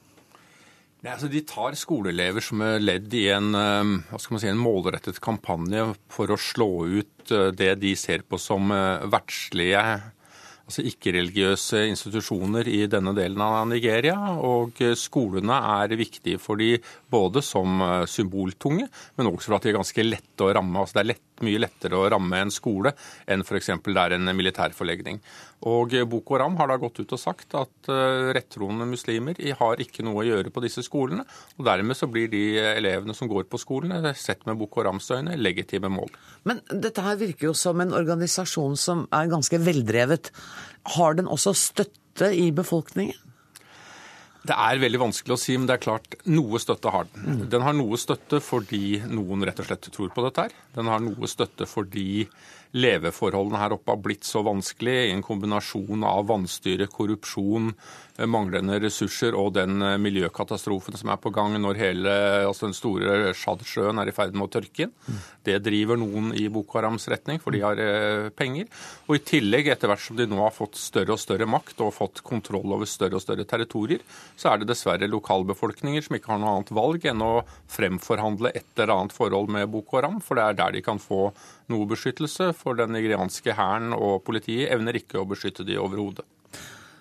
Nei, 1.09 1.15
altså 1.15 1.29
De 1.33 1.41
tar 1.49 1.73
skoleelever 1.81 2.45
som 2.45 2.61
er 2.61 2.83
ledd 2.83 3.15
i 3.17 3.31
en, 3.33 3.55
man 3.57 4.21
si, 4.21 4.45
en 4.45 4.61
målrettet 4.61 5.17
kampanje 5.25 5.87
for 6.13 6.29
å 6.29 6.37
slå 6.37 6.69
ut 6.85 7.33
uh, 7.33 7.49
det 7.57 7.79
de 7.81 7.95
ser 7.97 8.27
på 8.29 8.37
som 8.37 8.69
vertslige, 8.69 9.09
verdslige, 9.15 9.85
altså 10.69 10.85
ikke-religiøse 10.91 11.81
institusjoner 11.89 12.69
i 12.69 12.83
denne 12.93 13.15
delen 13.17 13.41
av 13.41 13.65
Nigeria. 13.71 14.19
Og 14.37 14.83
uh, 14.85 14.93
skolene 15.01 15.57
er 15.81 15.97
viktige 15.97 16.43
for 16.45 16.61
de 16.61 16.75
både 17.09 17.41
som 17.41 17.81
symboltunge, 18.05 18.91
men 19.17 19.33
også 19.33 19.49
for 19.49 19.57
at 19.57 19.65
de 19.65 19.73
er 19.73 19.79
ganske 19.81 20.05
lette 20.05 20.45
å 20.45 20.53
ramme. 20.61 20.77
altså 20.85 20.99
Det 20.99 21.05
er 21.07 21.13
lett 21.15 21.28
mye 21.47 21.61
lettere 21.61 21.99
å 21.99 22.09
ramme 22.13 22.41
en 22.43 22.53
skole 22.53 22.93
enn 23.29 23.45
f.eks. 23.45 23.71
det 23.85 24.03
er 24.03 24.17
en 24.17 24.33
militærforlegning. 24.37 25.21
Og 25.69 25.95
Boko 26.11 26.37
Haram 26.37 26.57
har 26.61 26.71
da 26.71 26.79
gått 26.79 27.01
ut 27.03 27.15
og 27.17 27.21
sagt 27.21 27.57
at 27.59 27.91
uh, 27.91 28.31
rettroende 28.37 28.87
muslimer 28.87 29.39
har 29.59 29.83
ikke 29.83 30.05
noe 30.07 30.23
å 30.23 30.27
gjøre 30.29 30.53
på 30.55 30.63
disse 30.63 30.85
skolene. 30.87 31.25
og 31.59 31.67
Dermed 31.67 31.99
så 31.99 32.07
blir 32.11 32.31
de 32.31 32.43
elevene 32.77 33.17
som 33.17 33.31
går 33.31 33.49
på 33.51 33.61
skolene, 33.61 34.15
sett 34.15 34.47
med 34.47 34.59
Boko 34.61 34.83
Harams 34.83 35.11
øyne, 35.11 35.39
legitime 35.39 35.91
mål. 35.93 36.13
Men 36.47 36.63
dette 36.71 37.03
her 37.03 37.19
virker 37.19 37.51
jo 37.51 37.57
som 37.59 37.81
en 37.83 37.97
organisasjon 37.97 38.79
som 38.79 39.07
er 39.15 39.33
ganske 39.33 39.59
veldrevet. 39.63 40.31
Har 40.95 41.19
den 41.19 41.31
også 41.31 41.57
støtte 41.59 42.31
i 42.35 42.51
befolkningen? 42.55 43.19
Det 44.49 44.57
er 44.57 44.81
veldig 44.81 45.01
vanskelig 45.03 45.35
å 45.35 45.41
si, 45.41 45.57
men 45.59 45.69
det 45.69 45.77
er 45.77 45.83
klart 45.85 46.15
noe 46.29 46.61
støtte 46.63 46.93
har 46.93 47.09
den. 47.13 47.43
Den 47.53 47.65
har 47.67 47.75
noe 47.77 47.99
støtte 48.01 48.41
fordi 48.41 49.01
noen 49.05 49.45
rett 49.45 49.61
og 49.61 49.69
slett 49.69 49.91
tror 49.93 50.13
på 50.15 50.25
dette 50.25 50.47
her. 50.47 50.55
Den 50.77 50.89
har 50.89 51.03
noe 51.05 51.29
støtte 51.29 51.69
fordi 51.69 52.25
leveforholdene 52.77 53.63
her 53.63 53.77
oppe 53.77 53.95
har 53.95 54.03
blitt 54.03 54.29
så 54.29 54.43
vanskelig, 54.47 54.99
i 55.09 55.15
en 55.15 55.25
kombinasjon 55.25 56.05
av 56.05 56.27
vannstyre, 56.29 56.89
korrupsjon, 56.93 57.73
manglende 58.27 58.81
ressurser 58.83 59.37
og 59.39 59.53
den 59.55 59.83
eh, 59.85 59.99
miljøkatastrofen 60.03 60.97
som 60.99 61.13
er 61.13 61.21
på 61.23 61.31
gang 61.35 61.55
når 61.61 61.79
hele 61.79 62.15
altså 62.49 62.67
den 62.67 62.75
store 62.75 63.33
Tsjadsjøen 63.37 64.01
er 64.03 64.11
i 64.11 64.15
ferd 64.15 64.35
med 64.35 64.49
å 64.49 64.53
tørke 64.57 64.89
inn. 64.89 64.95
Det 65.47 65.61
driver 65.63 66.01
noen 66.01 66.33
i 66.35 66.49
Boko 66.51 66.81
Harams 66.81 67.07
retning, 67.13 67.39
for 67.43 67.55
de 67.55 67.63
har 67.63 67.79
eh, 67.83 68.31
penger. 68.35 68.67
Og 69.07 69.19
i 69.19 69.23
tillegg, 69.23 69.71
etter 69.71 69.91
hvert 69.91 70.03
som 70.03 70.19
de 70.19 70.27
nå 70.27 70.41
har 70.43 70.55
fått 70.55 70.81
større 70.81 71.15
og 71.15 71.23
større 71.23 71.47
makt 71.49 71.85
og 71.85 71.95
fått 71.95 72.23
kontroll 72.27 72.75
over 72.75 72.91
større 72.91 73.21
og 73.21 73.25
større 73.25 73.47
territorier, 73.49 74.03
så 74.37 74.53
er 74.53 74.63
det 74.63 74.73
dessverre 74.73 75.11
lokalbefolkninger 75.11 76.09
som 76.09 76.19
ikke 76.19 76.35
har 76.35 76.43
noe 76.43 76.57
annet 76.57 76.75
valg 76.75 77.07
enn 77.07 77.23
å 77.23 77.33
fremforhandle 77.71 78.51
et 78.51 78.67
eller 78.75 78.97
annet 78.97 79.15
forhold 79.15 79.53
med 79.55 79.71
Boko 79.71 80.01
Haram, 80.01 80.19
for 80.25 80.39
det 80.39 80.49
er 80.49 80.59
der 80.59 80.75
de 80.75 80.85
kan 80.85 80.99
få 81.03 81.29
noe 81.73 81.89
beskyttelse. 81.91 82.53
For 82.57 82.79
den 82.79 82.95
nigerianske 82.97 83.57
hæren 83.59 83.95
og 83.97 84.23
politiet 84.27 84.73
evner 84.75 84.99
ikke 84.99 85.23
å 85.23 85.29
beskytte 85.29 85.67
de 85.69 85.79
overhodet. 85.81 86.27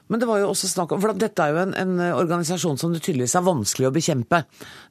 Men 0.07 0.21
det 0.21 0.27
var 0.29 0.39
jo 0.39 0.51
også 0.53 0.69
snakk 0.71 0.93
om, 0.95 1.01
for 1.03 1.17
dette 1.19 1.43
er 1.43 1.51
jo 1.51 1.63
en, 1.65 1.73
en, 1.75 1.95
organisasjon 2.15 2.77
som 2.79 2.93
det 2.95 3.01
tydeligvis 3.03 3.35
er 3.35 3.43
vanskelig 3.43 3.89
å 3.89 3.93
bekjempe. 3.95 4.39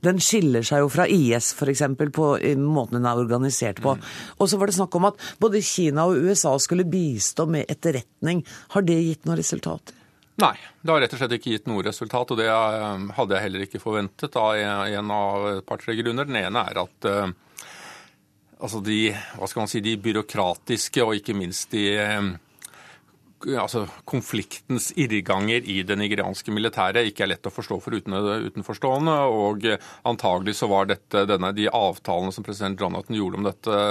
Den 0.04 0.20
skiller 0.20 0.66
seg 0.66 0.82
jo 0.84 0.90
fra 0.92 1.06
IS 1.08 1.54
f.eks. 1.56 1.86
på 2.12 2.26
måten 2.60 2.98
den 2.98 3.08
er 3.08 3.20
organisert 3.22 3.80
på. 3.84 3.94
Mm. 3.96 4.08
Og 4.36 4.50
så 4.52 4.60
var 4.60 4.68
det 4.68 4.76
snakk 4.76 4.98
om 4.98 5.08
at 5.08 5.30
både 5.40 5.64
Kina 5.64 6.04
og 6.10 6.20
USA 6.20 6.52
skulle 6.60 6.84
bistå 6.88 7.48
med 7.48 7.64
etterretning. 7.72 8.44
Har 8.76 8.84
det 8.84 8.98
gitt 9.00 9.24
noe 9.24 9.38
resultat? 9.40 9.94
Nei, 10.36 10.52
det 10.84 10.92
har 10.92 11.00
rett 11.00 11.14
og 11.16 11.20
slett 11.22 11.34
ikke 11.38 11.54
gitt 11.54 11.68
noe 11.70 11.84
resultat. 11.86 12.34
Og 12.34 12.40
det 12.42 12.50
um, 12.52 13.08
hadde 13.16 13.38
jeg 13.38 13.46
heller 13.46 13.64
ikke 13.64 13.80
forventet 13.80 14.36
av 14.36 14.52
en 14.60 15.12
av 15.16 15.48
et 15.54 15.68
par-tre 15.68 15.96
grunner. 15.96 16.28
Den 16.28 16.42
ene 16.42 16.66
er 16.68 16.82
at 16.84 17.08
uh, 17.08 17.32
altså 18.60 18.80
de, 18.84 19.10
hva 19.36 19.48
skal 19.50 19.64
man 19.64 19.70
si, 19.70 19.84
de 19.84 19.96
byråkratiske 20.00 21.04
og 21.04 21.16
ikke 21.18 21.36
minst 21.36 21.74
de 21.74 21.86
um, 22.18 22.34
altså, 23.54 23.84
konfliktens 24.08 24.88
irrganger 24.96 25.66
i 25.68 25.80
det 25.86 25.96
nigerianske 25.98 26.52
militæret 26.54 27.10
ikke 27.10 27.26
er 27.26 27.32
lett 27.34 27.48
å 27.48 27.52
forstå 27.52 27.78
for 27.84 27.96
utenforstående. 27.96 29.16
Og 29.36 29.68
antagelig 30.08 30.56
så 30.60 30.70
var 30.70 30.88
dette, 30.90 31.26
denne, 31.28 31.52
de 31.56 31.68
avtalene 31.68 32.34
som 32.34 32.46
president 32.46 32.80
Jonathan 32.80 33.18
gjorde 33.18 33.40
om 33.40 33.48
dette, 33.48 33.84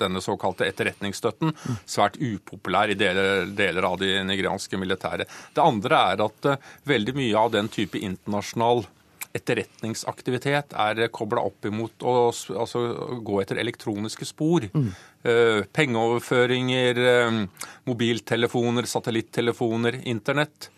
denne 0.00 0.22
såkalte 0.24 0.68
etterretningsstøtten, 0.68 1.54
svært 1.88 2.20
upopulær 2.20 2.92
i 2.92 2.98
deler, 3.00 3.48
deler 3.56 3.88
av 3.88 3.98
det 4.02 4.14
nigerianske 4.28 4.80
militæret. 4.80 5.30
Det 5.56 5.64
andre 5.64 6.04
er 6.12 6.24
at 6.28 6.50
uh, 6.52 6.72
veldig 6.88 7.16
mye 7.18 7.44
av 7.46 7.52
den 7.56 7.72
type 7.72 8.00
internasjonal 8.00 8.84
etterretningsaktivitet 9.36 10.74
er 10.74 11.06
kobla 11.14 11.44
opp 11.46 11.68
imot 11.68 12.02
å 12.02 12.14
altså, 12.30 12.82
gå 13.22 13.38
etter 13.42 13.60
elektroniske 13.62 14.26
spor. 14.28 14.66
Mm. 14.74 14.90
Uh, 15.20 15.62
pengeoverføringer, 15.76 17.00
uh, 17.28 17.70
mobiltelefoner, 17.88 18.88
satellittelefoner, 18.90 20.00
internett. 20.10 20.70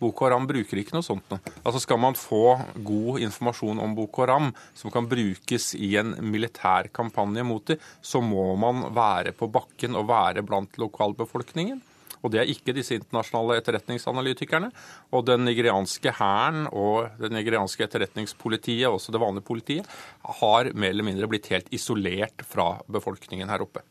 Boko 0.00 0.24
Haram 0.24 0.46
bruker 0.48 0.80
ikke 0.80 0.94
noe 0.96 1.04
sånt 1.04 1.26
noe. 1.28 1.42
Altså 1.60 1.82
Skal 1.82 2.00
man 2.00 2.16
få 2.16 2.56
god 2.86 3.20
informasjon 3.26 3.82
om 3.84 3.92
Boko 3.98 4.24
Haram 4.24 4.48
som 4.74 4.92
kan 4.92 5.08
brukes 5.10 5.74
i 5.76 5.92
en 6.00 6.14
militær 6.32 6.88
kampanje 6.96 7.44
mot 7.44 7.66
dem, 7.68 7.82
så 8.00 8.22
må 8.24 8.54
man 8.60 8.86
være 8.96 9.34
på 9.36 9.50
bakken 9.52 9.98
og 10.00 10.08
være 10.08 10.44
blant 10.46 10.80
lokalbefolkningen. 10.80 11.82
Og 12.20 12.32
det 12.32 12.42
er 12.42 12.52
ikke 12.52 12.74
disse 12.76 12.96
internasjonale 12.98 13.58
etterretningsanalytikerne. 13.60 14.70
Og 15.16 15.26
den 15.28 15.46
nigerianske 15.48 16.14
hæren 16.18 16.66
og 16.68 17.20
det 17.20 17.32
nigerianske 17.34 17.86
etterretningspolitiet, 17.86 18.88
også 18.88 19.14
det 19.14 19.22
vanlige 19.22 19.46
politiet, 19.46 19.94
har 20.40 20.72
mer 20.74 20.94
eller 20.94 21.06
mindre 21.06 21.30
blitt 21.30 21.50
helt 21.52 21.70
isolert 21.74 22.44
fra 22.48 22.74
befolkningen 22.90 23.50
her 23.50 23.64
oppe. 23.64 23.84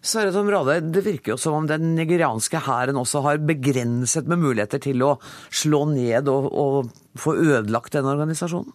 Sverre 0.00 0.32
Tom 0.32 0.48
Rade, 0.48 0.78
det 0.94 1.02
virker 1.04 1.34
jo 1.34 1.40
som 1.40 1.58
om 1.58 1.66
den 1.68 1.92
nigerianske 1.94 2.62
hæren 2.64 2.96
også 2.96 3.20
har 3.26 3.42
begrenset 3.44 4.28
med 4.30 4.40
muligheter 4.40 4.80
til 4.80 5.02
å 5.04 5.16
slå 5.52 5.84
ned 5.92 6.30
og, 6.32 6.46
og 6.48 7.20
få 7.20 7.36
ødelagt 7.36 7.92
den 7.98 8.08
organisasjonen? 8.08 8.72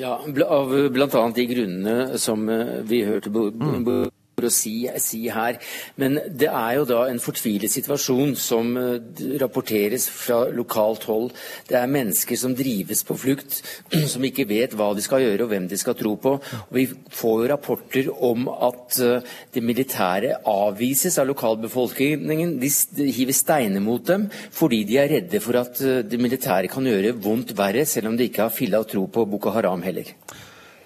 Ja, 0.00 0.16
av 0.16 0.72
bl.a. 0.92 1.22
de 1.36 1.44
grunnene 1.48 2.18
som 2.20 2.48
eh, 2.52 2.80
vi 2.88 3.04
hørte 3.06 3.30
mm 3.32 4.08
å 4.44 4.50
si, 4.52 4.84
si, 5.00 5.22
her. 5.32 5.56
Men 5.96 6.18
det 6.28 6.50
er 6.50 6.74
jo 6.76 6.84
da 6.88 6.98
en 7.08 7.20
fortvilet 7.22 7.72
situasjon 7.72 8.34
som 8.36 8.74
uh, 8.76 8.98
rapporteres 9.40 10.04
fra 10.12 10.42
lokalt 10.52 11.06
hold. 11.08 11.30
Det 11.70 11.78
er 11.78 11.88
mennesker 11.88 12.36
som 12.36 12.52
drives 12.56 13.00
på 13.08 13.16
flukt, 13.16 13.62
som 14.12 14.26
ikke 14.28 14.44
vet 14.50 14.76
hva 14.76 14.90
de 14.96 15.04
skal 15.04 15.24
gjøre 15.24 15.46
og 15.46 15.54
hvem 15.54 15.70
de 15.70 15.80
skal 15.80 15.96
tro 15.96 16.12
på. 16.20 16.34
Og 16.36 16.76
vi 16.76 16.84
får 17.16 17.38
jo 17.40 17.50
rapporter 17.54 18.10
om 18.12 18.50
at 18.52 19.00
uh, 19.00 19.36
det 19.56 19.64
militære 19.64 20.42
avvises 20.52 21.16
av 21.22 21.30
lokalbefolkningen. 21.32 22.58
De, 22.60 22.72
hiver 23.16 23.36
steiner 23.36 23.80
mot 23.80 24.04
dem 24.04 24.28
fordi 24.52 24.82
de 24.84 24.98
er 25.00 25.08
redde 25.16 25.40
for 25.40 25.56
at 25.62 25.80
uh, 25.80 26.02
det 26.04 26.20
militære 26.20 26.68
kan 26.72 26.84
gjøre 26.84 27.16
vondt 27.24 27.56
verre, 27.56 27.88
selv 27.88 28.12
om 28.12 28.20
de 28.20 28.28
ikke 28.28 28.44
har 28.44 28.52
filla 28.52 28.84
tro 28.84 29.06
på 29.08 29.24
Boko 29.32 29.56
Haram 29.56 29.80
heller. 29.86 30.12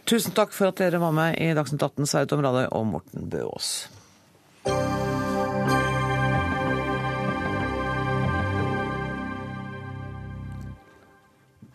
Tusen 0.09 0.35
takk 0.35 0.53
for 0.57 0.71
at 0.71 0.81
dere 0.81 1.01
var 1.03 1.15
med 1.15 1.39
i 1.39 1.53
Dagsnytt 1.57 1.83
18, 1.83 2.07
Sverre 2.09 2.31
Tom 2.31 2.45
Radøy 2.45 2.67
og 2.71 2.87
Morten 2.95 3.29
Bøås. 3.31 3.73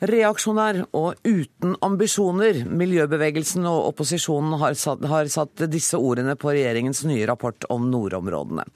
Reaksjonær 0.06 0.84
og 0.94 1.16
uten 1.24 1.76
ambisjoner. 1.86 2.66
Miljøbevegelsen 2.68 3.66
og 3.70 3.92
opposisjonen 3.94 4.58
har 4.62 4.76
satt, 4.78 5.06
har 5.08 5.30
satt 5.32 5.66
disse 5.72 5.98
ordene 5.98 6.36
på 6.38 6.52
regjeringens 6.52 7.06
nye 7.08 7.26
rapport 7.30 7.66
om 7.74 7.88
nordområdene. 7.94 8.68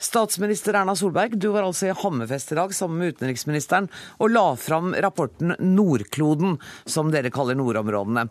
Statsminister 0.00 0.76
Erna 0.78 0.94
Solberg, 0.96 1.34
du 1.36 1.50
var 1.52 1.66
altså 1.66 1.90
i 1.90 1.96
Hammerfest 1.96 2.54
i 2.54 2.56
dag 2.56 2.72
sammen 2.72 3.02
med 3.02 3.16
utenriksministeren 3.16 3.90
og 4.16 4.32
la 4.32 4.46
fram 4.56 4.94
rapporten 4.96 5.56
Nordkloden, 5.60 6.56
som 6.88 7.10
dere 7.12 7.32
kaller 7.34 7.58
nordområdene. 7.58 8.28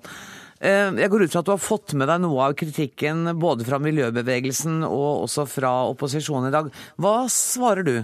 Eh, 0.60 0.92
jeg 1.00 1.10
går 1.12 1.24
ut 1.24 1.32
fra 1.32 1.40
at 1.40 1.48
du 1.48 1.54
har 1.54 1.62
fått 1.64 1.94
med 1.96 2.10
deg 2.12 2.20
noe 2.24 2.50
av 2.50 2.56
kritikken 2.60 3.32
både 3.40 3.64
fra 3.68 3.80
miljøbevegelsen 3.80 4.82
og 4.84 5.26
også 5.26 5.46
fra 5.48 5.74
opposisjonen 5.88 6.50
i 6.50 6.56
dag. 6.56 6.72
Hva 7.00 7.14
svarer 7.32 7.88
du? 7.88 7.98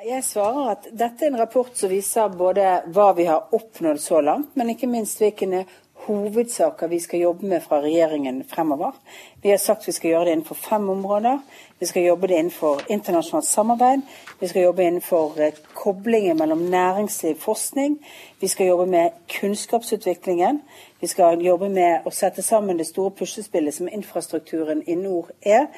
Jeg 0.00 0.24
svarer 0.24 0.74
at 0.74 0.88
dette 0.96 1.26
er 1.26 1.32
en 1.32 1.40
rapport 1.40 1.72
som 1.76 1.90
viser 1.92 2.32
både 2.32 2.66
hva 2.92 3.10
vi 3.16 3.26
har 3.28 3.52
oppnådd 3.56 4.00
så 4.00 4.20
langt, 4.24 4.52
men 4.56 4.72
ikke 4.72 4.88
minst 4.88 5.20
hvilke 5.20 5.64
hovedsaker 6.06 6.88
vi 6.88 7.00
skal 7.04 7.24
jobbe 7.26 7.48
med 7.48 7.64
fra 7.64 7.80
regjeringen 7.84 8.42
fremover. 8.48 8.96
Vi 9.42 9.52
har 9.52 9.60
sagt 9.60 9.88
vi 9.88 9.96
skal 9.96 10.14
gjøre 10.14 10.28
det 10.28 10.36
innenfor 10.36 10.60
fem 10.60 10.88
områder. 10.92 11.40
Vi 11.80 11.86
skal 11.86 12.02
jobbe 12.02 12.26
det 12.26 12.34
innenfor 12.34 12.82
internasjonalt 12.88 13.46
samarbeid. 13.46 14.00
Vi 14.38 14.48
skal 14.48 14.62
jobbe 14.62 14.84
innenfor 14.84 15.40
eh, 15.40 15.54
koblingen 15.74 16.36
mellom 16.36 16.58
næringsliv 16.58 17.38
og 17.38 17.40
forskning. 17.40 17.96
Vi 18.40 18.48
skal 18.48 18.66
jobbe 18.66 18.86
med 18.86 19.10
kunnskapsutviklingen. 19.40 20.60
Vi 21.00 21.06
skal 21.06 21.40
jobbe 21.40 21.70
med 21.72 22.04
å 22.04 22.12
sette 22.12 22.44
sammen 22.44 22.76
det 22.76 22.90
store 22.90 23.14
puslespillet 23.16 23.74
som 23.74 23.88
infrastrukturen 23.88 24.82
i 24.86 24.94
nord 24.94 25.32
er. 25.40 25.70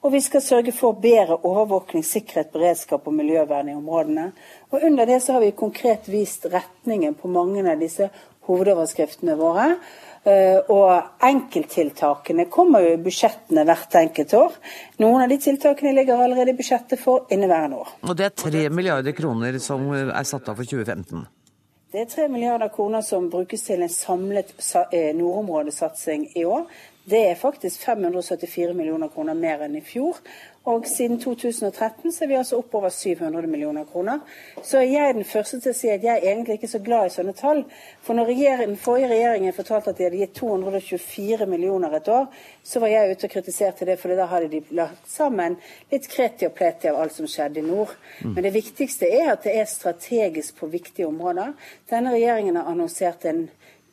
Og 0.00 0.14
vi 0.16 0.22
skal 0.24 0.40
sørge 0.40 0.72
for 0.72 0.96
bedre 0.96 1.36
overvåkning, 1.44 2.04
sikkerhet, 2.08 2.54
beredskap 2.54 3.04
og 3.04 3.18
miljøvern 3.20 3.68
i 3.68 3.76
områdene. 3.76 4.30
Og 4.70 4.80
under 4.82 5.04
det 5.04 5.20
så 5.22 5.36
har 5.36 5.44
vi 5.44 5.50
konkret 5.50 6.08
vist 6.08 6.48
retningen 6.48 7.14
på 7.20 7.28
mange 7.28 7.68
av 7.68 7.76
disse 7.84 8.08
hovedoverskriftene 8.48 9.36
våre. 9.36 9.74
Eh, 10.20 10.58
og 10.68 11.24
enkelttiltakene 11.24 12.44
kommer 12.52 12.84
jo 12.84 12.92
i 12.92 13.00
budsjettene 13.00 13.64
hvert 13.64 13.94
enkelt 14.02 14.34
år. 14.36 14.56
Noen 15.00 15.24
av 15.24 15.32
de 15.32 15.38
tiltakene 15.40 15.94
ligger 15.96 16.20
allerede 16.20 16.52
i 16.52 16.58
budsjettet 16.58 17.00
for 17.00 17.30
inneværende 17.32 17.80
år. 17.80 17.94
Og 18.04 18.16
det 18.18 18.26
er 18.28 18.34
3 18.36 18.66
milliarder 18.68 19.16
kroner 19.16 19.56
som 19.64 19.88
er 19.96 20.26
satt 20.28 20.50
av 20.52 20.60
for 20.60 20.68
2015? 20.68 21.24
Det 21.90 22.04
er 22.04 22.10
3 22.12 22.28
milliarder 22.30 22.68
kroner 22.70 23.00
som 23.02 23.30
brukes 23.32 23.64
til 23.66 23.80
en 23.82 23.90
samlet 23.90 24.52
eh, 24.92 25.10
nordområdesatsing 25.16 26.28
i 26.36 26.44
år. 26.44 26.68
Det 27.10 27.22
er 27.30 27.40
faktisk 27.40 27.80
574 27.82 28.76
millioner 28.76 29.08
kroner 29.10 29.34
mer 29.34 29.64
enn 29.64 29.74
i 29.80 29.82
fjor. 29.82 30.20
Og 30.68 30.84
siden 30.86 31.20
2013 31.20 32.12
så 32.12 32.24
er 32.24 32.28
vi 32.28 32.36
altså 32.36 32.58
opp 32.60 32.74
over 32.76 32.92
700 32.92 33.48
millioner 33.48 33.86
kroner. 33.88 34.18
Så 34.62 34.76
er 34.78 34.90
jeg 34.92 35.14
den 35.16 35.24
første 35.24 35.56
til 35.60 35.72
å 35.72 35.76
si 35.78 35.88
at 35.88 36.04
jeg 36.04 36.20
er 36.20 36.34
egentlig 36.34 36.58
ikke 36.58 36.68
så 36.68 36.82
glad 36.84 37.08
i 37.08 37.14
sånne 37.14 37.32
tall. 37.38 37.62
For 38.04 38.18
når 38.18 38.34
den 38.60 38.76
forrige 38.76 39.08
regjeringen 39.08 39.56
fortalte 39.56 39.94
at 39.94 39.98
de 39.98 40.04
hadde 40.04 40.20
gitt 40.20 40.34
224 40.36 41.48
millioner 41.48 41.96
et 41.96 42.12
år, 42.12 42.28
så 42.62 42.84
var 42.84 42.92
jeg 42.92 43.16
ute 43.16 43.30
og 43.30 43.34
kritiserte 43.38 43.88
det, 43.88 43.96
for 44.02 44.12
da 44.12 44.28
hadde 44.28 44.52
de 44.52 44.60
lagt 44.76 45.08
sammen 45.08 45.56
litt 45.90 46.10
kreti 46.12 46.44
og 46.50 46.54
pleti 46.60 46.92
av 46.92 47.00
alt 47.00 47.16
som 47.16 47.30
skjedde 47.30 47.64
i 47.64 47.66
nord. 47.66 47.96
Mm. 48.20 48.36
Men 48.36 48.44
det 48.44 48.54
viktigste 48.60 49.08
er 49.08 49.32
at 49.32 49.48
det 49.48 49.56
er 49.56 49.64
strategisk 49.70 50.60
på 50.60 50.68
viktige 50.68 51.08
områder. 51.08 51.56
Denne 51.88 52.12
regjeringen 52.12 52.60
har 52.60 52.68
annonsert 52.68 53.24
en 53.24 53.46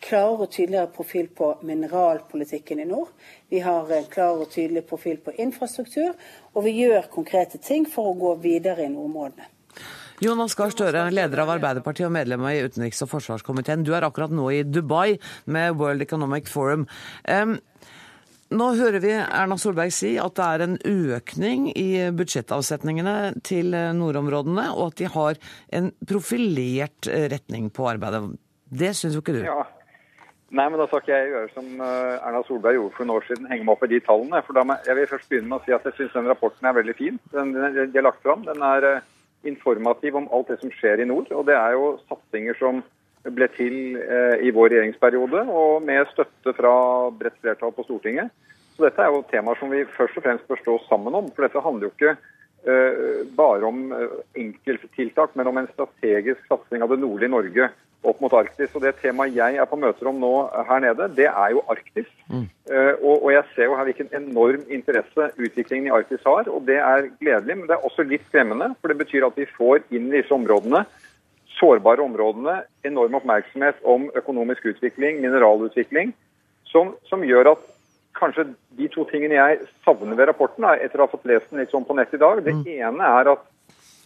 klarere 0.03 0.45
og 0.45 0.51
tydeligere 0.53 0.91
profil 0.93 1.27
på 1.35 1.51
mineralpolitikken 1.67 2.81
i 2.83 2.87
nord. 2.89 3.13
Vi 3.49 3.61
har 3.65 3.91
en 3.93 4.09
klar 4.11 4.39
og 4.39 4.49
tydelig 4.53 4.85
profil 4.89 5.19
på 5.23 5.35
infrastruktur, 5.41 6.15
og 6.53 6.65
vi 6.65 6.75
gjør 6.81 7.09
konkrete 7.13 7.61
ting 7.63 7.87
for 7.89 8.11
å 8.11 8.17
gå 8.17 8.33
videre 8.43 8.85
i 8.85 8.91
nordområdene. 8.93 9.53
Jonas 10.23 10.55
Gahr 10.57 10.71
Støre, 10.73 11.03
leder 11.13 11.43
av 11.43 11.51
Arbeiderpartiet 11.53 12.07
og 12.07 12.15
medlem 12.15 12.45
i 12.49 12.63
utenriks- 12.65 13.03
og 13.05 13.11
forsvarskomiteen. 13.11 13.83
Du 13.85 13.91
er 13.93 14.07
akkurat 14.07 14.33
nå 14.33 14.49
i 14.49 14.63
Dubai 14.65 15.19
med 15.45 15.77
World 15.77 16.01
Economic 16.01 16.49
Forum. 16.49 16.87
Um, 17.29 17.59
Nå 18.47 18.69
hører 18.79 19.01
vi 19.03 19.09
Erna 19.11 19.57
Solberg 19.59 19.91
si 19.91 20.13
at 20.23 20.37
det 20.39 20.45
er 20.45 20.61
en 20.63 20.77
økning 20.87 21.65
i 21.75 22.07
budsjettavsetningene 22.15 23.41
til 23.43 23.75
nordområdene, 23.97 24.69
og 24.71 24.93
at 24.93 25.01
de 25.01 25.09
har 25.11 25.39
en 25.75 25.89
profilert 26.07 27.09
retning 27.33 27.67
på 27.75 27.89
arbeidet. 27.91 28.23
Det 28.71 28.93
syns 28.95 29.17
jo 29.17 29.23
ikke 29.23 29.35
du? 29.35 29.41
Ja. 29.43 29.65
Nei, 30.47 30.63
men 30.71 30.79
da 30.79 30.85
skal 30.87 31.01
ikke 31.01 31.11
jeg 31.11 31.31
gjøre 31.33 31.49
som 31.51 31.81
eh, 31.83 32.13
Erna 32.23 32.39
Solberg 32.47 32.77
gjorde 32.77 32.95
for 32.95 33.03
noen 33.03 33.19
år 33.19 33.25
siden, 33.27 33.47
henge 33.51 33.65
meg 33.67 33.73
opp 33.73 33.81
i 33.83 33.89
de 33.91 33.99
tallene. 34.05 34.39
For 34.47 34.55
da 34.55 34.77
Jeg 34.85 34.95
vil 34.95 35.09
først 35.11 35.29
begynne 35.31 35.49
med 35.51 35.59
å 35.59 35.65
si 35.65 35.73
at 35.75 35.87
jeg 35.89 35.95
syns 35.97 36.13
den 36.15 36.29
rapporten 36.31 36.69
er 36.69 36.77
veldig 36.77 36.93
fin. 36.95 37.17
Den, 37.33 37.51
den 37.51 37.75
de 37.75 37.99
har 37.99 38.05
lagt 38.07 38.21
fram. 38.23 38.45
Den 38.47 38.63
er 38.63 38.87
eh, 38.87 39.01
informativ 39.51 40.15
om 40.15 40.29
alt 40.31 40.53
det 40.53 40.61
som 40.61 40.71
skjer 40.71 41.03
i 41.03 41.07
nord. 41.09 41.27
Og 41.35 41.43
det 41.49 41.57
er 41.57 41.75
jo 41.75 41.89
satsinger 42.07 42.55
som 42.61 42.79
ble 43.27 43.49
til 43.57 43.97
eh, 43.99 44.45
i 44.47 44.53
vår 44.55 44.71
regjeringsperiode, 44.71 45.41
og 45.51 45.83
med 45.83 46.07
støtte 46.13 46.53
fra 46.55 46.71
bredt 47.19 47.35
flertall 47.43 47.75
på 47.75 47.83
Stortinget. 47.83 48.31
Så 48.77 48.85
dette 48.85 49.03
er 49.03 49.11
jo 49.11 49.25
temaer 49.27 49.59
som 49.59 49.73
vi 49.73 49.83
først 49.97 50.15
og 50.21 50.23
fremst 50.29 50.47
bør 50.47 50.61
stå 50.61 50.77
sammen 50.85 51.17
om. 51.17 51.27
For 51.35 51.43
dette 51.43 51.63
handler 51.65 51.89
jo 51.89 51.95
ikke 51.95 52.15
bare 53.37 53.63
om 53.63 53.93
enkelttiltak, 54.35 55.35
men 55.39 55.47
om 55.47 55.59
en 55.61 55.69
strategisk 55.69 56.41
satsing 56.49 56.81
av 56.83 56.91
det 56.91 56.97
nordlige 56.99 57.31
Norge 57.31 57.69
opp 58.07 58.21
mot 58.23 58.33
Arktis. 58.33 58.73
Og 58.75 58.83
Det 58.83 58.95
temaet 59.01 59.35
jeg 59.35 59.57
er 59.59 59.69
på 59.69 59.79
møter 59.79 60.09
om 60.09 60.21
nå 60.21 60.33
her 60.69 60.83
nede, 60.83 61.09
det 61.17 61.27
er 61.29 61.55
jo 61.55 61.63
Arktis. 61.71 62.09
Mm. 62.31 62.47
Uh, 62.69 62.93
og, 63.01 63.15
og, 63.15 63.31
Jeg 63.35 63.43
ser 63.55 63.69
jo 63.69 63.75
her 63.79 63.89
hvilken 63.89 64.13
enorm 64.15 64.63
interesse 64.69 65.29
utviklingen 65.37 65.89
i 65.89 65.95
Arktis 65.97 66.23
har. 66.25 66.49
og 66.49 66.65
Det 66.67 66.79
er 66.79 67.11
gledelig, 67.19 67.57
men 67.57 67.67
det 67.67 67.77
er 67.77 67.85
også 67.89 68.07
litt 68.07 68.25
skremmende. 68.29 68.73
For 68.81 68.91
det 68.91 69.01
betyr 69.03 69.27
at 69.27 69.37
vi 69.37 69.49
får 69.57 69.85
inn 69.91 70.09
i 70.11 70.19
disse 70.19 70.33
områdene 70.35 70.85
sårbare 71.57 72.03
områdene 72.05 72.61
enorm 72.85 73.17
oppmerksomhet 73.19 73.81
om 73.83 74.09
økonomisk 74.15 74.65
utvikling, 74.73 75.21
mineralutvikling, 75.23 76.13
som, 76.69 76.93
som, 77.09 77.23
gjør 77.25 77.53
at 77.55 77.65
kanskje 78.17 78.47
de 78.77 78.89
to 78.93 79.05
tingene 79.11 79.37
jeg 79.37 79.59
savner 79.85 80.17
ved 80.17 80.29
rapporten, 80.29 80.65
er, 80.67 80.81
etter 80.85 81.01
å 81.01 81.07
ha 81.07 81.11
fått 81.11 81.27
lest 81.29 81.51
den 81.51 81.61
litt 81.61 81.73
sånn 81.73 81.85
på 81.87 81.95
nett 81.97 82.13
i 82.13 82.21
dag 82.21 82.41
Det 82.45 82.53
mm. 82.59 82.63
ene 82.77 83.11
er 83.19 83.31
at 83.33 83.45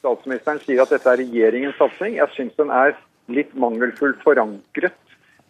statsministeren 0.01 0.61
sier 0.63 0.81
at 0.83 0.91
dette 0.91 1.09
er 1.09 1.21
regjeringens 1.21 1.77
satsing. 1.79 2.17
Jeg 2.17 2.33
syns 2.35 2.57
den 2.57 2.71
er 2.73 2.95
litt 3.35 3.53
mangelfullt 3.57 4.21
forankret 4.25 4.97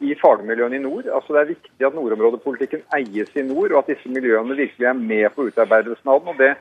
i 0.02 0.16
fagmiljøene 0.18 0.80
i 0.80 0.84
nord. 0.84 1.08
Altså 1.08 1.36
Det 1.36 1.42
er 1.42 1.52
viktig 1.54 1.88
at 1.88 1.98
nordområdepolitikken 1.98 2.86
eies 2.98 3.34
i 3.38 3.46
nord, 3.46 3.72
og 3.72 3.84
at 3.84 3.92
disse 3.94 4.10
miljøene 4.10 4.58
virkelig 4.58 4.88
er 4.90 4.98
med 4.98 5.28
på 5.36 5.48
utarbeidelsen 5.50 6.10
av 6.10 6.24
den. 6.24 6.34
og 6.34 6.38
Det 6.42 6.54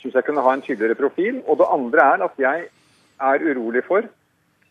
syns 0.00 0.14
jeg 0.14 0.28
kunne 0.28 0.44
ha 0.44 0.54
en 0.54 0.64
tydeligere 0.64 0.98
profil. 0.98 1.42
Og 1.46 1.58
det 1.60 1.72
andre 1.72 2.06
er 2.14 2.24
at 2.28 2.40
jeg 2.40 2.68
er 3.20 3.44
urolig 3.50 3.84
for 3.86 4.08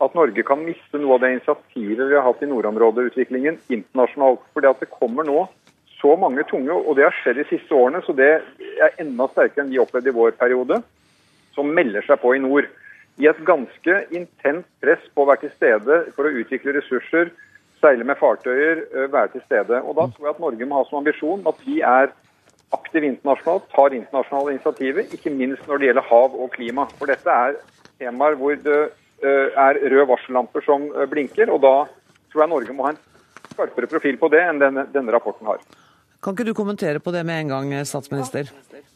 at 0.03 0.16
Norge 0.16 0.43
kan 0.43 0.60
miste 0.60 0.99
noe 0.99 1.16
av 1.16 1.22
det 1.24 1.36
initiativet 1.38 2.10
vi 2.10 2.18
har 2.18 2.26
hatt 2.26 2.41
i 2.43 2.49
nordområdeutviklingen 2.49 3.62
internasjonalt. 3.70 4.41
Fordi 4.53 4.72
at 4.72 4.82
det 4.84 4.91
kommer 4.91 5.28
nå 5.28 5.45
så 6.01 6.16
mange 6.20 6.43
tunge, 6.49 6.74
og 6.74 6.97
det 6.97 7.06
har 7.08 7.16
skjedd 7.22 7.39
de 7.39 7.45
siste 7.49 7.74
årene, 7.74 8.01
så 8.03 8.14
det 8.14 8.28
er 8.84 8.97
enda 9.01 9.30
sterkere 9.32 9.64
enn 9.64 9.72
vi 9.72 9.80
opplevde 9.82 10.12
i 10.12 10.18
vår 10.18 10.36
periode, 10.38 10.82
som 11.56 11.72
melder 11.72 12.03
seg 12.06 12.20
på 12.22 12.36
i 12.36 12.41
nord. 12.43 12.68
I 13.16 13.30
et 13.30 13.41
ganske 13.47 13.95
intenst 14.11 14.70
press 14.84 15.03
på 15.16 15.24
å 15.24 15.30
være 15.30 15.45
til 15.45 15.53
stede 15.55 15.99
for 16.18 16.28
å 16.28 16.34
utvikle 16.41 16.74
ressurser, 16.76 17.32
seile 17.80 18.03
med 18.07 18.20
fartøyer, 18.20 18.84
være 19.13 19.36
til 19.36 19.43
stede. 19.45 19.80
Og 19.84 19.95
Da 19.95 20.09
tror 20.11 20.28
jeg 20.28 20.36
at 20.36 20.43
Norge 20.43 20.68
må 20.68 20.82
ha 20.82 20.88
som 20.89 20.99
ambisjon 20.99 21.45
at 21.47 21.61
vi 21.63 21.80
er 21.80 22.11
aktive 22.76 23.07
internasjonalt, 23.07 23.70
tar 23.72 23.95
internasjonale 23.95 24.55
initiativer, 24.57 25.07
ikke 25.16 25.32
minst 25.32 25.63
når 25.68 25.80
det 25.80 25.89
gjelder 25.89 26.09
hav 26.09 26.36
og 26.36 26.51
klima. 26.51 26.88
For 26.99 27.11
dette 27.11 27.32
er 27.32 27.55
temaer 28.01 28.36
hvor 28.39 28.57
det 28.59 28.82
er 29.24 29.80
røde 29.80 30.07
varsellamper 30.11 30.66
som 30.66 30.89
blinker. 31.11 31.49
og 31.49 31.61
Da 31.63 31.76
tror 32.32 32.43
jeg 32.43 32.51
Norge 32.51 32.76
må 32.76 32.89
ha 32.89 32.95
en 32.95 33.03
skarpere 33.53 33.88
profil 33.88 34.20
på 34.20 34.28
det 34.34 34.43
enn 34.43 34.59
denne, 34.59 34.88
denne 34.91 35.16
rapporten 35.16 35.47
har. 35.47 35.63
Kan 36.26 36.34
ikke 36.34 36.47
du 36.47 36.55
kommentere 36.57 36.97
på 36.99 37.11
det 37.13 37.21
med 37.21 37.43
en 37.43 37.51
gang, 37.53 37.73
statsminister? 37.86 38.47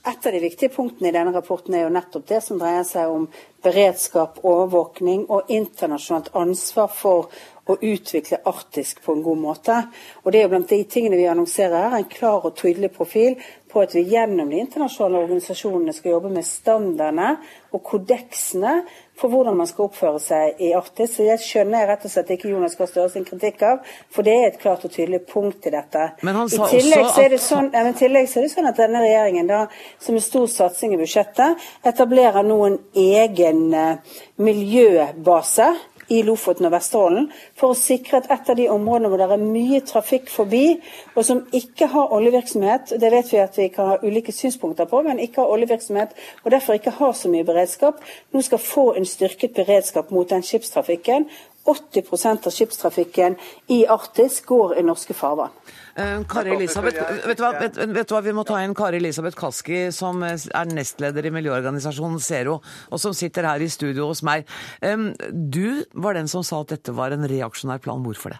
Et 0.09 0.25
av 0.25 0.33
de 0.33 0.39
viktige 0.41 0.71
punktene 0.73 1.11
i 1.11 1.13
denne 1.13 1.29
rapporten 1.35 1.75
er 1.77 1.83
jo 1.83 1.91
nettopp 1.93 2.23
det 2.31 2.39
som 2.41 2.57
dreier 2.57 2.87
seg 2.87 3.11
om 3.13 3.27
beredskap, 3.61 4.39
overvåkning 4.41 5.27
og 5.29 5.51
internasjonalt 5.53 6.31
ansvar 6.33 6.89
for 6.89 7.29
å 7.69 7.77
utvikle 7.77 8.41
Arktisk 8.49 9.03
på 9.05 9.13
en 9.15 9.23
god 9.23 9.41
måte. 9.41 9.79
Og 10.23 10.31
Det 10.31 10.39
er 10.39 10.47
jo 10.47 10.53
blant 10.55 10.69
de 10.69 10.83
tingene 10.89 11.19
vi 11.19 11.29
annonserer 11.29 11.89
her, 11.89 11.97
en 11.97 12.09
klar 12.09 12.45
og 12.45 12.55
tydelig 12.57 12.91
profil 12.95 13.37
på 13.69 13.83
at 13.83 13.93
vi 13.93 14.01
gjennom 14.09 14.49
de 14.49 14.63
internasjonale 14.63 15.19
organisasjonene 15.25 15.93
skal 15.93 16.15
jobbe 16.15 16.31
med 16.33 16.45
standardene 16.45 17.35
og 17.75 17.83
kodeksene 17.85 18.79
for 19.19 19.29
hvordan 19.29 19.57
man 19.59 19.67
skal 19.69 19.89
oppføre 19.89 20.21
seg 20.23 20.61
i 20.63 20.71
Arktis. 20.77 21.13
Så 21.17 21.27
jeg 21.27 21.43
skjønner 21.43 21.85
rett 21.91 22.07
og 22.07 22.13
slett 22.13 22.31
ikke 22.33 22.49
Jonas 22.49 22.77
Gahr 22.79 22.89
Støre 22.89 23.11
sin 23.13 23.27
kritikk 23.27 23.61
av, 23.67 23.83
for 24.13 24.25
det 24.25 24.35
er 24.37 24.47
et 24.47 24.59
klart 24.61 24.87
og 24.87 24.93
tydelig 24.95 25.21
punkt 25.29 25.67
i 25.69 25.73
dette. 25.75 26.07
Men 26.25 26.39
han 26.39 26.49
sa 26.49 26.65
I 26.65 26.79
tillegg, 26.79 27.05
også 27.05 27.27
at... 27.27 27.37
sånn, 27.45 27.69
ja, 27.75 27.93
tillegg 27.99 28.31
så 28.31 28.41
er 28.41 28.47
det 28.47 28.53
sånn 28.55 28.71
at 28.71 28.81
denne 28.81 29.03
regjeringen, 29.05 29.51
da, 29.51 29.61
som 30.01 30.17
en 30.17 30.25
stor 30.25 30.49
satsing 30.55 30.95
i 30.95 31.01
budsjettet, 31.03 31.69
etablerer 31.93 32.47
nå 32.47 32.59
en 32.71 32.81
egen 33.05 33.63
uh, 33.75 34.19
miljøbase 34.41 35.69
i 36.09 36.21
Lofoten 36.25 36.67
og 36.67 36.73
Vesterålen 36.73 37.27
for 37.57 37.73
å 37.73 37.77
sikre 37.77 38.19
at 38.19 38.29
et 38.33 38.51
av 38.51 38.57
de 38.57 38.67
områdene 38.71 39.11
hvor 39.11 39.21
det 39.21 39.27
er 39.29 39.43
mye 39.43 39.81
trafikk 39.85 40.29
forbi, 40.33 40.79
og 41.15 41.25
som 41.25 41.43
ikke 41.55 41.89
har 41.93 42.13
oljevirksomhet, 42.15 42.95
det 43.01 43.11
vet 43.13 43.33
vi 43.33 43.41
at 43.43 43.59
vi 43.59 43.69
kan 43.73 43.93
ha 43.93 43.99
ulike 44.03 44.33
synspunkter 44.35 44.89
på, 44.89 45.03
men 45.05 45.21
ikke 45.21 45.43
har 45.43 45.53
oljevirksomhet 45.53 46.15
og 46.43 46.51
derfor 46.51 46.79
ikke 46.79 46.97
har 46.97 47.13
så 47.17 47.31
mye 47.31 47.47
beredskap, 47.47 48.01
nå 48.33 48.43
skal 48.45 48.63
få 48.63 48.89
en 48.97 49.07
styrket 49.07 49.55
beredskap 49.57 50.11
mot 50.15 50.29
den 50.29 50.45
skipstrafikken. 50.45 51.29
80% 51.69 52.47
av 52.47 52.53
skipstrafikken 52.55 53.35
i 53.69 53.83
Arktis 53.85 54.39
går 54.47 54.79
i 54.79 54.85
norske 54.85 55.13
farvann. 55.13 55.53
Uh, 55.99 56.23
Kari 56.29 56.53
Elisabeth, 56.55 56.99
vet 57.27 57.37
du, 57.37 57.43
hva, 57.43 57.53
vet, 57.59 57.75
vet 57.75 58.07
du, 58.07 58.13
hva, 58.15 58.23
Vi 58.23 58.35
må 58.35 58.45
ta 58.47 58.61
inn 58.63 58.75
Kari 58.77 59.01
Elisabeth 59.01 59.35
Kaski, 59.39 59.89
som 59.95 60.23
er 60.23 60.71
nestleder 60.71 61.27
i 61.27 61.33
miljøorganisasjonen 61.35 62.21
Zero, 62.23 62.59
og 62.89 63.01
som 63.03 63.15
sitter 63.17 63.49
her 63.49 63.63
i 63.63 63.69
studio 63.71 64.07
hos 64.11 64.23
meg. 64.25 64.47
Du 64.79 65.83
var 65.99 66.15
den 66.15 66.31
som 66.31 66.45
sa 66.47 66.63
at 66.63 66.77
dette 66.77 66.95
var 66.95 67.15
en 67.15 67.27
reaksjonær 67.27 67.83
plan. 67.83 67.99
Hvorfor 68.05 68.35
det? 68.35 68.39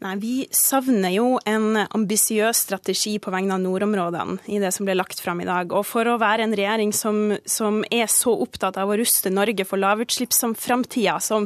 Nei, 0.00 0.16
Vi 0.16 0.34
savner 0.56 1.12
jo 1.12 1.34
en 1.44 1.76
ambisiøs 1.76 2.62
strategi 2.64 3.18
på 3.20 3.32
vegne 3.34 3.58
av 3.58 3.60
nordområdene 3.60 4.38
i 4.48 4.56
det 4.62 4.70
som 4.72 4.86
ble 4.88 4.94
lagt 4.96 5.18
fram 5.20 5.42
i 5.42 5.48
dag. 5.48 5.74
Og 5.76 5.84
for 5.84 6.08
å 6.08 6.14
være 6.20 6.46
en 6.46 6.54
regjering 6.56 6.94
som, 6.96 7.34
som 7.44 7.82
er 7.92 8.08
så 8.08 8.32
opptatt 8.32 8.78
av 8.80 8.88
å 8.88 8.96
ruste 8.96 9.28
Norge 9.28 9.66
for 9.68 9.76
lavutslipp 9.76 10.32
som, 10.32 10.54
som 10.56 11.44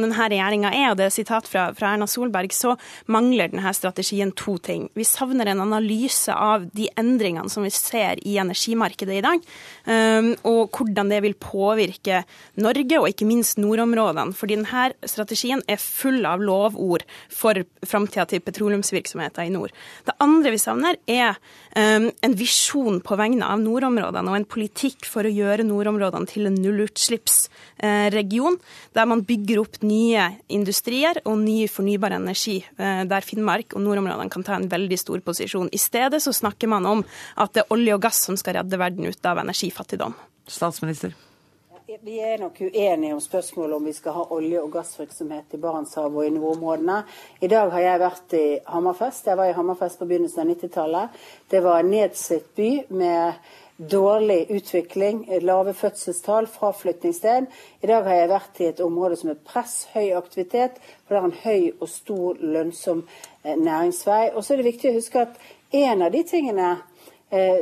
denne 0.00 0.28
regjeringa 0.32 0.70
er, 0.72 0.86
og 0.88 0.96
det 0.96 1.10
er 1.10 1.12
sitat 1.12 1.50
fra, 1.50 1.66
fra, 1.76 1.90
Erna 1.92 2.08
Solberg, 2.08 2.54
så 2.56 2.72
mangler 3.04 3.52
denne 3.52 3.74
strategien 3.76 4.32
to 4.32 4.56
ting. 4.56 4.88
Vi 4.96 5.04
savner 5.04 5.52
en 5.52 5.60
analyse 5.66 6.32
av 6.32 6.70
de 6.72 6.88
endringene 6.96 7.52
som 7.52 7.68
vi 7.68 7.74
ser 7.74 8.24
i 8.24 8.38
energimarkedet 8.40 9.18
i 9.18 9.26
dag, 9.28 9.44
um, 9.84 10.30
og 10.48 10.72
hvordan 10.72 11.12
det 11.12 11.20
vil 11.26 11.36
påvirke 11.36 12.22
Norge, 12.64 12.96
og 12.96 13.12
ikke 13.12 13.28
minst 13.28 13.60
nordområdene. 13.60 14.32
Fordi 14.32 14.56
denne 14.56 14.88
strategien 15.04 15.60
er 15.68 15.84
full 15.84 16.24
av 16.24 16.40
lovord 16.40 17.04
for 17.28 17.60
framtida 17.90 18.24
til 18.30 18.40
petroleumsvirksomheten 18.44 19.46
i 19.46 19.52
nord. 19.54 19.70
Det 20.06 20.14
andre 20.22 20.50
vi 20.54 20.60
savner, 20.62 20.96
er 21.10 21.34
um, 21.76 22.10
en 22.10 22.36
visjon 22.38 23.00
på 23.04 23.16
vegne 23.20 23.46
av 23.46 23.58
nordområdene 23.62 24.30
og 24.30 24.36
en 24.38 24.48
politikk 24.56 25.06
for 25.08 25.22
å 25.26 25.34
gjøre 25.34 25.66
nordområdene 25.66 26.26
til 26.30 26.46
en 26.48 26.58
nullutslippsregion, 26.60 28.58
der 28.96 29.06
man 29.10 29.24
bygger 29.28 29.62
opp 29.64 29.80
nye 29.84 30.24
industrier 30.52 31.20
og 31.24 31.36
ny 31.42 31.68
fornybar 31.70 32.12
energi, 32.18 32.58
uh, 32.80 33.02
der 33.10 33.26
Finnmark 33.26 33.74
og 33.74 33.82
nordområdene 33.86 34.32
kan 34.32 34.46
ta 34.46 34.54
en 34.58 34.70
veldig 34.70 34.98
stor 35.00 35.18
posisjon. 35.24 35.72
I 35.72 35.80
stedet 35.80 36.22
så 36.24 36.32
snakker 36.36 36.66
man 36.70 36.84
om 36.88 37.00
at 37.40 37.54
det 37.54 37.60
er 37.64 37.74
olje 37.74 37.96
og 37.96 38.02
gass 38.06 38.18
som 38.28 38.36
skal 38.40 38.60
redde 38.60 38.80
verden 38.80 39.04
ut 39.10 39.26
av 39.26 39.42
energifattigdom. 39.44 40.14
Statsminister. 40.50 41.29
Vi 41.98 42.20
er 42.20 42.38
nok 42.38 42.60
uenige 42.60 43.14
om 43.14 43.20
spørsmålet 43.20 43.76
om 43.76 43.84
vi 43.84 43.92
skal 43.92 44.12
ha 44.14 44.24
olje- 44.30 44.60
og 44.62 44.70
gassvirksomhet 44.70 45.54
i 45.56 45.58
Barentshavet 45.58 46.16
og 46.16 46.26
i 46.26 46.30
nordområdene. 46.30 46.98
I 47.42 47.48
dag 47.50 47.70
har 47.72 47.82
jeg 47.82 48.00
vært 48.00 48.34
i 48.38 48.42
Hammerfest. 48.66 49.26
Jeg 49.26 49.38
var 49.40 49.48
i 49.50 49.56
Hammerfest 49.56 49.98
på 49.98 50.06
begynnelsen 50.06 50.44
av 50.44 50.52
90-tallet. 50.52 51.16
Det 51.50 51.62
var 51.64 51.80
en 51.80 51.90
nedslitt 51.90 52.46
by 52.54 52.68
med 52.94 53.32
dårlig 53.90 54.46
utvikling, 54.54 55.24
lave 55.42 55.74
fødselstall, 55.74 56.46
fraflyttingssted. 56.46 57.50
I 57.82 57.90
dag 57.90 58.06
har 58.06 58.20
jeg 58.20 58.32
vært 58.36 58.60
i 58.60 58.68
et 58.68 58.84
område 58.86 59.18
som 59.18 59.32
er 59.34 59.42
press, 59.50 59.88
høy 59.90 60.12
aktivitet, 60.14 60.78
for 61.08 61.16
det 61.16 61.22
er 61.24 61.26
en 61.26 61.40
høy 61.42 61.72
og 61.80 61.90
stor, 61.90 62.38
lønnsom 62.38 63.02
eh, 63.42 63.56
næringsvei. 63.58 64.28
Og 64.36 64.44
så 64.44 64.54
er 64.54 64.62
det 64.62 64.70
viktig 64.70 64.92
å 64.92 65.00
huske 65.00 65.26
at 65.26 65.42
en 65.74 66.06
av 66.06 66.14
de 66.14 66.22
tingene 66.22 66.76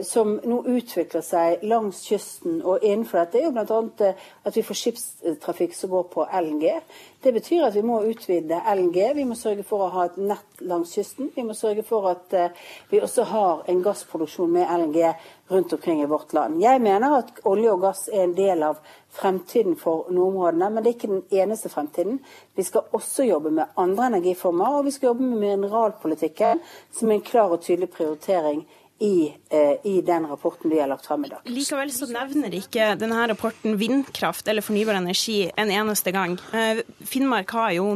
som 0.05 0.39
nå 0.49 0.63
utvikler 0.65 1.21
seg 1.21 1.65
langs 1.69 2.01
kysten 2.09 2.63
og 2.65 2.85
innenfor 2.85 3.21
dette, 3.21 3.41
er 3.41 3.49
jo 3.49 3.53
bl.a. 3.53 3.81
Eh, 4.07 4.23
at 4.49 4.57
vi 4.57 4.65
får 4.65 4.79
skipstrafikk 4.81 5.75
som 5.77 5.91
går 5.93 6.07
på 6.15 6.25
LNG. 6.25 6.65
Det 7.21 7.33
betyr 7.37 7.67
at 7.67 7.77
vi 7.77 7.83
må 7.85 7.99
utvide 8.09 8.63
LNG. 8.65 8.97
Vi 9.19 9.27
må 9.29 9.37
sørge 9.37 9.67
for 9.69 9.85
å 9.85 9.91
ha 9.93 10.07
et 10.09 10.17
nett 10.17 10.63
langs 10.65 10.95
kysten. 10.97 11.29
Vi 11.35 11.45
må 11.45 11.57
sørge 11.59 11.85
for 11.85 12.09
at 12.15 12.33
eh, 12.33 12.57
vi 12.89 13.03
også 13.05 13.27
har 13.29 13.69
en 13.69 13.85
gassproduksjon 13.85 14.57
med 14.57 14.73
LNG 14.73 15.03
rundt 15.53 15.77
omkring 15.77 16.01
i 16.01 16.09
vårt 16.09 16.33
land. 16.33 16.63
Jeg 16.65 16.81
mener 16.81 17.19
at 17.19 17.45
olje 17.49 17.77
og 17.77 17.85
gass 17.85 18.07
er 18.09 18.25
en 18.25 18.35
del 18.39 18.65
av 18.65 18.81
fremtiden 19.19 19.77
for 19.81 20.09
nordområdene, 20.09 20.73
men 20.73 20.85
det 20.85 20.95
er 20.95 20.97
ikke 20.97 21.13
den 21.13 21.45
eneste 21.45 21.69
fremtiden. 21.73 22.23
Vi 22.57 22.65
skal 22.65 22.89
også 22.97 23.29
jobbe 23.29 23.53
med 23.61 23.77
andre 23.77 24.15
energiformer, 24.15 24.81
og 24.81 24.89
vi 24.89 24.97
skal 24.97 25.13
jobbe 25.13 25.29
med 25.29 25.45
mineralpolitikken 25.45 26.65
som 26.89 27.13
en 27.13 27.25
klar 27.25 27.53
og 27.53 27.65
tydelig 27.65 27.93
prioritering 27.93 28.65
i, 28.99 29.35
eh, 29.51 29.87
i, 29.87 30.01
den 30.03 30.27
rapporten 30.27 30.71
vi 30.71 30.81
har 30.81 30.89
lagt 30.91 31.07
frem 31.07 31.25
i 31.25 31.29
dag. 31.29 31.45
Likevel 31.47 31.91
så 31.95 32.09
nevner 32.11 32.55
ikke 32.59 32.93
denne 32.99 33.27
rapporten 33.31 33.79
vindkraft 33.79 34.49
eller 34.51 34.65
fornybar 34.65 34.99
energi 34.99 35.45
en 35.55 35.71
eneste 35.71 36.13
gang. 36.15 36.35
Eh, 36.53 36.83
Finnmark 37.07 37.55
har 37.55 37.77
jo 37.77 37.89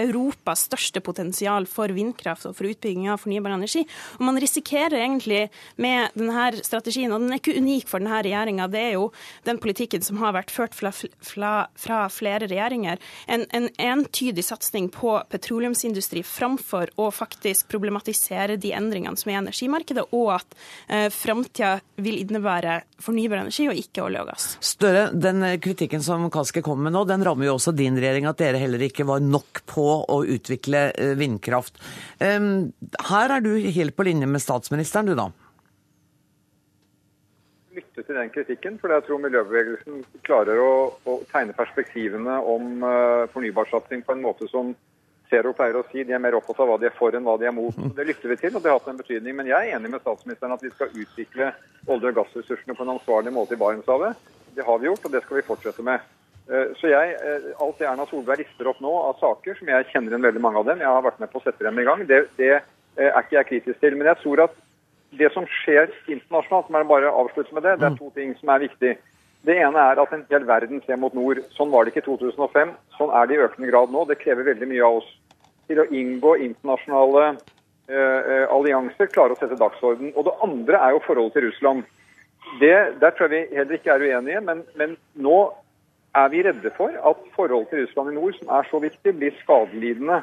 Europas 0.00 0.66
største 0.68 1.02
potensial 1.04 1.66
for 1.70 1.92
vindkraft 1.94 2.48
og 2.48 2.56
for 2.58 2.68
utbygging 2.70 3.08
av 3.10 3.20
fornybar 3.22 3.54
energi. 3.56 3.84
Og 4.18 4.26
man 4.28 4.40
risikerer 4.40 4.98
egentlig 5.00 5.46
med 5.80 6.16
denne 6.18 6.64
strategien, 6.66 7.12
og 7.12 7.22
den 7.22 7.34
er 7.34 7.40
ikke 7.40 7.56
unik 7.58 7.88
for 7.90 8.02
denne 8.02 8.22
regjeringa, 8.24 8.68
det 8.70 8.82
er 8.90 8.94
jo 8.96 9.10
den 9.48 9.60
politikken 9.62 10.04
som 10.04 10.20
har 10.22 10.34
vært 10.36 10.52
ført 10.54 10.76
fra, 10.76 10.92
fra, 10.92 11.52
fra 11.78 12.00
flere 12.12 12.48
regjeringer, 12.50 13.00
en, 13.30 13.46
en 13.56 13.68
entydig 13.80 14.44
satsing 14.46 14.90
på 14.94 15.16
petroleumsindustri 15.32 16.22
framfor 16.26 16.92
å 17.00 17.10
faktisk 17.14 17.68
problematisere 17.70 18.58
de 18.60 18.72
endringene 18.76 19.18
som 19.20 19.30
er 19.30 19.38
i 19.38 19.40
energimarkedet, 19.44 20.06
og 20.16 20.34
at 20.38 20.58
eh, 20.88 21.08
framtida 21.14 21.78
vil 22.00 22.20
innebære 22.22 22.80
fornybar 23.00 23.42
energi 23.44 23.68
og 23.70 23.78
ikke 23.78 24.04
olje 24.06 24.22
og 24.22 24.30
gass. 24.32 24.48
Støre, 24.64 25.08
den 25.12 25.44
kritikken 25.62 26.04
som 26.04 26.26
Kaski 26.32 26.62
kommer 26.64 26.88
med 26.88 26.96
nå, 26.96 27.04
den 27.08 27.24
rammer 27.26 27.48
jo 27.48 27.56
også 27.56 27.74
din 27.76 27.98
regjering, 28.00 28.28
at 28.30 28.40
dere 28.40 28.60
heller 28.60 28.82
ikke 28.86 29.06
var 29.08 29.22
nok 29.24 29.62
på 29.70 29.86
å 30.02 30.18
utvikle 30.26 30.88
eh, 30.90 31.14
vindkraft. 31.20 31.78
Her 32.20 33.36
er 33.36 33.44
du 33.44 33.54
helt 33.70 33.96
på 33.96 34.04
linje 34.08 34.28
med 34.28 34.42
statsministeren, 34.42 35.12
du 35.12 35.18
da? 35.18 35.30
lytte 37.80 38.02
til 38.02 38.18
den 38.18 38.30
kritikken, 38.34 38.78
for 38.80 38.92
jeg 38.92 39.04
tror 39.06 39.20
miljøbevegelsen 39.22 40.04
klarer 40.26 40.60
å, 40.62 40.72
å 41.06 41.16
tegne 41.30 41.56
perspektivene 41.56 42.38
om 42.52 42.84
uh, 42.84 43.26
fornybarsatsing 43.34 44.04
på 44.06 44.16
en 44.16 44.24
måte 44.24 44.48
som 44.50 44.74
Zero 45.30 45.52
pleier 45.54 45.78
å 45.78 45.84
si. 45.92 46.02
De 46.02 46.14
er 46.16 46.22
mer 46.22 46.34
opptatt 46.34 46.58
av 46.58 46.72
hva 46.72 46.78
de 46.82 46.88
er 46.88 46.96
for 46.96 47.14
enn 47.14 47.26
hva 47.26 47.36
de 47.38 47.46
er 47.46 47.54
mot. 47.54 47.76
Det 47.96 48.06
lytter 48.08 48.32
vi 48.32 48.38
til, 48.40 48.56
og 48.56 48.64
det 48.64 48.72
har 48.72 48.80
hatt 48.80 48.88
en 48.90 48.98
betydning. 48.98 49.36
Men 49.38 49.50
jeg 49.50 49.68
er 49.68 49.76
enig 49.76 49.92
med 49.92 50.02
statsministeren 50.02 50.56
at 50.56 50.64
vi 50.64 50.72
skal 50.74 50.90
utvikle 50.90 51.52
olje- 51.86 52.10
og 52.10 52.16
gassressursene 52.18 52.74
på 52.74 52.86
en 52.86 52.96
ansvarlig 52.96 53.34
måte 53.36 53.54
i 53.54 53.60
Barentshavet. 53.60 54.18
Det 54.56 54.66
har 54.66 54.80
vi 54.82 54.90
gjort, 54.90 55.06
og 55.06 55.14
det 55.14 55.22
skal 55.22 55.38
vi 55.38 55.46
fortsette 55.46 55.86
med. 55.86 56.02
Eh, 56.50 56.72
så 56.80 56.90
jeg, 56.90 57.14
eh, 57.14 57.50
Alt 57.62 57.78
det 57.78 57.86
Erna 57.86 58.06
Solberg 58.10 58.42
rister 58.42 58.70
opp 58.70 58.80
nå 58.82 58.90
av 59.04 59.20
saker, 59.20 59.54
som 59.58 59.68
jeg 59.70 59.86
kjenner 59.92 60.10
igjen 60.10 60.26
veldig 60.26 60.42
mange 60.42 60.58
av 60.58 60.66
dem, 60.66 60.82
jeg 60.82 60.90
har 60.90 61.04
vært 61.04 61.20
med 61.22 61.30
på 61.30 61.38
å 61.38 61.44
sette 61.44 61.62
dem 61.62 61.78
i 61.78 61.86
gang, 61.86 62.02
det, 62.08 62.24
det 62.40 62.50
eh, 62.56 63.06
er 63.06 63.22
ikke 63.22 63.38
jeg 63.38 63.48
kritisk 63.52 63.80
til. 63.84 63.94
Men 63.98 64.10
jeg 64.10 64.20
tror 64.24 64.42
at 64.48 64.56
det 65.20 65.30
som 65.34 65.46
skjer 65.60 65.92
internasjonalt, 66.10 66.66
som 66.66 66.78
er 66.78 66.90
bare 66.90 67.14
avslutte 67.22 67.54
med 67.54 67.66
det, 67.66 67.76
det 67.78 67.86
er 67.86 67.96
to 67.98 68.10
ting 68.16 68.34
som 68.40 68.50
er 68.54 68.66
viktig. 68.66 68.96
Det 69.46 69.56
ene 69.56 69.86
er 69.92 70.02
at 70.02 70.12
en 70.14 70.26
hel 70.30 70.44
verden 70.46 70.82
ser 70.86 70.98
mot 71.00 71.14
nord. 71.16 71.40
Sånn 71.54 71.70
var 71.72 71.86
det 71.86 71.94
ikke 71.94 72.02
i 72.04 72.08
2005. 72.10 72.74
Sånn 72.98 73.14
er 73.14 73.30
det 73.30 73.38
i 73.38 73.40
økende 73.46 73.70
grad 73.70 73.94
nå. 73.94 74.04
Det 74.06 74.18
krever 74.20 74.50
veldig 74.50 74.68
mye 74.70 74.84
av 74.86 75.00
oss 75.00 75.08
til 75.70 75.80
å 75.80 75.86
inngå 75.86 76.34
internasjonale 76.44 77.24
eh, 77.30 78.44
allianser, 78.50 79.10
klare 79.14 79.34
å 79.34 79.40
sette 79.40 79.58
dagsorden. 79.58 80.12
Og 80.14 80.26
det 80.28 80.36
andre 80.46 80.82
er 80.82 80.94
jo 80.94 81.02
forholdet 81.06 81.38
til 81.38 81.46
Russland. 81.48 81.88
Det, 82.60 82.76
der 83.00 83.14
tror 83.14 83.30
jeg 83.30 83.48
vi 83.48 83.58
heller 83.58 83.78
ikke 83.78 83.94
er 83.94 84.04
uenige, 84.04 84.44
men, 84.44 84.62
men 84.78 84.94
nå 85.14 85.38
er 86.16 86.28
vi 86.32 86.42
redde 86.42 86.72
for 86.76 86.90
at 86.90 87.24
forholdet 87.36 87.70
til 87.70 87.84
Russland 87.84 88.10
i 88.10 88.18
nord, 88.18 88.36
som 88.38 88.52
er 88.56 88.68
så 88.70 88.80
viktig, 88.82 89.14
blir 89.16 89.34
skadelidende 89.42 90.22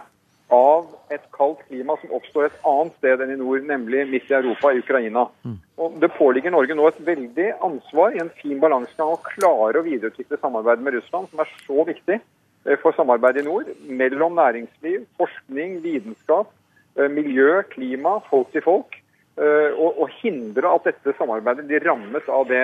av 0.54 0.86
et 1.12 1.24
kaldt 1.36 1.64
klima 1.68 1.98
som 2.00 2.14
oppstår 2.16 2.48
et 2.48 2.60
annet 2.68 2.96
sted 3.00 3.24
enn 3.24 3.34
i 3.34 3.40
nord, 3.40 3.66
nemlig 3.68 4.06
midt 4.08 4.30
i 4.32 4.38
Europa, 4.38 4.72
i 4.72 4.80
Ukraina. 4.80 5.26
Mm. 5.44 5.58
Og 5.84 5.98
Det 6.02 6.10
påligger 6.16 6.54
Norge 6.56 6.76
nå 6.76 6.88
et 6.88 7.02
veldig 7.08 7.48
ansvar 7.68 8.16
i 8.16 8.22
en 8.24 8.32
fin 8.40 8.60
balansegang 8.60 9.16
å 9.16 9.24
klare 9.26 9.80
å 9.80 9.86
videreutvikle 9.88 10.40
samarbeidet 10.40 10.86
med 10.86 10.96
Russland, 10.98 11.28
som 11.32 11.44
er 11.44 11.52
så 11.66 11.88
viktig 11.88 12.20
eh, 12.20 12.78
for 12.84 12.96
samarbeidet 12.96 13.44
i 13.44 13.48
nord, 13.48 13.74
mellom 13.88 14.40
næringsliv, 14.40 15.04
forskning, 15.20 15.82
vitenskap, 15.84 16.54
eh, 16.96 17.12
miljø, 17.12 17.64
klima, 17.74 18.18
folk 18.32 18.54
til 18.56 18.64
folk. 18.64 19.02
Eh, 19.38 19.74
og, 19.76 20.00
og 20.04 20.16
hindre 20.22 20.72
at 20.74 20.88
dette 20.88 21.16
samarbeidet 21.20 21.68
blir 21.68 21.84
rammet 21.86 22.32
av 22.32 22.48
det 22.50 22.64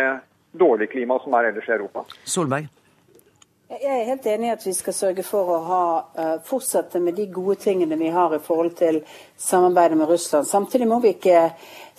dårlige 0.56 0.96
klimaet 0.96 1.26
som 1.26 1.36
er 1.36 1.52
ellers 1.52 1.68
i 1.68 1.76
Europa. 1.76 2.08
Solberg. 2.24 2.72
Jeg 3.82 3.90
er 3.90 4.06
helt 4.06 4.26
enig 4.30 4.48
i 4.48 4.52
at 4.54 4.66
vi 4.68 4.72
skal 4.76 4.94
sørge 4.94 5.24
for 5.26 5.50
å 5.50 5.60
ha, 5.66 5.84
uh, 6.20 6.34
fortsette 6.46 7.00
med 7.02 7.16
de 7.18 7.26
gode 7.34 7.56
tingene 7.64 7.98
vi 7.98 8.12
har 8.14 8.36
i 8.36 8.42
forhold 8.44 8.76
til 8.78 9.00
samarbeidet 9.40 9.98
med 9.98 10.12
Russland. 10.12 10.46
Samtidig 10.46 10.86
må 10.88 11.00
vi 11.02 11.16
ikke, 11.16 11.48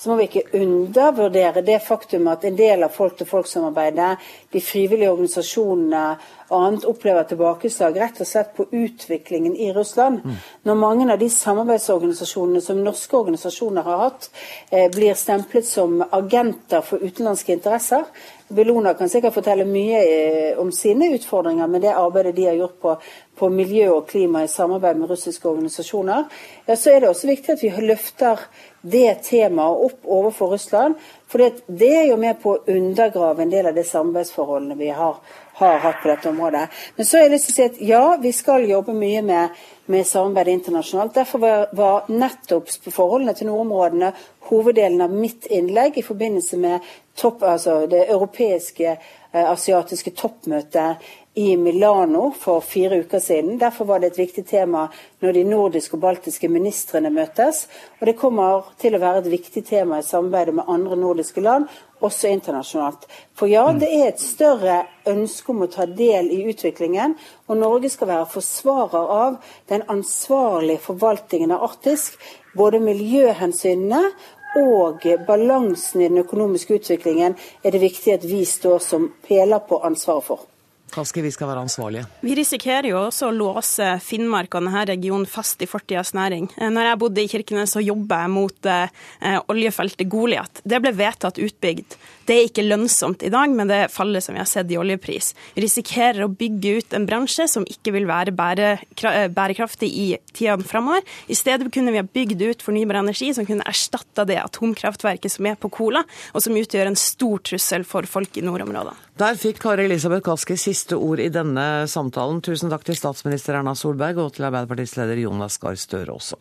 må 0.07 0.17
vi 0.21 0.29
ikke 0.29 0.61
undervurdere 0.61 1.65
det 1.67 1.81
faktum 1.83 2.29
at 2.31 2.45
en 2.47 2.59
del 2.59 2.87
av 2.87 2.95
folk-til-folk-samarbeidet, 2.95 4.11
de 4.55 4.63
frivillige 4.63 5.11
organisasjonene 5.11 6.05
og 6.53 6.55
annet 6.61 6.87
opplever 6.87 7.27
tilbakeslag 7.33 7.99
rett 7.99 8.23
og 8.23 8.29
slett 8.29 8.55
på 8.55 8.69
utviklingen 8.71 9.57
i 9.57 9.73
Russland. 9.75 10.21
Mm. 10.23 10.39
Når 10.69 10.79
mange 10.79 11.11
av 11.11 11.19
de 11.19 11.31
samarbeidsorganisasjonene 11.33 12.63
som 12.63 12.85
norske 12.85 13.19
organisasjoner 13.19 13.89
har 13.89 14.05
hatt, 14.05 14.31
eh, 14.71 14.87
blir 14.95 15.19
stemplet 15.19 15.67
som 15.67 16.05
agenter 16.13 16.87
for 16.87 17.03
utenlandske 17.03 17.57
interesser, 17.57 18.05
Bellona 18.49 18.93
kan 18.95 19.09
sikkert 19.09 19.35
fortelle 19.39 19.65
mye 19.65 20.01
eh, 20.05 20.59
om 20.61 20.69
sine 20.73 21.09
utfordringer 21.17 21.69
med 21.71 21.81
det 21.87 21.95
arbeidet 21.97 22.35
de 22.37 22.45
har 22.45 22.59
gjort 22.59 22.77
på, 22.81 22.97
på 23.41 23.49
miljø 23.49 23.89
og 23.95 24.09
klima 24.11 24.43
i 24.45 24.51
samarbeid 24.53 25.01
med 25.01 25.09
russiske 25.11 25.49
organisasjoner. 25.49 26.27
Ja, 26.67 26.77
så 26.77 26.93
er 26.93 27.01
det 27.01 27.09
også 27.09 27.31
viktig 27.31 27.55
at 27.55 27.65
vi 27.65 27.73
løfter 27.89 28.45
det 28.85 29.23
temaet 29.25 29.87
opp 29.87 30.05
overfor 30.05 30.53
Russland. 30.53 30.99
For 31.27 31.41
det, 31.41 31.89
er 31.89 32.11
jo 32.11 32.19
med 32.21 32.37
på 32.43 32.53
å 32.53 32.61
undergrave 32.69 33.43
en 33.43 33.55
del 33.55 33.71
av 33.71 33.79
de 33.79 33.87
samarbeidsforholdene 33.89 34.77
vi 34.77 34.91
har, 34.93 35.17
har 35.57 35.81
hatt 35.81 36.03
på 36.03 36.11
dette 36.13 36.29
området. 36.29 36.67
Men 36.99 37.09
så 37.09 37.17
har 37.17 37.25
jeg 37.25 37.33
lyst 37.33 37.49
til 37.49 37.55
å 37.55 37.57
si 37.57 37.65
at 37.71 37.81
ja, 37.89 38.03
vi 38.21 38.35
skal 38.37 38.69
jobbe 38.69 38.93
mye 38.95 39.25
med, 39.25 39.65
med 39.89 40.07
samarbeid 40.07 40.53
internasjonalt. 40.53 41.17
Derfor 41.17 41.43
var, 41.43 41.67
var 41.73 42.13
nettopp 42.13 42.69
forholdene 42.93 43.35
til 43.35 43.49
nordområdene 43.49 44.13
hoveddelen 44.51 45.01
av 45.01 45.17
mitt 45.17 45.49
innlegg 45.49 45.97
i 45.99 46.05
forbindelse 46.05 46.61
med 46.61 46.93
topp, 47.17 47.43
altså 47.43 47.85
det 47.91 48.07
europeiske 48.09 48.89
eh, 48.95 49.45
asiatiske 49.45 50.15
toppmøtet 50.19 51.05
i 51.35 51.57
Milano 51.57 52.29
for 52.39 52.61
fire 52.63 53.01
uker 53.03 53.19
siden. 53.19 53.59
Derfor 53.59 53.85
var 53.85 54.01
det 54.01 54.13
et 54.13 54.19
viktig 54.19 54.45
tema 54.47 54.87
når 55.23 55.35
de 55.35 55.43
nordiske 55.49 55.97
og 55.97 56.05
baltiske 56.05 56.49
ministrene 56.49 57.11
møtes. 57.11 57.65
Og 57.99 58.07
det 58.07 58.15
kommer 58.21 58.69
til 58.79 58.95
å 58.95 59.01
være 59.03 59.25
et 59.25 59.33
viktig 59.33 59.65
tema 59.67 59.99
i 59.99 60.07
samarbeidet 60.07 60.55
med 60.55 60.71
andre 60.71 60.99
nordiske 61.01 61.43
land, 61.43 61.67
også 62.05 62.31
internasjonalt. 62.31 63.09
For 63.35 63.51
ja, 63.51 63.65
det 63.75 63.89
er 63.91 64.13
et 64.13 64.23
større 64.23 64.85
ønske 65.11 65.51
om 65.51 65.65
å 65.65 65.71
ta 65.73 65.89
del 65.91 66.31
i 66.31 66.45
utviklingen, 66.53 67.17
og 67.49 67.59
Norge 67.59 67.91
skal 67.91 68.13
være 68.13 68.31
forsvarer 68.31 69.13
av 69.19 69.41
den 69.73 69.83
ansvarlige 69.91 70.85
forvaltningen 70.87 71.55
av 71.57 71.67
Arktisk. 71.67 72.21
Både 72.55 72.79
miljøhensynene 72.79 74.13
og 74.57 75.05
balansen 75.27 76.03
i 76.03 76.09
den 76.09 76.23
økonomiske 76.23 76.79
utviklingen 76.79 77.37
er 77.63 77.71
det 77.71 77.83
viktig 77.83 78.15
at 78.15 78.27
vi 78.29 78.45
står 78.49 78.79
som 78.79 79.13
peler 79.27 79.63
på 79.69 79.81
ansvaret 79.85 80.25
for. 80.25 80.47
Kaski, 80.93 81.23
vi 81.25 81.33
skal 81.35 81.49
være 81.51 81.65
ansvarlige. 81.65 82.05
Vi 82.23 82.35
risikerer 82.39 82.91
jo 82.93 83.01
også 83.01 83.29
å 83.31 83.35
låse 83.35 83.87
Finnmark 84.05 84.55
og 84.55 84.67
denne 84.67 84.85
regionen 84.87 85.27
fast 85.27 85.63
i 85.65 85.69
fortidas 85.69 86.13
næring. 86.15 86.47
Eh, 86.55 86.71
når 86.71 86.91
jeg 86.91 87.01
bodde 87.01 87.23
i 87.25 87.31
Kirkenes, 87.31 87.73
så 87.75 87.83
jobba 87.83 88.21
jeg 88.23 88.33
mot 88.35 88.69
eh, 88.71 89.39
oljefeltet 89.51 90.07
Goliat. 90.13 90.63
Det 90.63 90.79
ble 90.85 90.93
vedtatt 90.95 91.41
utbygd. 91.43 91.97
Det 92.25 92.37
er 92.37 92.47
ikke 92.49 92.65
lønnsomt 92.65 93.25
i 93.27 93.31
dag 93.33 93.53
men 93.53 93.69
det 93.69 93.91
fallet 93.93 94.25
som 94.25 94.37
vi 94.37 94.41
har 94.41 94.49
sett 94.49 94.71
i 94.73 94.79
oljepris. 94.81 95.33
Vi 95.57 95.65
risikerer 95.67 96.25
å 96.25 96.31
bygge 96.33 96.77
ut 96.79 96.97
en 96.97 97.09
bransje 97.09 97.49
som 97.51 97.67
ikke 97.69 97.93
vil 97.97 98.07
være 98.09 98.33
eh, 98.33 99.27
bærekraftig 99.35 99.91
i 99.91 100.07
tida 100.33 100.57
framover. 100.63 101.03
I 101.27 101.37
stedet 101.39 101.73
kunne 101.75 101.93
vi 101.93 102.01
ha 102.01 102.07
bygd 102.07 102.45
ut 102.45 102.65
fornybar 102.65 103.03
energi 103.03 103.33
som 103.35 103.49
kunne 103.49 103.67
erstatta 103.69 104.25
det 104.29 104.39
atomkraftverket 104.45 105.37
som 105.37 105.51
er 105.51 105.59
på 105.59 105.73
Kola, 105.75 106.05
og 106.33 106.45
som 106.45 106.55
utgjør 106.57 106.93
en 106.93 106.99
stor 106.99 107.43
trussel 107.51 107.85
for 107.89 108.07
folk 108.09 108.39
i 108.39 108.47
nordområdene. 108.47 108.95
Der 109.15 109.37
fikk 109.39 109.61
Kari 109.63 109.85
Elisabeth 109.87 110.25
Kaski 110.27 110.57
siste 110.59 110.84
ord 110.93 111.23
i 111.25 111.31
denne 111.33 111.87
samtalen. 111.89 112.43
Tusen 112.45 112.69
takk 112.69 112.85
til 112.85 112.99
statsminister 112.99 113.57
Erna 113.57 113.73
Solberg 113.73 114.21
og 114.21 114.35
til 114.37 114.45
Arbeiderpartiets 114.51 114.99
leder 115.01 115.25
Jonas 115.25 115.57
Gahr 115.63 115.79
Støre 115.81 116.13
også. 116.13 116.37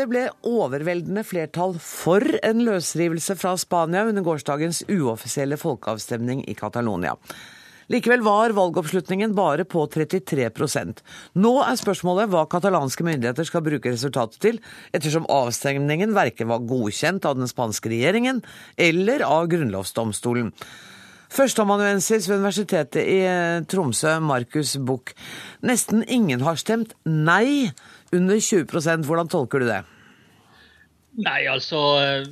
Det 0.00 0.06
ble 0.08 0.26
overveldende 0.48 1.22
flertall 1.28 1.74
for 1.78 2.24
en 2.46 2.62
løsrivelse 2.64 3.34
fra 3.36 3.52
Spania 3.60 4.06
under 4.08 4.24
gårsdagens 4.24 4.84
uoffisielle 4.88 5.58
folkeavstemning 5.60 6.40
i 6.48 6.54
Catalonia. 6.56 7.18
Likevel 7.90 8.22
var 8.22 8.54
valgoppslutningen 8.54 9.32
bare 9.34 9.64
på 9.66 9.82
33% 9.90 11.00
Nå 11.42 11.52
er 11.64 11.78
spørsmålet 11.80 12.30
hva 12.30 12.44
katalanske 12.50 13.06
myndigheter 13.06 13.48
skal 13.48 13.64
bruke 13.66 13.90
resultatet 13.90 14.38
til, 14.44 14.60
ettersom 14.94 15.26
avstemningen 15.30 16.14
verken 16.14 16.52
var 16.52 16.62
godkjent 16.70 17.26
av 17.26 17.40
den 17.40 17.50
spanske 17.50 17.90
regjeringen 17.90 18.44
eller 18.78 19.24
av 19.26 19.50
grunnlovsdomstolen. 19.50 20.52
Førsteamanuensis 21.30 22.26
ved 22.26 22.40
Universitetet 22.40 23.06
i 23.06 23.20
Tromsø, 23.70 24.16
Markus 24.22 24.74
Buch. 24.82 25.12
Nesten 25.62 26.02
ingen 26.06 26.42
har 26.46 26.58
stemt 26.58 26.96
nei 27.06 27.70
under 28.10 28.38
20% 28.38 29.06
Hvordan 29.06 29.30
tolker 29.30 29.62
du 29.62 29.70
det? 29.70 29.84
Nei, 31.18 31.46
altså 31.50 31.78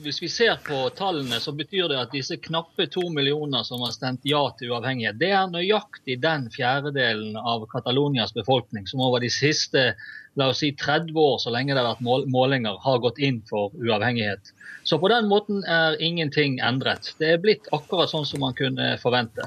Hvis 0.05 0.21
vi 0.23 0.29
ser 0.31 0.61
på 0.67 0.77
tallene, 0.97 1.41
så 1.43 1.53
betyr 1.57 1.89
det 1.91 1.99
at 1.99 2.15
disse 2.15 2.39
knappe 2.39 2.87
to 2.93 3.09
millioner 3.11 3.67
som 3.67 3.83
har 3.83 3.95
stemt 3.97 4.23
ja 4.29 4.45
til 4.59 4.71
uavhengighet, 4.73 5.19
det 5.19 5.33
er 5.35 5.51
nøyaktig 5.51 6.21
den 6.23 6.47
fjerdedelen 6.55 7.37
av 7.41 7.67
Catalonias 7.73 8.35
befolkning 8.37 8.87
som 8.87 9.03
over 9.03 9.25
de 9.25 9.33
siste 9.35 9.91
la 10.39 10.53
oss 10.53 10.63
si 10.63 10.73
30 10.79 11.17
år, 11.19 11.39
så 11.43 11.53
lenge 11.55 11.75
det 11.75 11.83
har 11.83 11.97
vært 11.97 12.31
målinger, 12.31 12.79
har 12.85 13.03
gått 13.03 13.19
inn 13.19 13.43
for 13.49 13.75
uavhengighet. 13.75 14.53
Så 14.89 14.97
på 14.99 15.09
den 15.13 15.27
måten 15.29 15.61
er 15.69 15.99
ingenting 16.01 16.61
endret. 16.65 17.11
Det 17.21 17.35
er 17.35 17.41
blitt 17.43 17.67
akkurat 17.77 18.09
sånn 18.09 18.25
som 18.25 18.41
man 18.41 18.55
kunne 18.57 18.95
forvente. 19.03 19.45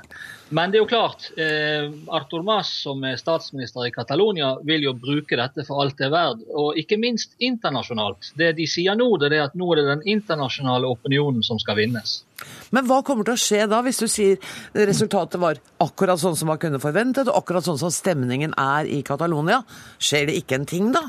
Men 0.54 0.70
det 0.70 0.78
er 0.78 0.84
jo 0.84 0.90
klart, 0.92 1.32
eh, 1.40 1.88
Artur 2.14 2.44
Mas, 2.46 2.70
som 2.84 3.02
er 3.08 3.18
statsminister 3.18 3.88
i 3.88 3.94
Catalonia, 3.96 4.52
vil 4.68 4.86
jo 4.86 4.94
bruke 4.94 5.40
dette 5.40 5.66
for 5.66 5.82
alt 5.82 5.98
det 5.98 6.10
er 6.10 6.14
verdt, 6.14 6.44
og 6.54 6.78
ikke 6.78 7.00
minst 7.02 7.34
internasjonalt. 7.40 8.34
Det 8.38 8.52
de 8.60 8.68
sier 8.68 9.00
nå, 9.00 9.08
det 9.18 9.32
er 9.32 9.48
at 9.48 9.56
nå 9.58 9.72
er 9.72 9.82
det 9.82 9.88
den 9.96 10.06
internasjonale 10.20 10.92
opinionen 10.92 11.42
som 11.42 11.58
skal 11.58 11.80
vinnes. 11.80 12.20
Men 12.76 12.88
hva 12.90 13.02
kommer 13.06 13.28
til 13.28 13.36
å 13.36 13.42
skje 13.42 13.66
da, 13.72 13.82
hvis 13.86 14.02
du 14.02 14.08
sier 14.12 14.38
resultatet 14.76 15.42
var 15.42 15.60
akkurat 15.84 16.22
sånn 16.22 16.38
som 16.40 16.52
man 16.52 16.62
kunne 16.62 16.82
forventet, 16.82 17.30
og 17.30 17.42
akkurat 17.42 17.68
sånn 17.68 17.80
som 17.82 17.94
stemningen 17.94 18.56
er 18.60 18.90
i 18.90 19.02
Catalonia? 19.08 19.62
Skjer 20.02 20.30
det 20.30 20.38
ikke 20.42 20.62
en 20.62 20.70
ting 20.70 20.94
da? 20.96 21.08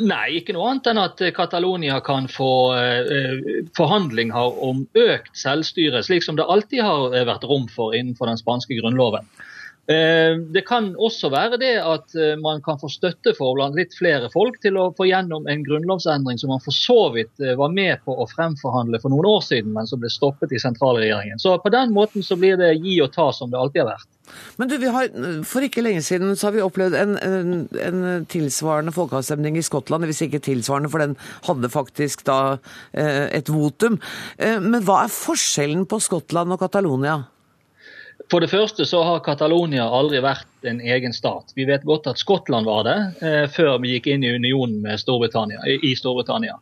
Nei, 0.00 0.38
ikke 0.38 0.54
noe 0.56 0.70
annet 0.70 0.86
enn 0.90 1.00
at 1.02 1.18
Catalonia 1.36 1.98
kan 2.04 2.24
få 2.32 2.52
eh, 2.78 3.66
forhandlinger 3.76 4.62
om 4.64 4.86
økt 4.96 5.34
selvstyre, 5.36 6.00
slik 6.06 6.24
som 6.24 6.38
det 6.40 6.46
alltid 6.48 6.80
har 6.86 7.12
vært 7.28 7.44
rom 7.50 7.68
for 7.68 7.92
innenfor 7.96 8.30
den 8.30 8.40
spanske 8.40 8.78
grunnloven. 8.80 9.28
Eh, 9.90 10.38
det 10.54 10.62
kan 10.68 10.92
også 10.96 11.28
være 11.34 11.58
det 11.60 11.74
at 11.82 12.14
eh, 12.16 12.34
man 12.40 12.62
kan 12.64 12.78
få 12.80 12.88
støtte 12.88 13.34
for 13.36 13.58
blant 13.58 13.76
litt 13.76 13.92
flere 13.98 14.30
folk 14.32 14.56
til 14.64 14.78
å 14.80 14.88
få 14.96 15.08
gjennom 15.10 15.48
en 15.50 15.64
grunnlovsendring 15.66 16.40
som 16.40 16.54
man 16.54 16.62
for 16.64 16.76
så 16.76 17.10
vidt 17.14 17.44
var 17.58 17.72
med 17.74 18.00
på 18.06 18.14
å 18.16 18.28
fremforhandle 18.30 19.02
for 19.02 19.12
noen 19.12 19.28
år 19.28 19.44
siden, 19.44 19.74
men 19.76 19.88
som 19.90 20.00
ble 20.00 20.12
stoppet 20.12 20.54
i 20.56 20.62
sentralregjeringen. 20.62 21.42
Så 21.42 21.58
på 21.60 21.72
den 21.74 21.92
måten 21.92 22.24
så 22.24 22.38
blir 22.40 22.56
det 22.60 22.74
gi 22.80 22.96
og 23.04 23.12
ta 23.14 23.28
som 23.36 23.52
det 23.52 23.60
alltid 23.60 23.84
har 23.84 23.94
vært. 23.94 24.10
Men 24.56 24.70
du, 24.70 24.76
har, 24.88 25.10
For 25.44 25.66
ikke 25.66 25.84
lenge 25.84 26.02
siden 26.06 26.32
så 26.36 26.48
har 26.48 26.56
vi 26.56 26.64
opplevd 26.64 26.96
en, 26.98 27.16
en, 27.20 27.52
en 27.84 28.26
tilsvarende 28.30 28.94
folkeavstemning 28.94 29.58
i 29.58 29.64
Skottland. 29.66 30.06
Hvis 30.08 30.24
ikke 30.26 30.42
tilsvarende, 30.44 30.90
for 30.92 31.04
den 31.04 31.16
hadde 31.48 31.72
faktisk 31.72 32.24
da 32.28 32.38
eh, 32.92 33.28
et 33.36 33.52
votum. 33.52 34.00
Eh, 34.38 34.56
men 34.62 34.84
hva 34.86 35.04
er 35.04 35.12
forskjellen 35.12 35.84
på 35.90 36.00
Skottland 36.02 36.56
og 36.56 36.62
Catalonia? 36.64 37.20
For 38.32 38.40
det 38.40 38.48
første 38.48 38.86
så 38.88 39.02
har 39.04 39.20
Catalonia 39.24 39.84
aldri 39.92 40.20
vært 40.24 40.66
en 40.68 40.78
egen 40.80 41.12
stat. 41.12 41.52
Vi 41.56 41.66
vet 41.68 41.84
godt 41.84 42.06
at 42.08 42.20
Skottland 42.20 42.64
var 42.66 42.86
det 42.86 42.96
eh, 43.26 43.44
før 43.52 43.76
vi 43.82 43.92
gikk 43.94 44.08
inn 44.14 44.24
i 44.24 44.32
unionen 44.32 44.78
med 44.84 45.00
Storbritannia, 45.02 45.60
i 45.68 45.92
Storbritannia. 45.98 46.56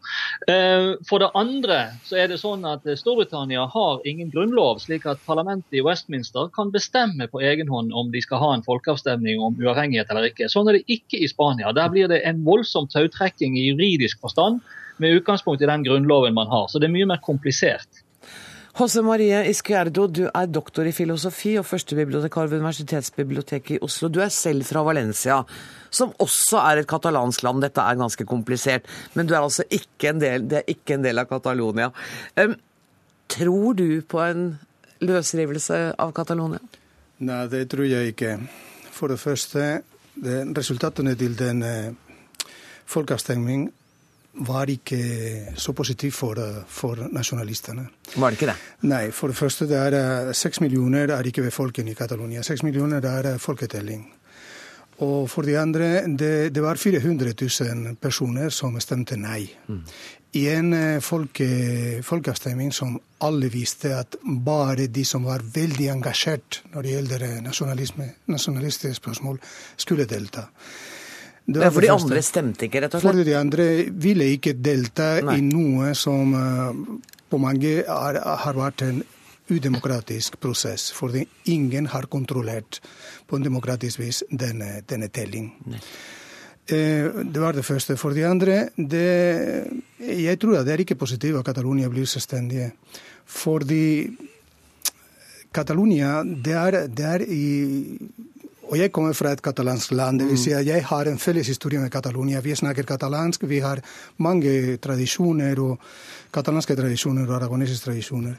Eh, 0.51 0.99
for 1.09 1.23
det 1.23 1.31
andre 1.39 1.79
så 2.09 2.19
er 2.19 2.33
det 2.33 2.41
sånn 2.43 2.67
at 2.69 2.87
Storbritannia 2.99 3.69
har 3.71 4.03
ingen 4.09 4.33
grunnlov, 4.35 4.83
slik 4.83 5.07
at 5.07 5.23
parlamentet 5.29 5.79
i 5.79 5.85
Westminster 5.87 6.51
kan 6.57 6.75
bestemme 6.75 7.31
på 7.31 7.45
egen 7.47 7.71
hånd 7.71 7.95
om 7.95 8.11
de 8.13 8.25
skal 8.25 8.43
ha 8.43 8.53
en 8.57 8.67
folkeavstemning 8.67 9.41
om 9.41 9.59
uavhengighet 9.63 10.11
eller 10.11 10.33
ikke. 10.33 10.51
Sånn 10.51 10.69
er 10.69 10.81
det 10.81 10.87
ikke 10.91 11.23
i 11.23 11.31
Spania. 11.31 11.71
Der 11.77 11.93
blir 11.95 12.11
det 12.11 12.25
en 12.27 12.43
voldsom 12.49 12.91
tautrekking 12.91 13.55
i 13.59 13.69
juridisk 13.71 14.19
forstand 14.25 14.65
med 15.03 15.21
utgangspunkt 15.21 15.63
i 15.63 15.71
den 15.71 15.87
grunnloven 15.87 16.35
man 16.35 16.51
har. 16.51 16.67
Så 16.69 16.83
det 16.83 16.91
er 16.91 16.97
mye 16.99 17.09
mer 17.15 17.23
komplisert. 17.23 18.03
Jose 18.73 19.03
Marie 19.05 19.37
Isquierdo, 19.51 20.07
du 20.09 20.23
er 20.31 20.47
doktor 20.49 20.87
i 20.89 20.95
filosofi 20.97 21.59
og 21.61 21.67
førstebibliotekar 21.69 22.49
ved 22.49 22.63
Universitetsbiblioteket 22.63 23.75
i 23.77 23.81
Oslo. 23.85 24.09
Du 24.09 24.23
er 24.25 24.31
selv 24.33 24.65
fra 24.65 24.81
Valencia, 24.87 25.43
som 25.93 26.15
også 26.25 26.57
er 26.63 26.81
et 26.81 26.89
katalansk 26.89 27.45
land. 27.45 27.61
Dette 27.67 27.85
er 27.85 27.99
ganske 28.01 28.25
komplisert, 28.25 28.89
men 29.13 29.29
du 29.29 29.35
er 29.37 29.43
altså 29.43 29.67
ikke 29.69 30.15
en 30.15 30.23
del, 30.23 30.47
det 30.49 30.63
er 30.63 30.73
ikke 30.73 30.97
en 30.97 31.05
del 31.05 31.21
av 31.21 31.29
Catalonia. 31.29 31.91
Um, 32.41 32.57
tror 33.29 33.77
du 33.77 34.01
på 34.09 34.23
en 34.25 34.47
løsrivelse 35.05 35.83
av 36.01 36.17
Catalonia? 36.17 36.63
Nei, 37.29 37.45
det 37.53 37.67
tror 37.75 37.85
jeg 37.85 38.15
ikke. 38.15 38.39
For 38.89 39.13
det 39.13 39.21
første, 39.21 39.83
det, 40.17 40.39
resultatene 40.57 41.13
til 41.21 41.37
den 41.37 41.61
eh, 41.67 42.49
folkeavstemningen 42.89 43.69
var 44.33 44.71
ikke 44.73 44.99
så 45.61 45.75
positiv 45.77 46.15
for, 46.17 46.39
for 46.69 46.97
nasjonalistene. 47.13 47.85
Var 48.17 48.31
det 48.31 48.39
ikke 48.39 48.49
det? 48.49 48.57
Nei. 48.89 49.05
For 49.13 49.29
det 49.29 49.37
første, 49.37 49.69
det 49.69 49.77
er 49.77 50.33
seks 50.37 50.63
millioner 50.65 51.13
er 51.13 51.29
ikke 51.29 51.45
befolkningen 51.45 51.93
i 51.93 51.99
Catalonia. 51.99 52.43
Seks 52.43 52.65
millioner 52.65 53.05
er 53.05 53.37
folketelling. 53.39 54.07
Og 55.03 55.29
for 55.31 55.43
de 55.43 55.59
andre, 55.59 56.07
det, 56.07 56.55
det 56.55 56.63
var 56.63 56.81
400 56.81 57.35
000 57.35 57.97
personer 58.01 58.51
som 58.55 58.77
stemte 58.81 59.17
nei. 59.17 59.47
Mm. 59.69 59.85
I 60.39 60.47
en 60.49 60.73
eh, 60.73 61.01
folke, 61.05 61.47
folkeavstemning 62.07 62.73
som 62.73 62.95
alle 63.25 63.51
visste 63.53 63.93
at 63.99 64.17
bare 64.25 64.87
de 64.89 65.05
som 65.05 65.27
var 65.29 65.45
veldig 65.45 65.91
engasjert 65.93 66.63
når 66.73 66.87
det 66.87 66.95
gjelder 66.95 67.27
nasjonalistiske 67.45 68.95
spørsmål, 68.97 69.41
skulle 69.77 70.09
delta. 70.09 70.47
Det 71.45 71.73
for 71.75 71.83
de 71.83 71.91
andre 71.91 72.23
stemte 72.23 72.69
ikke, 72.69 72.85
rett 72.85 72.95
og 72.95 73.03
slett? 73.03 73.17
For 73.19 73.27
de 73.27 73.35
andre 73.35 73.67
ville 73.91 74.29
ikke 74.37 74.55
delta 74.55 75.17
Nei. 75.27 75.41
i 75.41 75.47
noe 75.47 75.91
som 75.99 76.37
uh, 76.37 76.71
på 77.33 77.41
mange 77.43 77.81
har, 77.89 78.21
har 78.45 78.59
vært 78.59 78.85
en 78.87 79.03
udemokratisk 79.53 80.39
prosess. 80.41 80.91
Fordi 80.95 81.25
ingen 81.51 81.87
har 81.93 82.07
kontrollert 82.13 82.81
på 83.27 83.37
en 83.37 83.47
demokratisk 83.47 84.01
vis 84.01 84.23
denne, 84.31 84.83
denne 84.89 85.09
telling. 85.09 85.51
Eh, 86.71 87.11
det 87.25 87.41
var 87.41 87.53
det 87.53 87.65
første. 87.67 87.97
For 87.97 88.15
de 88.15 88.27
andre, 88.27 88.69
det, 88.77 89.67
jeg 89.99 90.39
tror 90.41 90.61
at 90.61 90.67
det 90.67 90.77
er 90.77 90.85
ikke 90.85 91.01
positivt 91.01 91.39
at 91.41 91.47
Catalonia 91.47 91.89
blir 91.89 92.07
selvstendig. 92.07 92.71
Fordi 93.27 93.85
Catalonia, 95.53 96.23
det 96.23 96.55
er, 96.57 96.87
det 96.87 97.05
er 97.05 97.27
i 97.29 97.99
og 98.73 98.79
jeg 98.81 98.89
kommer 98.93 99.13
fra 99.13 99.35
et 99.37 99.43
katalansk 99.45 99.91
land. 99.93 100.19
det 100.19 100.29
vil 100.31 100.39
si 100.39 100.53
at 100.57 100.67
Jeg 100.67 100.85
har 100.85 101.05
en 101.05 101.19
felles 101.19 101.47
historie 101.47 101.79
med 101.79 101.91
Catalonia. 101.91 102.41
Vi 102.41 102.55
snakker 102.55 102.83
katalansk, 102.83 103.45
vi 103.49 103.59
har 103.59 103.81
mange 104.17 104.77
tradisjoner, 104.77 105.61
og 105.61 105.79
katalanske 106.33 106.77
tradisjoner 106.77 107.29
og 107.29 107.37
aragonesiske 107.37 107.85
tradisjoner. 107.85 108.35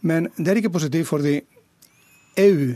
Men 0.00 0.28
det 0.36 0.48
er 0.48 0.56
ikke 0.56 0.70
positivt 0.70 1.08
fordi 1.08 1.40
EU 2.36 2.74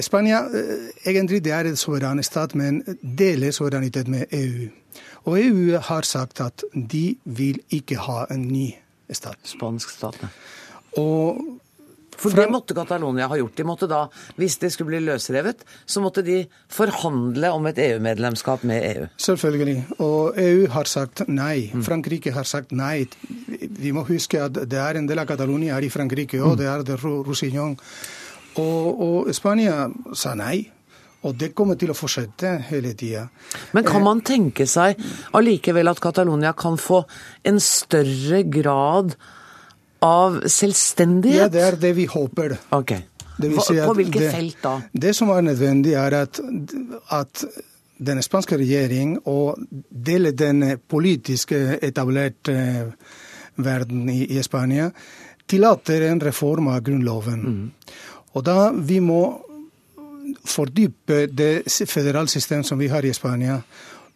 Spania 0.00 0.40
eh, 0.50 0.90
egentlig 1.06 1.44
det 1.44 1.52
er 1.52 1.68
en 1.70 1.76
suveren 1.76 2.22
stat, 2.22 2.54
men 2.54 2.82
deler 3.18 3.50
suverenitet 3.50 4.08
med 4.08 4.26
EU. 4.32 4.68
Og 5.24 5.38
EU 5.40 5.78
har 5.78 6.02
sagt 6.02 6.40
at 6.40 6.64
de 6.74 7.16
vil 7.24 7.60
ikke 7.70 7.96
ha 7.96 8.24
en 8.30 8.48
ny 8.48 8.72
stat. 9.10 9.38
Spansk 9.44 9.90
stat, 9.90 10.18
ja. 10.22 10.28
Og 11.00 11.60
for 12.16 12.34
det 12.36 12.46
måtte 12.52 12.74
Catalonia 12.76 13.28
ha 13.30 13.38
gjort. 13.38 13.56
De 13.56 13.66
måtte 13.66 13.88
da, 13.90 14.04
Hvis 14.36 14.58
det 14.62 14.72
skulle 14.72 14.94
bli 14.94 15.02
løsrevet, 15.04 15.64
så 15.86 16.00
måtte 16.00 16.22
de 16.22 16.44
forhandle 16.72 17.50
om 17.52 17.66
et 17.66 17.78
EU-medlemskap 17.78 18.64
med 18.64 18.84
EU. 18.90 19.06
Selvfølgelig. 19.16 19.84
Og 19.98 20.38
EU 20.40 20.68
har 20.74 20.90
sagt 20.90 21.26
nei. 21.28 21.70
Mm. 21.74 21.84
Frankrike 21.86 22.32
har 22.32 22.48
sagt 22.48 22.72
nei. 22.72 23.06
Vi 23.60 23.92
må 23.92 24.06
huske 24.08 24.42
at 24.42 24.54
det 24.70 24.80
er 24.80 24.98
en 24.98 25.08
del 25.10 25.22
av 25.22 25.28
Catalonia 25.30 25.76
er 25.76 25.88
i 25.88 25.92
Frankrike 25.92 26.40
og 26.42 26.54
Mm. 26.54 26.58
Det 26.58 26.66
er 26.66 26.82
det 26.82 26.96
Roussillon. 27.02 27.76
Og, 28.56 29.00
og 29.00 29.34
Spania 29.34 29.88
sa 30.14 30.34
nei. 30.34 30.70
Og 31.24 31.32
det 31.40 31.54
kommer 31.56 31.78
til 31.80 31.92
å 31.92 31.96
fortsette 31.96 32.50
hele 32.68 32.92
tida. 32.98 33.28
Men 33.72 33.86
kan 33.86 34.04
man 34.04 34.20
tenke 34.20 34.66
seg 34.68 35.00
allikevel 35.32 35.88
at 35.88 36.02
Catalonia 36.04 36.52
kan 36.52 36.76
få 36.76 37.00
en 37.48 37.60
større 37.64 38.42
grad 38.44 39.16
av 40.02 40.40
selvstendighet? 40.46 41.46
Ja, 41.46 41.48
det 41.52 41.62
er 41.62 41.76
det 41.80 41.92
vi 41.96 42.06
håper. 42.10 42.56
Ok. 42.76 42.96
Si 43.34 43.76
på 43.80 43.94
hvilket 43.98 44.30
felt 44.30 44.58
da? 44.62 44.74
Det 44.92 45.14
som 45.16 45.30
er 45.34 45.42
nødvendig, 45.42 45.94
er 45.98 46.14
at, 46.22 46.40
at 47.10 47.44
den 47.98 48.22
spanske 48.22 48.58
regjering 48.58 49.16
og 49.30 49.58
hele 50.06 50.32
den 50.32 50.78
politiske 50.88 51.78
etablerte 51.82 52.92
verden 53.56 54.08
i, 54.10 54.24
i 54.38 54.42
Spania 54.42 54.90
tillater 55.46 56.08
en 56.08 56.20
reform 56.20 56.68
av 56.72 56.82
grunnloven. 56.86 57.40
Mm. 57.40 57.72
Og 58.34 58.44
da 58.46 58.70
vi 58.74 59.00
må 59.00 59.22
fordype 60.44 61.26
det 61.30 61.66
federale 61.88 62.28
systemet 62.28 62.66
som 62.66 62.78
vi 62.80 62.88
har 62.88 63.04
i 63.04 63.12
Spania. 63.14 63.60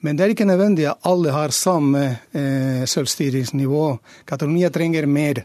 Men 0.01 0.16
det 0.16 0.24
er 0.24 0.33
ikke 0.35 0.47
nødvendig 0.49 0.87
at 0.91 1.07
alle 1.11 1.33
har 1.35 1.55
samme 1.55 2.05
eh, 2.33 2.85
selvstyringsnivå. 2.87 3.85
Catalonia 4.26 4.70
trenger 4.70 5.07
mer. 5.07 5.43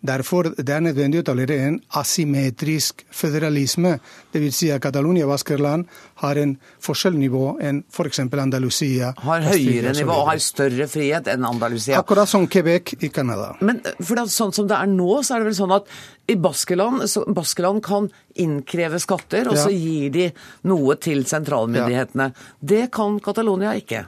Derfor 0.00 0.48
det 0.56 0.72
er 0.72 0.80
nødvendig 0.80 1.20
å 1.20 1.24
etablere 1.24 1.58
en 1.66 1.74
asymmetrisk 2.00 3.02
federalisme. 3.12 3.98
Dvs. 4.32 4.56
Si 4.56 4.70
at 4.72 4.80
Catalonia 4.80 5.26
og 5.26 5.34
Baskerland 5.34 5.84
har 6.22 6.40
en 6.40 6.54
forskjellnivå 6.80 7.44
enn 7.68 7.82
f.eks. 7.92 8.22
For 8.30 8.40
Andalusia. 8.40 9.12
Har 9.20 9.44
høyere 9.44 9.92
nivå 9.96 10.16
og 10.22 10.30
har 10.30 10.40
større 10.40 10.88
frihet 10.88 11.28
enn 11.32 11.44
Andalusia. 11.44 12.00
Akkurat 12.00 12.30
som 12.30 12.48
Quebec 12.48 12.94
i 13.00 13.12
Canada. 13.12 13.52
Men 13.60 13.82
for 13.98 14.24
sånn 14.32 14.56
som 14.56 14.68
det 14.70 14.78
er 14.78 14.88
nå, 14.88 15.10
så 15.20 15.36
er 15.36 15.44
det 15.44 15.50
vel 15.50 15.58
sånn 15.60 15.76
at 15.76 15.92
i 16.30 16.36
Baskeland, 16.40 17.04
Baskeland 17.36 17.84
kan 17.84 18.08
innkreve 18.40 19.00
skatter, 19.02 19.50
og 19.50 19.58
ja. 19.58 19.64
så 19.66 19.74
gir 19.74 20.12
de 20.14 20.28
noe 20.70 20.96
til 21.02 21.26
sentralmyndighetene. 21.28 22.30
Ja. 22.30 22.52
Det 22.72 22.86
kan 22.94 23.18
Catalonia 23.24 23.74
ikke? 23.76 24.06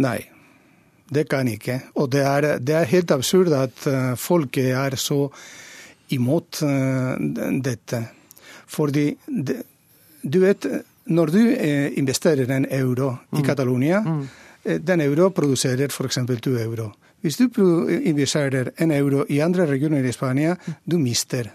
Nei. 0.00 0.20
Det 1.14 1.28
kan 1.30 1.48
ikke. 1.48 1.78
Og 2.00 2.10
det 2.12 2.24
er, 2.26 2.48
det 2.58 2.74
er 2.74 2.90
helt 2.90 3.12
absurd 3.14 3.52
at 3.54 3.86
uh, 3.86 4.14
folket 4.18 4.72
er 4.74 4.96
så 5.00 5.28
imot 6.14 6.62
uh, 6.66 7.14
dette. 7.64 8.02
Fordi 8.66 9.06
det, 9.26 9.60
du 10.22 10.40
vet, 10.42 10.66
når 11.06 11.32
du 11.34 11.40
uh, 11.40 11.98
investerer 11.98 12.50
en 12.56 12.66
euro 12.70 13.14
mm. 13.14 13.40
i 13.40 13.46
Catalonia, 13.46 14.00
mm. 14.00 14.22
den 14.84 15.04
euro 15.06 15.30
produserer 15.30 15.92
f.eks. 15.92 16.22
to 16.42 16.56
euro. 16.58 16.92
Hvis 17.24 17.38
du 17.40 17.48
investerer 17.88 18.74
en 18.78 18.90
euro 18.92 19.24
i 19.28 19.40
andre 19.40 19.66
regioner 19.66 20.04
i 20.04 20.12
Spania, 20.12 20.56
du 20.84 20.98
mister 20.98 21.48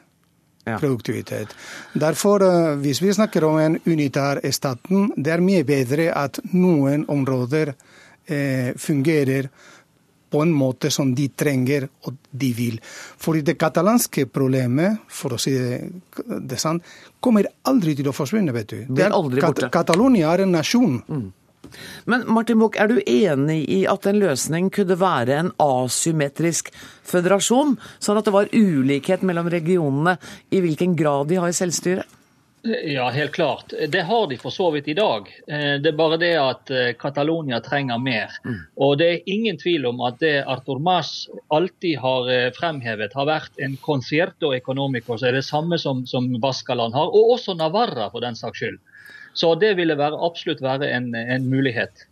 produktivitet. 0.80 1.53
Derfor, 1.93 2.43
hvis 2.82 3.01
vi 3.01 3.14
snakker 3.14 3.45
om 3.45 3.57
en 3.60 3.78
unitær 3.86 4.41
staten, 4.51 5.12
det 5.16 5.34
er 5.34 5.41
mye 5.45 5.66
bedre 5.66 6.10
at 6.14 6.39
noen 6.53 7.05
områder 7.10 7.72
eh, 7.74 7.99
fungerer 8.78 9.50
på 10.30 10.42
en 10.42 10.52
måte 10.54 10.92
som 10.92 11.16
de 11.16 11.28
trenger 11.30 11.88
og 12.06 12.18
de 12.32 12.52
vil. 12.54 12.78
Fordi 13.18 13.42
det 13.46 13.58
katalanske 13.62 14.28
problemet, 14.30 15.02
for 15.10 15.36
å 15.36 15.42
si 15.42 15.56
det, 15.58 15.80
det 16.52 16.60
sant, 16.62 16.86
kommer 17.20 17.50
aldri 17.70 17.96
til 17.98 18.12
å 18.12 18.16
forsvinne, 18.16 18.54
vet 18.56 18.76
du. 18.76 18.80
Blir 18.90 19.16
aldri 19.16 19.44
borte. 19.44 19.72
Catalonia 19.74 20.34
er 20.36 20.46
en 20.46 20.56
nasjon. 20.60 21.02
Mm. 21.10 21.28
Men 22.10 22.24
Martin 22.34 22.58
Buch, 22.62 22.78
er 22.80 22.90
du 22.90 23.02
enig 23.04 23.60
i 23.70 23.82
at 23.90 24.08
en 24.10 24.18
løsning 24.22 24.70
kunne 24.74 24.98
være 24.98 25.36
en 25.38 25.52
asymmetrisk 25.62 26.72
føderasjon, 27.10 27.76
sånn 28.02 28.22
at 28.22 28.30
det 28.30 28.34
var 28.34 28.54
ulikhet 28.54 29.26
mellom 29.28 29.52
regionene 29.54 30.18
i 30.50 30.64
hvilken 30.64 30.96
grad 30.98 31.30
de 31.30 31.42
har 31.42 31.54
selvstyre? 31.54 32.08
Ja, 32.62 33.10
helt 33.10 33.32
klart. 33.32 33.74
Det 33.88 34.01
har 34.01 34.28
de 34.28 34.38
for 34.38 34.51
så 34.51 34.68
vidt 34.72 34.88
i 34.88 34.93
dag. 34.93 35.30
Eh, 35.47 35.80
det 35.80 35.93
er 35.93 35.97
bare 35.97 36.18
det 36.20 36.34
at 36.36 36.72
eh, 36.74 36.91
Catalonia 36.99 37.62
trenger 37.64 38.01
mer. 38.03 38.36
Mm. 38.43 38.57
Og 38.84 38.97
det 38.99 39.07
er 39.07 39.32
ingen 39.32 39.57
tvil 39.57 39.88
om 39.88 40.01
at 40.03 40.20
det 40.20 40.41
Artur 40.43 40.82
Mas 40.84 41.30
alltid 41.47 42.01
har 42.03 42.28
eh, 42.34 42.49
fremhevet, 42.57 43.16
har 43.16 43.30
vært 43.30 43.64
en 43.64 43.78
concierto 43.80 44.51
economico, 44.55 45.16
så 45.16 45.30
er 45.30 45.39
det 45.39 45.45
samme 45.47 45.80
som, 45.80 46.03
som 46.10 46.28
Baskaland 46.43 46.97
har, 46.99 47.07
og 47.16 47.36
også 47.38 47.55
Navarra 47.55 48.10
for 48.12 48.28
den 48.28 48.36
saks 48.36 48.60
skyld. 48.60 48.80
Så 49.39 49.53
det 49.62 49.78
ville 49.80 49.95
være, 49.95 50.20
absolutt 50.20 50.64
være 50.66 50.91
en, 50.91 51.14
en 51.16 51.47
mulighet. 51.47 52.07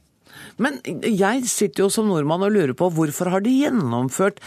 Men 0.61 0.79
jeg 1.03 1.43
sitter 1.49 1.85
jo 1.85 1.91
som 1.91 2.07
nordmann 2.07 2.45
og 2.45 2.53
lurer 2.55 2.75
på 2.77 2.87
hvorfor 2.93 3.33
har 3.33 3.43
de 3.43 3.51
gjennomført 3.65 4.39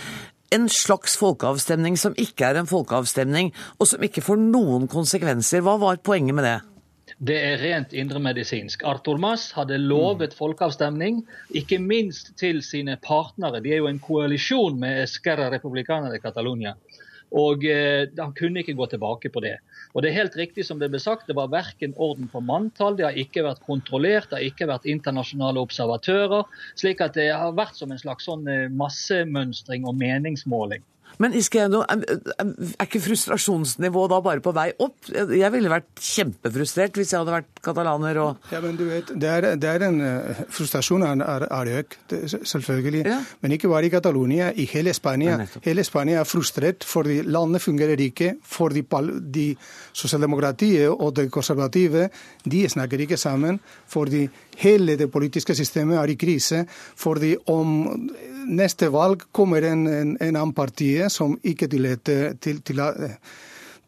en 0.54 0.68
slags 0.68 1.16
folkeavstemning 1.20 1.98
som 2.00 2.16
ikke 2.18 2.48
er 2.50 2.60
en 2.60 2.70
folkeavstemning, 2.70 3.52
og 3.78 3.88
som 3.90 4.02
ikke 4.02 4.24
får 4.24 4.40
noen 4.42 4.88
konsekvenser. 4.90 5.62
Hva 5.66 5.76
var 5.80 6.02
poenget 6.04 6.36
med 6.36 6.46
det? 6.48 6.58
Det 7.20 7.36
er 7.36 7.60
rent 7.60 7.92
indremedisinsk. 7.92 8.82
Arthur 8.86 9.18
Mas 9.20 9.50
hadde 9.52 9.76
lovet 9.82 10.34
folkeavstemning, 10.38 11.20
ikke 11.52 11.80
minst 11.82 12.32
til 12.40 12.62
sine 12.64 12.96
partnere. 13.02 13.60
De 13.60 13.74
er 13.74 13.82
jo 13.82 13.90
en 13.90 14.00
koalisjon 14.00 14.78
med 14.80 15.02
Esquerra 15.04 15.50
Republicana 15.52 16.10
de 16.12 16.20
Catalonia. 16.22 16.74
Og 17.36 17.66
eh, 17.66 18.08
han 18.18 18.32
kunne 18.34 18.62
ikke 18.62 18.78
gå 18.78 18.88
tilbake 18.90 19.30
på 19.30 19.42
det. 19.44 19.58
Og 19.90 20.02
det 20.02 20.10
er 20.10 20.20
helt 20.20 20.36
riktig 20.38 20.64
som 20.66 20.78
det 20.78 20.90
ble 20.92 21.00
sagt, 21.02 21.26
det 21.26 21.34
var 21.38 21.50
verken 21.50 21.96
orden 21.98 22.28
på 22.30 22.42
manntall, 22.44 22.94
det 22.98 23.08
har 23.08 23.18
ikke 23.18 23.42
vært 23.46 23.64
kontrollert, 23.66 24.28
det 24.30 24.38
har 24.38 24.46
ikke 24.46 24.68
vært 24.70 24.86
internasjonale 24.90 25.62
observatører. 25.64 26.46
Slik 26.78 27.02
at 27.02 27.18
det 27.18 27.30
har 27.34 27.56
vært 27.58 27.80
som 27.80 27.90
en 27.90 28.00
slags 28.00 28.28
sånn 28.30 28.46
eh, 28.50 28.68
massemønstring 28.70 29.88
og 29.90 29.98
meningsmåling. 29.98 30.86
Men 31.18 31.34
Iskeno, 31.36 31.82
er 31.88 32.86
ikke 32.86 33.00
frustrasjonsnivået 33.04 34.12
da 34.12 34.20
bare 34.24 34.42
på 34.44 34.52
vei 34.56 34.70
opp? 34.78 35.10
Jeg 35.10 35.52
ville 35.52 35.72
vært 35.72 35.88
kjempefrustrert 36.00 36.96
hvis 36.96 37.12
jeg 37.12 37.20
hadde 37.20 37.34
vært 37.34 37.62
katalaner 37.64 38.20
og 38.22 38.52
Ja, 38.52 38.60
men 38.64 38.78
du 38.78 38.86
vet, 38.88 39.12
Det 39.20 39.28
er, 39.28 39.48
det 39.60 39.68
er 39.68 39.86
en 39.88 40.00
uh, 40.00 40.42
frustrasjon 40.52 41.04
er, 41.06 41.46
er 41.46 41.72
økt, 41.80 42.14
selvfølgelig. 42.44 43.04
Ja. 43.06 43.20
Men 43.40 43.56
ikke 43.56 43.68
bare 43.68 43.88
i 43.88 43.92
Catalonia, 43.92 44.50
i 44.54 44.66
hele 44.70 44.94
Spania. 44.94 45.38
Hele 45.64 45.84
Spania 45.84 46.20
er 46.20 46.28
frustrert 46.28 46.84
fordi 46.86 47.20
landet 47.22 47.62
fungerer 47.62 48.00
ikke. 48.00 48.34
Fordi 48.44 48.84
de 49.34 49.46
sosialdemokratiet 49.92 50.88
og 50.88 51.16
det 51.16 51.30
konservative 51.30 52.08
de 52.44 52.68
snakker 52.68 53.00
ikke 53.00 53.16
sammen. 53.16 53.60
Fordi 53.88 54.28
hele 54.56 54.96
det 54.96 55.10
politiske 55.10 55.54
systemet 55.54 55.98
er 55.98 56.12
i 56.12 56.18
krise. 56.20 56.64
Fordi 56.96 57.36
om 57.46 58.10
neste 58.46 58.88
valg 58.92 59.26
kommer 59.32 59.64
en, 59.68 59.86
en, 59.86 60.16
en 60.20 60.36
annen 60.36 60.54
parti 60.56 60.92
som 61.12 61.36
ikke 61.42 61.68
tilhører 61.70 62.34
til, 62.40 62.60
til, 62.62 62.82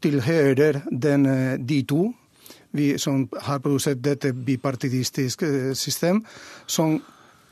tilhører 0.03 0.83
den, 0.91 1.29
de 1.67 1.83
to. 1.89 2.09
Vi 2.73 2.95
som 2.99 3.27
har 3.45 3.61
produsert 3.61 4.01
dette 4.05 4.33
bipartidistiske 4.33 5.75
system, 5.77 6.23
som 6.67 6.97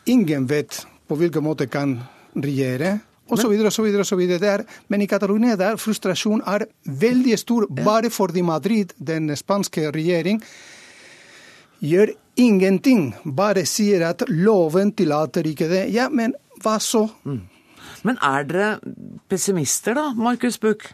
ingen 0.08 0.48
vet 0.48 0.80
på 1.08 1.18
hvilken 1.20 1.44
måte 1.44 1.68
kan 1.68 1.98
regjere. 2.34 2.98
Og 3.30 3.38
så 3.38 3.48
videre, 3.50 3.70
og 3.70 3.72
så 3.72 3.82
videre, 3.82 4.02
og 4.02 4.06
så 4.06 4.16
videre. 4.16 4.64
men 4.88 5.02
i 5.02 5.06
Catalonia 5.06 5.56
der 5.56 5.76
frustrasjonen 5.76 6.42
er 6.46 6.66
veldig 6.84 7.38
stor, 7.38 7.66
bare 7.84 8.10
fordi 8.10 8.42
Madrid, 8.42 8.92
den 8.98 9.36
spanske 9.36 9.90
regjering, 9.90 10.42
gjør 11.80 12.10
ingenting. 12.36 13.14
Bare 13.24 13.64
sier 13.66 14.08
at 14.08 14.24
loven 14.28 14.92
tillater 14.92 15.46
ikke 15.46 15.68
det. 15.68 15.94
Ja, 15.94 16.08
men 16.08 16.34
hva 16.62 16.78
så? 16.82 17.06
Mm. 17.24 17.42
Men 18.06 18.18
er 18.24 18.48
dere 18.48 18.70
pessimister 19.30 19.96
da, 19.98 20.10
Markus 20.16 20.58
Buch? 20.60 20.90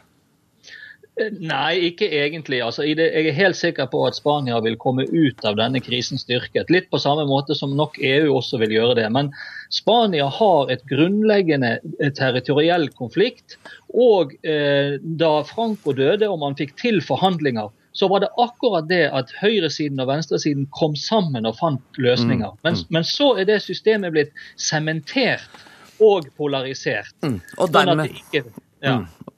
Nei, 1.16 1.78
ikke 1.88 2.10
egentlig. 2.12 2.58
Altså, 2.60 2.84
jeg 2.84 3.00
er 3.00 3.32
helt 3.32 3.56
sikker 3.56 3.86
på 3.88 4.02
at 4.04 4.18
Spania 4.18 4.58
vil 4.60 4.74
komme 4.76 5.06
ut 5.08 5.46
av 5.48 5.56
denne 5.56 5.80
krisen 5.80 6.20
styrket. 6.20 6.68
Litt 6.72 6.90
på 6.92 7.00
samme 7.00 7.24
måte 7.28 7.56
som 7.56 7.72
nok 7.78 7.96
EU 8.04 8.34
også 8.36 8.60
vil 8.60 8.74
gjøre 8.76 8.98
det. 8.98 9.06
Men 9.14 9.30
Spania 9.72 10.26
har 10.28 10.72
et 10.72 10.84
grunnleggende 10.90 11.78
eh, 11.96 12.12
territoriell 12.12 12.90
konflikt. 12.98 13.56
Og 13.96 14.36
eh, 14.44 15.00
da 15.00 15.32
Franco 15.48 15.96
døde 15.96 16.28
og 16.28 16.42
man 16.44 16.58
fikk 16.58 16.76
til 16.82 17.00
forhandlinger, 17.00 17.72
så 17.96 18.08
var 18.12 18.20
det 18.20 18.28
akkurat 18.36 18.88
det 18.90 19.04
at 19.08 19.32
høyresiden 19.40 20.00
og 20.02 20.10
venstresiden 20.10 20.66
kom 20.76 20.96
sammen 21.00 21.48
og 21.48 21.56
fant 21.56 22.00
løsninger. 22.00 22.52
Mm, 22.52 22.60
men, 22.66 22.76
mm. 22.76 22.90
men 22.92 23.06
så 23.08 23.30
er 23.40 23.48
det 23.48 23.62
systemet 23.64 24.12
blitt 24.12 24.34
sementert 24.60 25.64
og 26.04 26.28
polarisert. 26.36 27.14
Mm. 27.24 27.38
Og 27.56 27.70
sånn 27.70 27.76
dermed 27.78 28.18
ikke, 28.20 28.44
ja. 28.84 28.98
mm. 29.00 29.32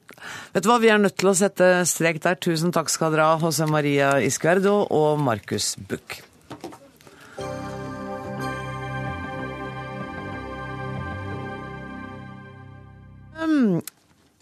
Vet 0.51 0.65
du 0.65 0.67
hva, 0.67 0.79
Vi 0.83 0.89
er 0.91 0.99
nødt 0.99 1.15
til 1.15 1.31
å 1.31 1.37
sette 1.37 1.69
strek 1.87 2.19
der. 2.25 2.35
Tusen 2.43 2.73
takk 2.75 2.91
skal 2.91 3.13
dere 3.15 3.29
ha, 3.29 3.37
José 3.39 3.69
Maria 3.69 4.17
Iscuerdo 4.19 4.81
og 4.91 5.21
Markus 5.23 5.77
Buch. 5.87 6.19
Um, 13.39 13.79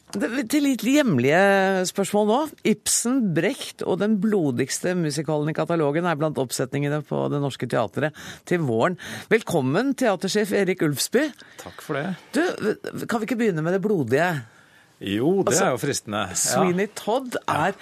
til 0.07 0.63
litt 0.63 0.83
hjemlige 0.87 1.83
spørsmål 1.89 2.27
nå. 2.29 2.39
Ibsen, 2.71 3.19
Brecht 3.35 3.83
og 3.83 3.99
Den 3.99 4.17
blodigste 4.23 4.93
musikalen 4.95 5.51
i 5.51 5.55
katalogen 5.57 6.07
er 6.07 6.19
blant 6.19 6.39
oppsetningene 6.39 7.01
på 7.07 7.25
Det 7.33 7.41
Norske 7.43 7.67
Teatret 7.67 8.15
til 8.47 8.63
våren. 8.63 8.95
Velkommen, 9.31 9.93
teatersjef 9.99 10.53
Erik 10.55 10.85
Ulfsby. 10.87 11.27
Takk 11.59 11.83
for 11.83 11.99
det. 11.99 12.05
Du, 12.31 13.03
Kan 13.05 13.19
vi 13.19 13.27
ikke 13.27 13.39
begynne 13.43 13.65
med 13.65 13.75
det 13.75 13.83
blodige? 13.83 14.29
Jo, 15.03 15.43
det 15.43 15.51
altså, 15.51 15.65
er 15.65 15.75
jo 15.75 15.81
fristende. 15.83 16.23
Ja. 16.31 16.39
Sweeney 16.39 16.87
Todd 16.95 17.35
er 17.43 17.75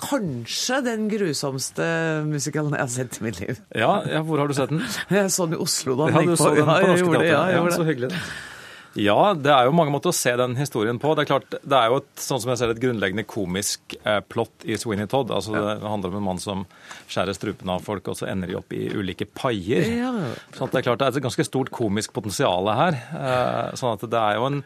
kanskje 0.00 0.82
den 0.84 1.06
grusomste 1.12 1.86
musikalen 2.26 2.74
jeg 2.76 2.84
har 2.84 2.92
sett 2.92 3.20
i 3.20 3.28
mitt 3.28 3.38
liv. 3.44 3.60
Ja, 3.76 4.00
ja 4.08 4.24
hvor 4.24 4.40
har 4.40 4.48
du 4.48 4.56
sett 4.56 4.72
den? 4.72 4.82
Jeg 5.12 5.30
så 5.32 5.46
den 5.46 5.60
i 5.60 5.62
Oslo 5.62 5.96
da 6.00 6.08
den 6.08 6.16
ja, 6.16 6.24
gikk 6.24 6.40
på. 6.40 6.52
Den 6.56 6.64
på 6.64 6.72
ja, 6.72 6.82
jeg 6.82 7.04
gjorde 7.04 7.20
det. 7.20 7.30
Ja, 7.30 7.40
jeg 7.52 7.60
gjorde 7.60 7.70
det. 7.70 7.78
Så 7.78 7.90
hyggelig. 7.92 8.26
Ja, 8.96 9.34
det 9.36 9.50
er 9.52 9.66
jo 9.68 9.74
mange 9.76 9.92
måter 9.92 10.08
å 10.08 10.16
se 10.16 10.32
den 10.40 10.54
historien 10.56 10.96
på. 11.00 11.10
Det 11.16 11.26
er 11.26 11.28
klart, 11.28 11.56
det 11.60 11.76
er 11.76 11.90
jo 11.92 11.98
et, 12.00 12.08
sånn 12.20 12.40
som 12.40 12.52
jeg 12.52 12.60
ser 12.60 12.72
et 12.72 12.80
grunnleggende 12.80 13.26
komisk 13.28 13.96
eh, 13.98 14.22
plott 14.24 14.64
i 14.64 14.78
Sweeney 14.80 15.08
Todd. 15.10 15.32
Altså, 15.34 15.52
ja. 15.52 15.74
Det 15.82 15.90
handler 15.90 16.14
om 16.14 16.18
en 16.20 16.26
mann 16.30 16.40
som 16.40 16.64
skjærer 17.04 17.36
strupen 17.36 17.72
av 17.72 17.84
folk, 17.84 18.08
og 18.08 18.16
så 18.16 18.30
ender 18.30 18.50
de 18.50 18.56
opp 18.56 18.72
i 18.72 18.86
ulike 18.96 19.28
paier. 19.28 19.88
Ja. 20.00 20.12
Sånn 20.56 20.72
det 20.72 20.80
er 20.80 20.86
klart 20.88 21.02
det 21.02 21.10
er 21.10 21.18
et 21.18 21.26
ganske 21.26 21.46
stort 21.48 21.72
komisk 21.76 22.14
potensial 22.16 22.70
her. 22.72 22.96
Eh, 23.20 23.76
sånn 23.76 23.98
at 23.98 24.06
det 24.16 24.22
er 24.22 24.40
jo 24.40 24.48
en 24.48 24.62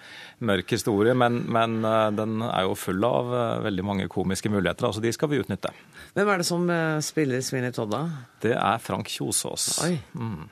mørk 0.53 0.77
historie, 0.77 1.17
men, 1.19 1.43
men 1.51 1.81
eh, 1.83 2.07
den 2.21 2.39
er 2.47 2.69
jo 2.69 2.79
full 2.79 3.03
av 3.11 3.35
veldig 3.67 3.87
mange 3.87 4.09
komiske 4.13 4.53
muligheter. 4.53 4.93
Altså, 4.93 5.03
de 5.03 5.15
skal 5.17 5.33
vi 5.33 5.43
utnytte. 5.43 5.75
Hvem 6.15 6.31
er 6.31 6.43
det 6.43 6.47
som 6.47 6.71
spiller 7.03 7.43
Sweeney 7.45 7.75
Todd, 7.75 7.91
da? 7.97 8.07
Det 8.47 8.55
er 8.55 8.81
Frank 8.83 9.11
Kjosås. 9.11 9.73
Oi. 9.89 9.97
Mm. 10.15 10.49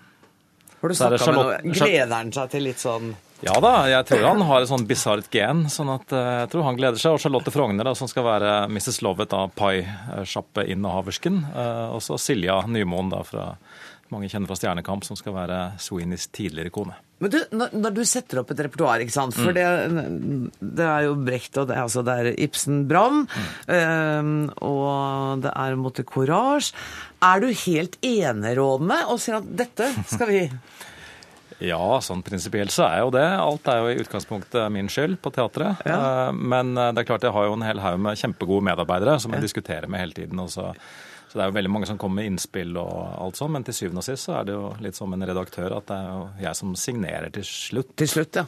Har 0.79 0.91
du 0.91 0.95
snakka 0.95 1.31
med 1.31 1.39
noe? 1.39 1.57
Gleder 1.75 2.15
han 2.15 2.35
seg 2.35 2.53
til 2.53 2.69
litt 2.69 2.83
sånn 2.83 3.15
ja 3.47 3.55
da, 3.63 3.73
jeg 3.91 4.07
tror 4.09 4.25
han 4.27 4.43
har 4.49 4.65
et 4.65 4.71
sånn 4.71 4.87
bisart 4.89 5.29
gen. 5.35 5.67
sånn 5.71 5.93
at 5.95 6.15
eh, 6.15 6.33
jeg 6.43 6.51
tror 6.55 6.67
han 6.67 6.79
gleder 6.79 7.01
seg. 7.01 7.15
Og 7.15 7.23
Charlotte 7.23 7.53
Frogner, 7.55 7.87
da, 7.87 7.95
som 7.99 8.11
skal 8.11 8.27
være 8.27 8.55
Mrs. 8.73 9.03
Lovett 9.07 9.35
av 9.37 9.53
Pai-sjappeinnehaversken. 9.59 11.45
Eh, 11.53 11.87
og 11.95 12.03
så 12.05 12.19
Silja 12.21 12.63
Nymoen, 12.67 13.13
da, 13.15 13.23
fra 13.27 13.53
mange 14.13 14.31
kjenner 14.33 14.49
fra 14.49 14.57
Stjernekamp, 14.57 15.05
som 15.05 15.19
skal 15.19 15.35
være 15.37 15.59
Sweeneys 15.83 16.29
tidligere 16.33 16.73
kone. 16.73 16.97
Men 17.19 17.33
du, 17.35 17.39
når, 17.53 17.93
du 17.97 18.03
setter 18.07 18.41
opp 18.41 18.53
et 18.55 18.61
repertoar, 18.65 19.03
ikke 19.05 19.15
sant? 19.15 19.37
For 19.37 19.53
mm. 19.53 19.57
det, 19.59 20.61
det, 20.63 20.87
er 20.87 21.09
jo 21.09 21.17
Brecht 21.27 21.59
og 21.61 21.69
det, 21.71 21.79
altså 21.83 22.05
det 22.07 22.15
er 22.15 22.31
Ibsen 22.47 22.85
Brann, 22.91 23.27
mm. 23.27 23.49
øh, 23.77 24.31
og 24.65 25.43
det 25.45 25.53
er 25.53 25.81
Motte 25.81 26.07
Courage. 26.09 26.73
Er 27.25 27.43
du 27.43 27.51
helt 27.67 27.99
enerådende 28.07 29.03
og 29.11 29.21
sier 29.23 29.41
at 29.41 29.51
dette 29.61 29.91
skal 30.15 30.31
vi 30.31 30.45
Ja, 31.65 31.99
sånn 32.05 32.23
prinsipielt 32.23 32.71
så 32.71 32.87
er 32.87 33.03
jo 33.03 33.11
det. 33.15 33.27
Alt 33.27 33.67
er 33.71 33.83
jo 33.83 33.91
i 33.91 33.99
utgangspunktet 34.05 34.71
min 34.71 34.91
skyld 34.93 35.19
på 35.25 35.33
teatret. 35.35 35.83
Ja. 35.89 36.31
Men 36.31 36.77
det 36.79 37.03
er 37.03 37.09
klart 37.09 37.27
jeg 37.27 37.35
har 37.35 37.49
jo 37.49 37.57
en 37.57 37.67
hel 37.67 37.83
haug 37.83 37.99
med 38.05 38.21
kjempegode 38.21 38.69
medarbeidere 38.71 39.19
som 39.19 39.35
jeg 39.35 39.43
diskuterer 39.43 39.91
med 39.91 40.05
hele 40.05 40.15
tiden. 40.21 40.39
og 40.39 40.53
så 40.55 40.71
så 41.29 41.37
det 41.37 41.45
er 41.45 41.51
jo 41.51 41.57
veldig 41.59 41.71
mange 41.71 41.89
som 41.89 41.99
kommer 42.01 42.23
med 42.23 42.31
innspill 42.31 42.77
og 42.81 42.93
alt 43.21 43.37
sånt, 43.37 43.53
men 43.53 43.65
til 43.67 43.77
syvende 43.77 44.01
og 44.01 44.07
sist 44.07 44.25
så 44.25 44.39
er 44.39 44.49
det 44.49 44.55
jo 44.55 44.71
litt 44.81 44.97
som 44.97 45.13
en 45.13 45.27
redaktør 45.29 45.75
at 45.77 45.89
det 45.91 45.97
er 45.99 46.07
jo 46.09 46.23
jeg 46.41 46.59
som 46.63 46.71
signerer 46.81 47.33
til 47.35 47.45
slutt. 47.45 47.91
Til 48.01 48.09
slutt, 48.09 48.39
ja. 48.41 48.47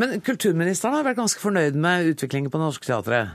Men 0.00 0.16
kulturministeren 0.24 0.96
har 0.96 1.04
vært 1.04 1.20
ganske 1.20 1.42
fornøyd 1.42 1.76
med 1.76 2.14
utviklingen 2.14 2.52
på 2.52 2.60
Norsk 2.62 2.88
Teatret? 2.88 3.34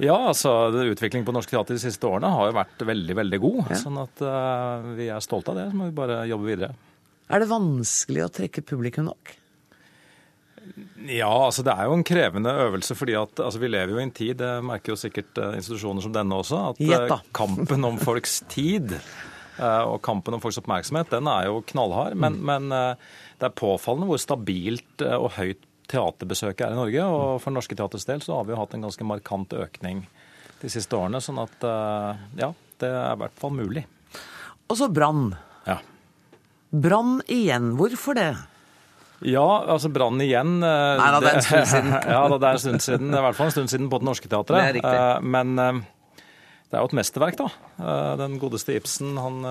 Ja, 0.00 0.16
altså 0.16 0.72
utviklingen 0.72 1.26
på 1.28 1.34
Norsk 1.36 1.52
Teater 1.52 1.76
de 1.76 1.82
siste 1.82 2.08
årene 2.08 2.32
har 2.32 2.48
jo 2.48 2.56
vært 2.56 2.86
veldig, 2.88 3.18
veldig 3.20 3.42
god. 3.42 3.60
Ja. 3.66 3.82
Sånn 3.82 4.00
at 4.00 4.24
uh, 4.24 4.88
vi 4.96 5.10
er 5.12 5.20
stolte 5.22 5.52
av 5.52 5.60
det, 5.60 5.68
så 5.68 5.78
må 5.82 5.90
vi 5.90 5.96
bare 6.00 6.22
jobbe 6.30 6.48
videre. 6.48 6.72
Er 7.30 7.42
det 7.42 7.50
vanskelig 7.50 8.26
å 8.26 8.32
trekke 8.32 8.64
publikum 8.66 9.10
nok? 9.10 9.36
Ja, 11.10 11.30
altså 11.30 11.64
det 11.66 11.74
er 11.74 11.88
jo 11.88 11.96
en 11.96 12.06
krevende 12.06 12.52
øvelse. 12.66 12.94
fordi 12.94 13.16
at 13.18 13.40
altså, 13.40 13.58
Vi 13.58 13.68
lever 13.68 13.92
jo 13.92 13.98
i 13.98 14.06
en 14.06 14.14
tid, 14.14 14.36
det 14.38 14.52
merker 14.64 14.94
jo 14.94 15.00
sikkert 15.00 15.38
uh, 15.38 15.56
institusjoner 15.58 16.04
som 16.04 16.14
denne 16.14 16.38
også, 16.38 16.60
at 16.70 16.80
Jetta. 16.80 17.20
kampen 17.34 17.84
om 17.84 17.98
folks 17.98 18.40
tid 18.48 18.94
uh, 19.58 19.84
og 19.88 20.00
kampen 20.02 20.34
om 20.34 20.40
folks 20.40 20.60
oppmerksomhet, 20.62 21.10
den 21.10 21.26
er 21.26 21.50
jo 21.50 21.62
knallhard. 21.66 22.16
Men, 22.16 22.38
mm. 22.38 22.46
men 22.46 22.96
det 23.38 23.48
er 23.48 23.58
påfallende 23.58 24.08
hvor 24.10 24.22
stabilt 24.22 25.02
og 25.02 25.32
høyt 25.36 25.68
teaterbesøket 25.92 26.66
er 26.66 26.74
i 26.76 26.78
Norge. 26.78 27.06
Og 27.06 27.38
for 27.42 27.54
Norske 27.54 27.76
Teaters 27.76 28.06
del 28.08 28.22
så 28.24 28.38
har 28.38 28.46
vi 28.46 28.54
jo 28.54 28.60
hatt 28.62 28.76
en 28.78 28.86
ganske 28.86 29.06
markant 29.06 29.52
økning 29.58 30.06
de 30.62 30.70
siste 30.70 30.96
årene. 30.96 31.20
Sånn 31.20 31.42
at 31.42 31.66
ja, 32.38 32.52
det 32.80 32.88
er 32.88 33.16
i 33.16 33.20
hvert 33.24 33.40
fall 33.42 33.52
mulig. 33.58 33.82
Og 34.70 34.78
så 34.78 34.88
brann. 34.88 35.34
Ja. 35.66 35.82
Brann 36.72 37.20
igjen. 37.28 37.74
Hvorfor 37.76 38.16
det? 38.16 38.30
Ja, 39.28 39.46
altså 39.70 39.90
Brann 39.92 40.18
igjen 40.24 40.56
eh, 40.66 40.98
Nei 40.98 41.08
da, 41.14 41.18
det 41.22 41.30
er 41.30 41.38
en 41.38 41.44
stund 41.46 41.68
siden. 41.70 41.90
ja, 42.14 42.20
da, 42.26 42.38
det 42.38 42.48
er 42.48 42.58
en 42.58 42.62
stund 42.64 42.84
siden. 42.84 43.10
I 43.12 43.24
hvert 43.26 43.38
fall 43.38 43.50
en 43.50 43.56
stund 43.56 43.72
siden 43.72 43.90
på 43.92 44.00
Det 44.00 44.08
Norske 44.08 44.30
Teatret. 44.30 44.78
Det. 44.78 44.82
Eh, 44.82 45.16
men 45.22 45.52
eh, 45.60 45.82
det 46.72 46.78
er 46.78 46.80
jo 46.80 46.90
et 46.90 46.96
mesterverk, 46.96 47.36
da. 47.36 47.48
Den 48.16 48.38
godeste 48.40 48.72
Ibsen, 48.78 49.18
han 49.20 49.42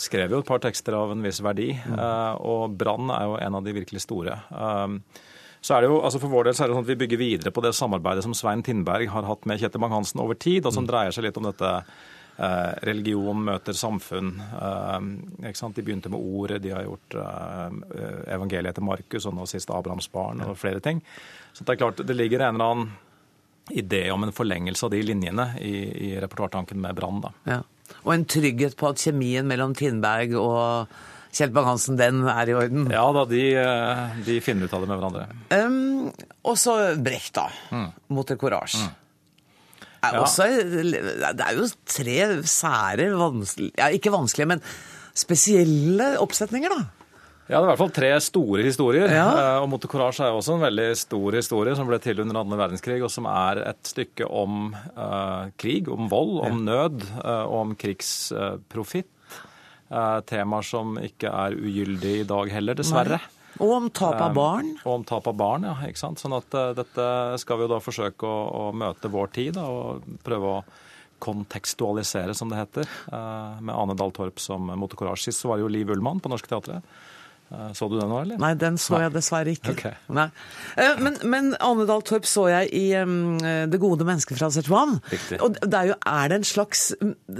skrev 0.00 0.32
jo 0.32 0.38
et 0.40 0.48
par 0.48 0.62
tekster 0.64 0.96
av 0.96 1.10
en 1.12 1.20
viss 1.20 1.42
verdi. 1.44 1.74
Mm. 1.76 1.98
Og 2.48 2.72
Brann 2.80 3.12
er 3.12 3.26
jo 3.28 3.34
en 3.36 3.58
av 3.58 3.66
de 3.66 3.74
virkelig 3.76 4.00
store. 4.06 4.38
Så 5.60 5.74
er 5.76 5.84
det 5.84 5.90
jo, 5.90 5.98
altså 6.00 6.22
For 6.22 6.32
vår 6.32 6.48
del 6.48 6.56
så 6.56 6.64
er 6.64 6.70
det 6.70 6.78
sånn 6.78 6.86
at 6.86 6.88
vi 6.88 6.96
bygger 7.02 7.20
videre 7.20 7.52
på 7.52 7.60
det 7.60 7.74
samarbeidet 7.76 8.24
som 8.24 8.32
Svein 8.32 8.64
Tindberg 8.64 9.12
har 9.12 9.28
hatt 9.28 9.44
med 9.44 9.60
Kjetil 9.60 9.84
Bang-Hansen 9.84 10.24
over 10.24 10.40
tid, 10.40 10.64
og 10.64 10.72
som 10.72 10.86
mm. 10.86 10.88
dreier 10.88 11.12
seg 11.12 11.26
litt 11.28 11.36
om 11.36 11.50
dette 11.50 11.74
religion 12.86 13.42
møter 13.44 13.76
samfunn. 13.76 14.32
Eh, 14.40 15.50
de 15.50 15.82
begynte 15.82 16.08
med 16.12 16.20
ordet, 16.20 16.62
de 16.62 16.72
har 16.72 16.86
gjort 16.86 17.18
eh, 17.20 18.32
evangeliet 18.34 18.76
til 18.76 18.86
Markus 18.86 19.28
og 19.28 19.36
nå 19.36 19.46
sist 19.50 19.70
Abrahams 19.70 20.08
barn 20.12 20.42
og 20.46 20.56
flere 20.58 20.80
ting. 20.80 21.02
Så 21.52 21.64
det 21.64 21.74
er 21.74 21.82
klart, 21.84 22.02
det 22.06 22.16
ligger 22.16 22.46
en 22.46 22.54
eller 22.54 22.72
annen 22.72 22.90
idé 23.70 24.08
om 24.10 24.24
en 24.24 24.34
forlengelse 24.34 24.86
av 24.86 24.94
de 24.94 25.02
linjene 25.04 25.52
i, 25.62 25.74
i 26.10 26.10
repertoartanken 26.22 26.80
med 26.80 26.96
Brann. 26.98 27.22
Ja. 27.44 27.60
Og 28.02 28.14
en 28.14 28.26
trygghet 28.26 28.76
på 28.78 28.90
at 28.90 29.02
kjemien 29.02 29.46
mellom 29.46 29.74
Tindberg 29.78 30.34
og 30.38 30.94
Kjell 31.30 31.52
Bang-Hansen, 31.54 31.94
den 31.98 32.24
er 32.26 32.50
i 32.50 32.54
orden? 32.58 32.88
Ja 32.90 33.04
da, 33.14 33.22
de, 33.30 33.42
de, 34.26 34.40
finner 34.42 34.66
ut 34.66 34.72
av 34.74 34.82
det 34.82 34.88
med 34.90 34.98
hverandre. 34.98 35.26
Um, 35.54 36.08
og 36.42 36.56
så 36.58 36.74
Brecht, 36.98 37.36
da. 37.36 37.46
Mm. 37.70 37.86
Mot 38.16 38.34
Courage. 38.40 38.80
Mm 38.80 38.99
er 40.00 40.16
ja. 40.16 40.22
også, 40.24 40.46
det 40.70 41.44
er 41.44 41.58
jo 41.58 41.66
tre 41.88 42.16
sære, 42.48 43.10
vanskelig, 43.20 43.72
ja, 43.76 43.90
ikke 43.92 44.14
vanskelige, 44.14 44.48
men 44.54 44.64
spesielle 45.16 46.14
oppsetninger, 46.22 46.72
da. 46.72 47.00
Ja, 47.50 47.58
det 47.58 47.64
er 47.64 47.66
i 47.66 47.70
hvert 47.72 47.80
fall 47.80 47.94
tre 47.94 48.10
store 48.22 48.62
historier. 48.62 49.10
Ja. 49.10 49.26
Eh, 49.34 49.56
og 49.64 49.66
Mote 49.72 49.88
Courage 49.90 50.22
er 50.22 50.36
også 50.36 50.54
en 50.54 50.62
veldig 50.62 50.90
stor 50.98 51.34
historie 51.34 51.74
som 51.74 51.88
ble 51.90 51.98
til 52.02 52.22
under 52.22 52.38
andre 52.44 52.60
verdenskrig, 52.60 53.00
og 53.02 53.10
som 53.10 53.26
er 53.26 53.64
et 53.72 53.90
stykke 53.90 54.28
om 54.30 54.70
uh, 54.94 55.50
krig, 55.58 55.90
om 55.90 56.06
vold, 56.12 56.36
om 56.46 56.62
nød 56.68 57.02
uh, 57.18 57.42
og 57.48 57.56
om 57.64 57.74
krigsprofitt. 57.78 59.10
Uh, 59.90 60.22
temaer 60.22 60.62
som 60.62 60.94
ikke 61.02 61.32
er 61.34 61.58
ugyldige 61.58 62.22
i 62.22 62.28
dag 62.30 62.54
heller, 62.54 62.78
dessverre. 62.78 63.18
Nei. 63.18 63.39
Og 63.60 63.72
om 63.76 63.88
tap 63.92 64.16
av 64.20 64.34
barn? 64.36 64.72
Um, 64.74 64.84
og 64.84 64.94
om 64.94 65.06
tap 65.08 65.28
av 65.30 65.36
barn, 65.36 65.66
ja. 65.68 65.76
ikke 65.88 66.00
sant? 66.00 66.22
Sånn 66.22 66.36
at 66.36 66.56
uh, 66.56 66.70
dette 66.76 67.06
skal 67.42 67.60
vi 67.60 67.66
jo 67.66 67.72
da 67.74 67.80
forsøke 67.84 68.28
å, 68.28 68.38
å 68.56 68.64
møte 68.76 69.12
vår 69.12 69.34
tid 69.36 69.54
da, 69.58 69.66
og 69.68 70.18
prøve 70.26 70.56
å 70.56 70.58
kontekstualisere, 71.20 72.32
som 72.36 72.48
det 72.48 72.62
heter, 72.62 72.90
uh, 73.12 73.60
med 73.60 73.74
Ane 73.76 73.96
Dahl 73.98 74.14
Torp 74.16 74.40
som 74.40 74.72
motocourage. 74.80 75.26
Sist 75.26 75.44
så 75.44 75.52
var 75.52 75.60
det 75.60 75.66
jo 75.66 75.72
Liv 75.72 75.92
Ullmann 75.92 76.22
på 76.24 76.32
Norske 76.32 76.48
Teatret. 76.50 76.86
Så 77.74 77.88
du 77.90 77.96
den 77.98 78.06
nå, 78.06 78.20
eller? 78.22 78.36
Nei, 78.38 78.52
den 78.54 78.76
så 78.78 78.92
Nei. 78.94 79.00
jeg 79.02 79.10
dessverre 79.16 79.50
ikke. 79.56 79.72
Okay. 79.74 79.96
Men, 80.14 81.16
men 81.26 81.48
Ane 81.58 81.82
Dahl 81.88 82.04
Torp 82.06 82.28
så 82.30 82.44
jeg 82.46 82.68
i 82.78 82.84
um, 83.02 83.40
Det 83.42 83.80
gode 83.82 84.06
mennesket 84.06 84.38
fra 84.38 84.52
Sichuan. 84.54 85.00
Og 85.42 85.56
det 85.58 85.80
er, 85.80 85.88
jo, 85.90 85.96
er 85.98 86.30
det 86.30 86.38
en 86.38 86.46
slags 86.46 86.84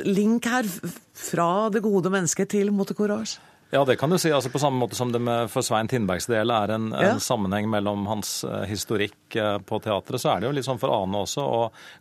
link 0.03 0.51
her 0.51 0.67
fra 1.15 1.69
det 1.71 1.85
gode 1.87 2.11
mennesket 2.11 2.51
til 2.57 2.75
motocourage? 2.75 3.39
Ja, 3.71 3.85
det 3.85 3.97
kan 3.97 4.11
du 4.11 4.19
si. 4.19 4.33
Altså, 4.33 4.51
på 4.51 4.59
samme 4.59 4.79
måte 4.83 4.97
som 4.99 5.13
det 5.13 5.21
med 5.23 5.51
for 5.51 5.63
Svein 5.63 5.89
Tindbergs 5.89 6.27
del 6.27 6.51
er 6.51 6.73
en, 6.75 6.89
ja. 6.91 7.13
en 7.13 7.21
sammenheng 7.23 7.69
mellom 7.71 8.03
hans 8.11 8.41
uh, 8.43 8.65
historikk 8.67 9.37
uh, 9.39 9.59
på 9.63 9.79
teatret, 9.85 10.19
så 10.19 10.33
er 10.33 10.41
det 10.41 10.49
jo 10.49 10.55
litt 10.57 10.67
sånn 10.67 10.81
for 10.83 10.91
Ane 10.91 11.21
også 11.23 11.45
å 11.47 11.61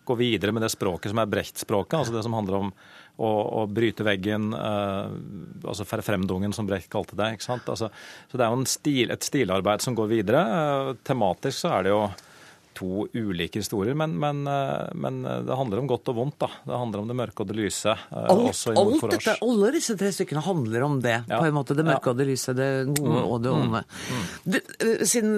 gå 0.09 0.17
videre 0.17 0.55
med 0.55 0.65
det 0.65 0.71
språket 0.73 1.13
som 1.13 1.21
er 1.21 1.29
Brecht-språket. 1.29 1.99
Altså 1.99 2.15
det 2.15 2.23
som 2.25 2.33
handler 2.33 2.57
om 2.63 2.71
å, 3.21 3.29
å 3.29 3.67
bryte 3.69 4.07
veggen, 4.07 4.49
uh, 4.57 5.13
altså 5.61 5.85
fremdungen, 5.85 6.55
som 6.57 6.65
Brecht 6.65 6.89
kalte 6.89 7.19
det. 7.19 7.35
ikke 7.37 7.49
sant? 7.51 7.69
Altså, 7.69 7.91
så 8.31 8.41
det 8.41 8.47
er 8.47 8.55
jo 8.55 8.73
stil, 8.73 9.13
et 9.13 9.29
stilarbeid 9.29 9.85
som 9.85 9.97
går 9.99 10.09
videre. 10.09 10.43
tematisk 11.05 11.61
så 11.61 11.75
er 11.77 11.85
det 11.85 11.93
jo 11.93 12.01
to 12.79 13.07
ulike 13.13 13.59
historier, 13.59 13.95
men, 13.97 14.15
men, 14.19 14.41
eh, 14.47 14.89
men, 14.95 15.25
eh, 15.25 15.41
det 15.47 15.57
handler 15.59 15.81
om 15.81 15.89
godt 15.89 16.11
og 16.11 16.15
vondt. 16.19 16.37
da. 16.39 16.49
Det 16.65 16.79
handler 16.81 17.03
om 17.03 17.11
det 17.11 17.17
mørke 17.19 17.43
og 17.43 17.49
det 17.49 17.57
lyse. 17.57 17.91
Eh, 17.91 18.29
alt, 18.31 18.61
alt 18.73 19.05
dette, 19.15 19.35
alle 19.45 19.71
disse 19.75 19.95
tre 19.99 20.11
stykkene 20.15 20.43
handler 20.45 20.85
om 20.87 20.99
det. 21.03 21.17
Ja. 21.27 21.39
på 21.39 21.49
en 21.49 21.57
måte, 21.57 21.75
Det 21.75 21.85
mørke 21.85 22.09
ja. 22.09 22.13
og 22.13 22.17
det 22.17 22.27
lyse, 22.29 22.55
det 22.55 22.69
gode 22.95 23.17
mm. 23.19 23.25
og 23.25 23.41
det 23.43 23.51
mm. 23.51 23.63
onde. 23.63 23.83
Mm. 24.09 24.53
Du, 24.53 24.59
siden 25.05 25.33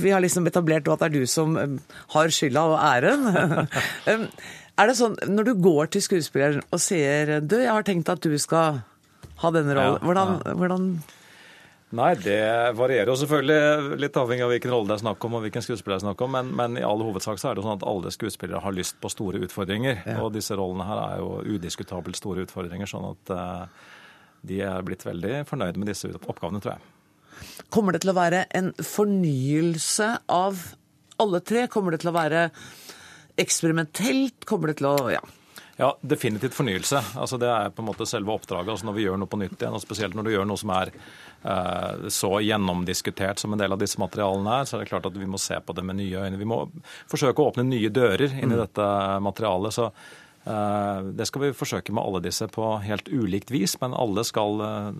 vi 0.00 0.10
har 0.10 0.22
liksom 0.22 0.46
etablert 0.50 0.88
at 0.88 1.04
det 1.04 1.10
er 1.10 1.20
du 1.20 1.26
som 1.26 1.56
har 2.14 2.34
skylda 2.34 2.66
og 2.70 2.78
æren 2.80 3.22
Er 4.80 4.88
det 4.88 4.96
sånn, 4.96 5.16
Når 5.28 5.44
du 5.44 5.54
går 5.60 5.90
til 5.92 6.02
skuespilleren 6.04 6.62
og 6.72 6.80
sier 6.80 7.40
du, 7.44 7.58
jeg 7.60 7.68
har 7.68 7.84
tenkt 7.84 8.08
at 8.08 8.22
du 8.24 8.32
skal 8.40 8.80
ha 9.40 9.50
denne 9.52 9.74
rollen, 9.76 10.00
hvordan, 10.04 10.56
hvordan 10.56 10.86
Nei, 11.90 12.12
det 12.22 12.38
varierer 12.78 13.10
jo 13.10 13.16
selvfølgelig 13.18 13.96
litt 13.98 14.18
avhengig 14.20 14.44
av 14.46 14.52
hvilken 14.52 14.70
rolle 14.70 14.92
det 14.92 14.94
er 14.94 15.02
snakk 15.02 15.24
om 15.26 15.32
og 15.34 15.40
hvilken 15.42 15.64
skuespiller 15.64 15.96
det 15.96 16.04
er 16.04 16.04
snakk 16.04 16.20
om, 16.22 16.36
men, 16.36 16.52
men, 16.60 16.76
i 16.78 16.84
all 16.86 17.02
hovedsak 17.02 17.40
så 17.42 17.50
er 17.50 17.58
det 17.58 17.64
sånn 17.64 17.80
at 17.80 17.86
alle 17.90 18.12
skuespillere 18.14 18.62
har 18.62 18.76
lyst 18.76 19.00
på 19.02 19.10
store 19.10 19.40
utfordringer. 19.42 20.04
Ja. 20.06 20.20
Og 20.22 20.30
disse 20.36 20.54
rollene 20.58 20.86
her 20.86 21.00
er 21.02 21.16
jo 21.18 21.56
udiskutabelt 21.56 22.20
store 22.20 22.46
utfordringer, 22.46 22.86
sånn 22.90 23.08
at 23.10 23.34
uh, 23.34 23.90
de 24.46 24.60
er 24.68 24.86
blitt 24.86 25.02
veldig 25.06 25.42
fornøyd 25.50 25.80
med 25.82 25.90
disse 25.90 26.12
oppgavene, 26.14 26.62
tror 26.62 26.76
jeg. 26.76 26.86
Kommer 27.74 27.96
det 27.96 28.04
til 28.04 28.12
å 28.12 28.18
være 28.20 28.44
en 28.54 28.70
fornyelse 28.76 30.12
av 30.30 30.62
alle 31.20 31.42
tre? 31.42 31.66
Kommer 31.72 31.96
det 31.96 32.04
til 32.04 32.12
å 32.12 32.16
være 32.20 32.46
eksperimentelt? 33.40 34.46
Kommer 34.46 34.70
det 34.70 34.78
til 34.78 34.92
å 34.92 34.96
ja, 35.10 35.22
ja, 35.80 35.98
definitivt 36.00 36.54
fornyelse. 36.54 37.00
Altså, 37.16 37.38
det 37.40 37.48
er 37.48 37.70
på 37.72 37.80
en 37.80 37.88
måte 37.88 38.04
selve 38.08 38.34
oppdraget. 38.34 38.68
Altså, 38.74 38.86
når 38.90 38.96
vi 38.98 39.04
gjør 39.06 39.20
noe 39.22 39.30
på 39.32 39.38
nytt 39.40 39.56
igjen, 39.56 39.76
og 39.78 39.80
spesielt 39.80 40.16
når 40.16 40.26
du 40.26 40.32
gjør 40.34 40.48
noe 40.50 40.60
som 40.60 40.72
er 40.76 40.90
eh, 40.92 42.08
så 42.12 42.32
gjennomdiskutert 42.44 43.40
som 43.40 43.56
en 43.56 43.62
del 43.62 43.72
av 43.72 43.80
disse 43.80 44.00
materialene 44.02 44.58
er, 44.58 44.68
så 44.68 44.76
er 44.76 44.82
det 44.82 44.90
klart 44.90 45.08
at 45.08 45.16
vi 45.16 45.28
må 45.30 45.40
se 45.40 45.56
på 45.64 45.76
det 45.76 45.84
med 45.88 45.96
nye 46.02 46.26
øyne. 46.26 46.40
Vi 46.40 46.48
må 46.52 46.66
forsøke 47.08 47.40
å 47.40 47.48
åpne 47.48 47.64
nye 47.70 47.92
dører 47.96 48.28
inn 48.28 48.50
i 48.50 48.58
mm. 48.58 48.60
dette 48.60 48.88
materialet. 49.24 49.78
så 49.78 49.88
eh, 49.88 51.10
det 51.16 51.30
skal 51.30 51.46
vi 51.46 51.54
forsøke 51.56 51.96
med 51.96 52.04
alle 52.04 52.24
disse 52.28 52.50
på 52.52 52.74
helt 52.84 53.08
ulikt 53.08 53.54
vis, 53.54 53.78
men 53.80 53.96
alle 53.96 54.26
skal 54.28 54.60
eh, 54.66 54.90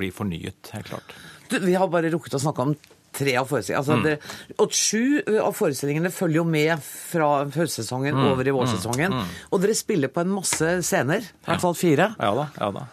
bli 0.00 0.08
fornyet, 0.08 0.72
helt 0.72 0.88
klart. 0.94 1.18
Du, 1.52 1.60
vi 1.68 1.76
har 1.76 1.92
bare 1.92 2.08
rukket 2.16 2.40
å 2.40 2.46
snakke 2.48 2.64
om 2.64 2.78
tre 3.14 3.34
av 3.40 3.48
forestillingene. 3.50 4.18
Altså, 4.18 4.58
mm. 4.58 4.74
sju 4.74 5.40
av 5.42 5.56
forestillingene 5.56 6.12
følger 6.14 6.42
jo 6.42 6.46
med 6.48 6.84
fra 6.84 7.30
høstsesongen 7.54 8.16
mm. 8.18 8.28
over 8.32 8.50
i 8.50 8.54
vårsesongen. 8.54 9.16
Mm. 9.16 9.24
mm. 9.24 9.48
Og 9.52 9.64
dere 9.64 9.78
spiller 9.78 10.12
på 10.12 10.24
en 10.24 10.36
masse 10.36 10.78
scener. 10.86 11.26
I 11.26 11.50
hvert 11.50 11.64
fall 11.64 11.76
fire. 11.78 12.12
Ja 12.18 12.32
da. 12.36 12.48
ja 12.60 12.70
da. 12.76 12.86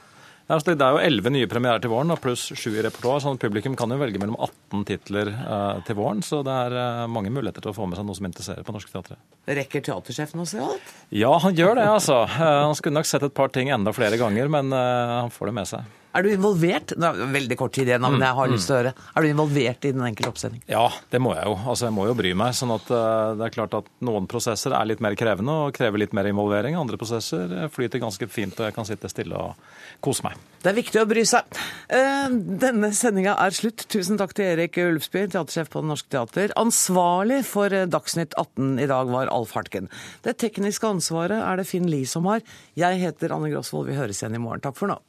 Altså, 0.46 0.76
det 0.78 0.86
er 0.86 0.94
jo 0.94 1.02
elleve 1.02 1.32
nye 1.34 1.48
premierer 1.50 1.82
til 1.82 1.90
våren, 1.90 2.14
pluss 2.22 2.44
sju 2.54 2.76
i 2.76 2.84
repertoar. 2.86 3.18
sånn 3.24 3.40
Publikum 3.42 3.74
kan 3.78 3.90
jo 3.90 3.98
velge 3.98 4.22
mellom 4.22 4.38
18 4.38 4.84
titler 4.86 5.32
uh, 5.34 5.82
til 5.88 5.98
våren, 5.98 6.22
så 6.26 6.44
det 6.46 6.54
er 6.68 6.76
uh, 6.78 7.08
mange 7.10 7.34
muligheter 7.34 7.66
til 7.66 7.74
å 7.74 7.78
få 7.78 7.88
med 7.90 7.98
seg 7.98 8.06
noe 8.06 8.18
som 8.18 8.30
interesserer 8.30 8.68
på 8.68 8.76
Norske 8.76 8.94
Teatret. 8.94 9.18
Rekker 9.50 9.82
teatersjefen 9.90 10.44
å 10.44 10.46
se 10.50 10.62
alt? 10.62 10.94
Ja, 11.10 11.34
han 11.42 11.58
gjør 11.58 11.80
det, 11.80 11.88
altså. 11.90 12.22
Han 12.30 12.78
skulle 12.78 13.00
nok 13.00 13.10
sett 13.10 13.26
et 13.26 13.34
par 13.38 13.50
ting 13.54 13.74
enda 13.74 13.94
flere 13.96 14.22
ganger, 14.22 14.52
men 14.54 14.70
han 14.70 15.34
får 15.34 15.50
det 15.50 15.58
med 15.64 15.72
seg. 15.72 15.94
Er 16.16 16.24
du 16.24 16.30
involvert 16.32 16.94
det 16.96 17.04
er 17.10 17.32
veldig 17.34 17.58
kort 17.60 17.74
tid 17.76 17.90
igjen, 17.90 18.06
men 18.06 18.24
jeg 18.24 18.38
har 18.38 18.52
lyst 18.52 18.70
til 18.70 18.76
å 18.76 18.80
høre. 18.80 18.94
Er 19.16 19.26
du 19.26 19.28
involvert 19.30 19.86
i 19.88 19.92
den 19.92 20.04
enkelte 20.08 20.32
oppsending? 20.32 20.62
Ja, 20.72 20.86
det 21.12 21.20
må 21.24 21.34
jeg 21.36 21.44
jo. 21.50 21.56
Altså, 21.66 21.90
Jeg 21.90 21.96
må 21.98 22.06
jo 22.08 22.16
bry 22.16 22.32
meg. 22.38 22.54
sånn 22.56 22.72
at 22.76 22.88
uh, 22.94 23.36
det 23.36 23.48
er 23.50 23.54
klart 23.56 23.76
at 23.76 23.90
Noen 24.06 24.28
prosesser 24.32 24.76
er 24.78 24.88
litt 24.88 25.02
mer 25.04 25.18
krevende 25.20 25.56
og 25.66 25.74
krever 25.76 26.00
litt 26.02 26.14
mer 26.16 26.30
involvering. 26.30 26.78
Andre 26.80 27.00
prosesser 27.02 27.52
flyter 27.74 28.00
ganske 28.04 28.28
fint, 28.32 28.56
og 28.60 28.70
jeg 28.70 28.76
kan 28.78 28.88
sitte 28.88 29.12
stille 29.12 29.36
og 29.36 29.60
kose 30.06 30.24
meg. 30.28 30.40
Det 30.64 30.72
er 30.72 30.78
viktig 30.80 31.02
å 31.04 31.08
bry 31.10 31.26
seg. 31.28 31.60
Uh, 31.92 32.32
denne 32.64 32.92
sendinga 32.96 33.36
er 33.44 33.56
slutt. 33.56 33.84
Tusen 33.92 34.20
takk 34.22 34.36
til 34.38 34.54
Erik 34.54 34.80
Ulfsby, 34.82 35.26
teatersjef 35.36 35.72
på 35.74 35.84
Det 35.84 35.92
Norske 35.92 36.14
Teater. 36.16 36.56
Ansvarlig 36.62 37.42
for 37.50 37.76
Dagsnytt 37.92 38.38
18 38.40 38.80
i 38.80 38.88
dag 38.90 39.12
var 39.12 39.34
Alf 39.36 39.52
Hartken. 39.58 39.92
Det 40.26 40.38
tekniske 40.42 40.88
ansvaret 40.96 41.42
er 41.42 41.60
det 41.60 41.68
Finn 41.70 41.90
Lie 41.92 42.08
som 42.10 42.32
har. 42.32 42.46
Jeg 42.80 43.04
heter 43.04 43.36
Anne 43.36 43.52
Grosvold. 43.52 43.92
Vi 43.92 44.00
høres 44.00 44.24
igjen 44.24 44.40
i 44.40 44.42
morgen. 44.42 44.64
Takk 44.64 44.80
for 44.80 44.92
nå. 44.92 45.02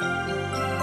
Música 0.00 0.73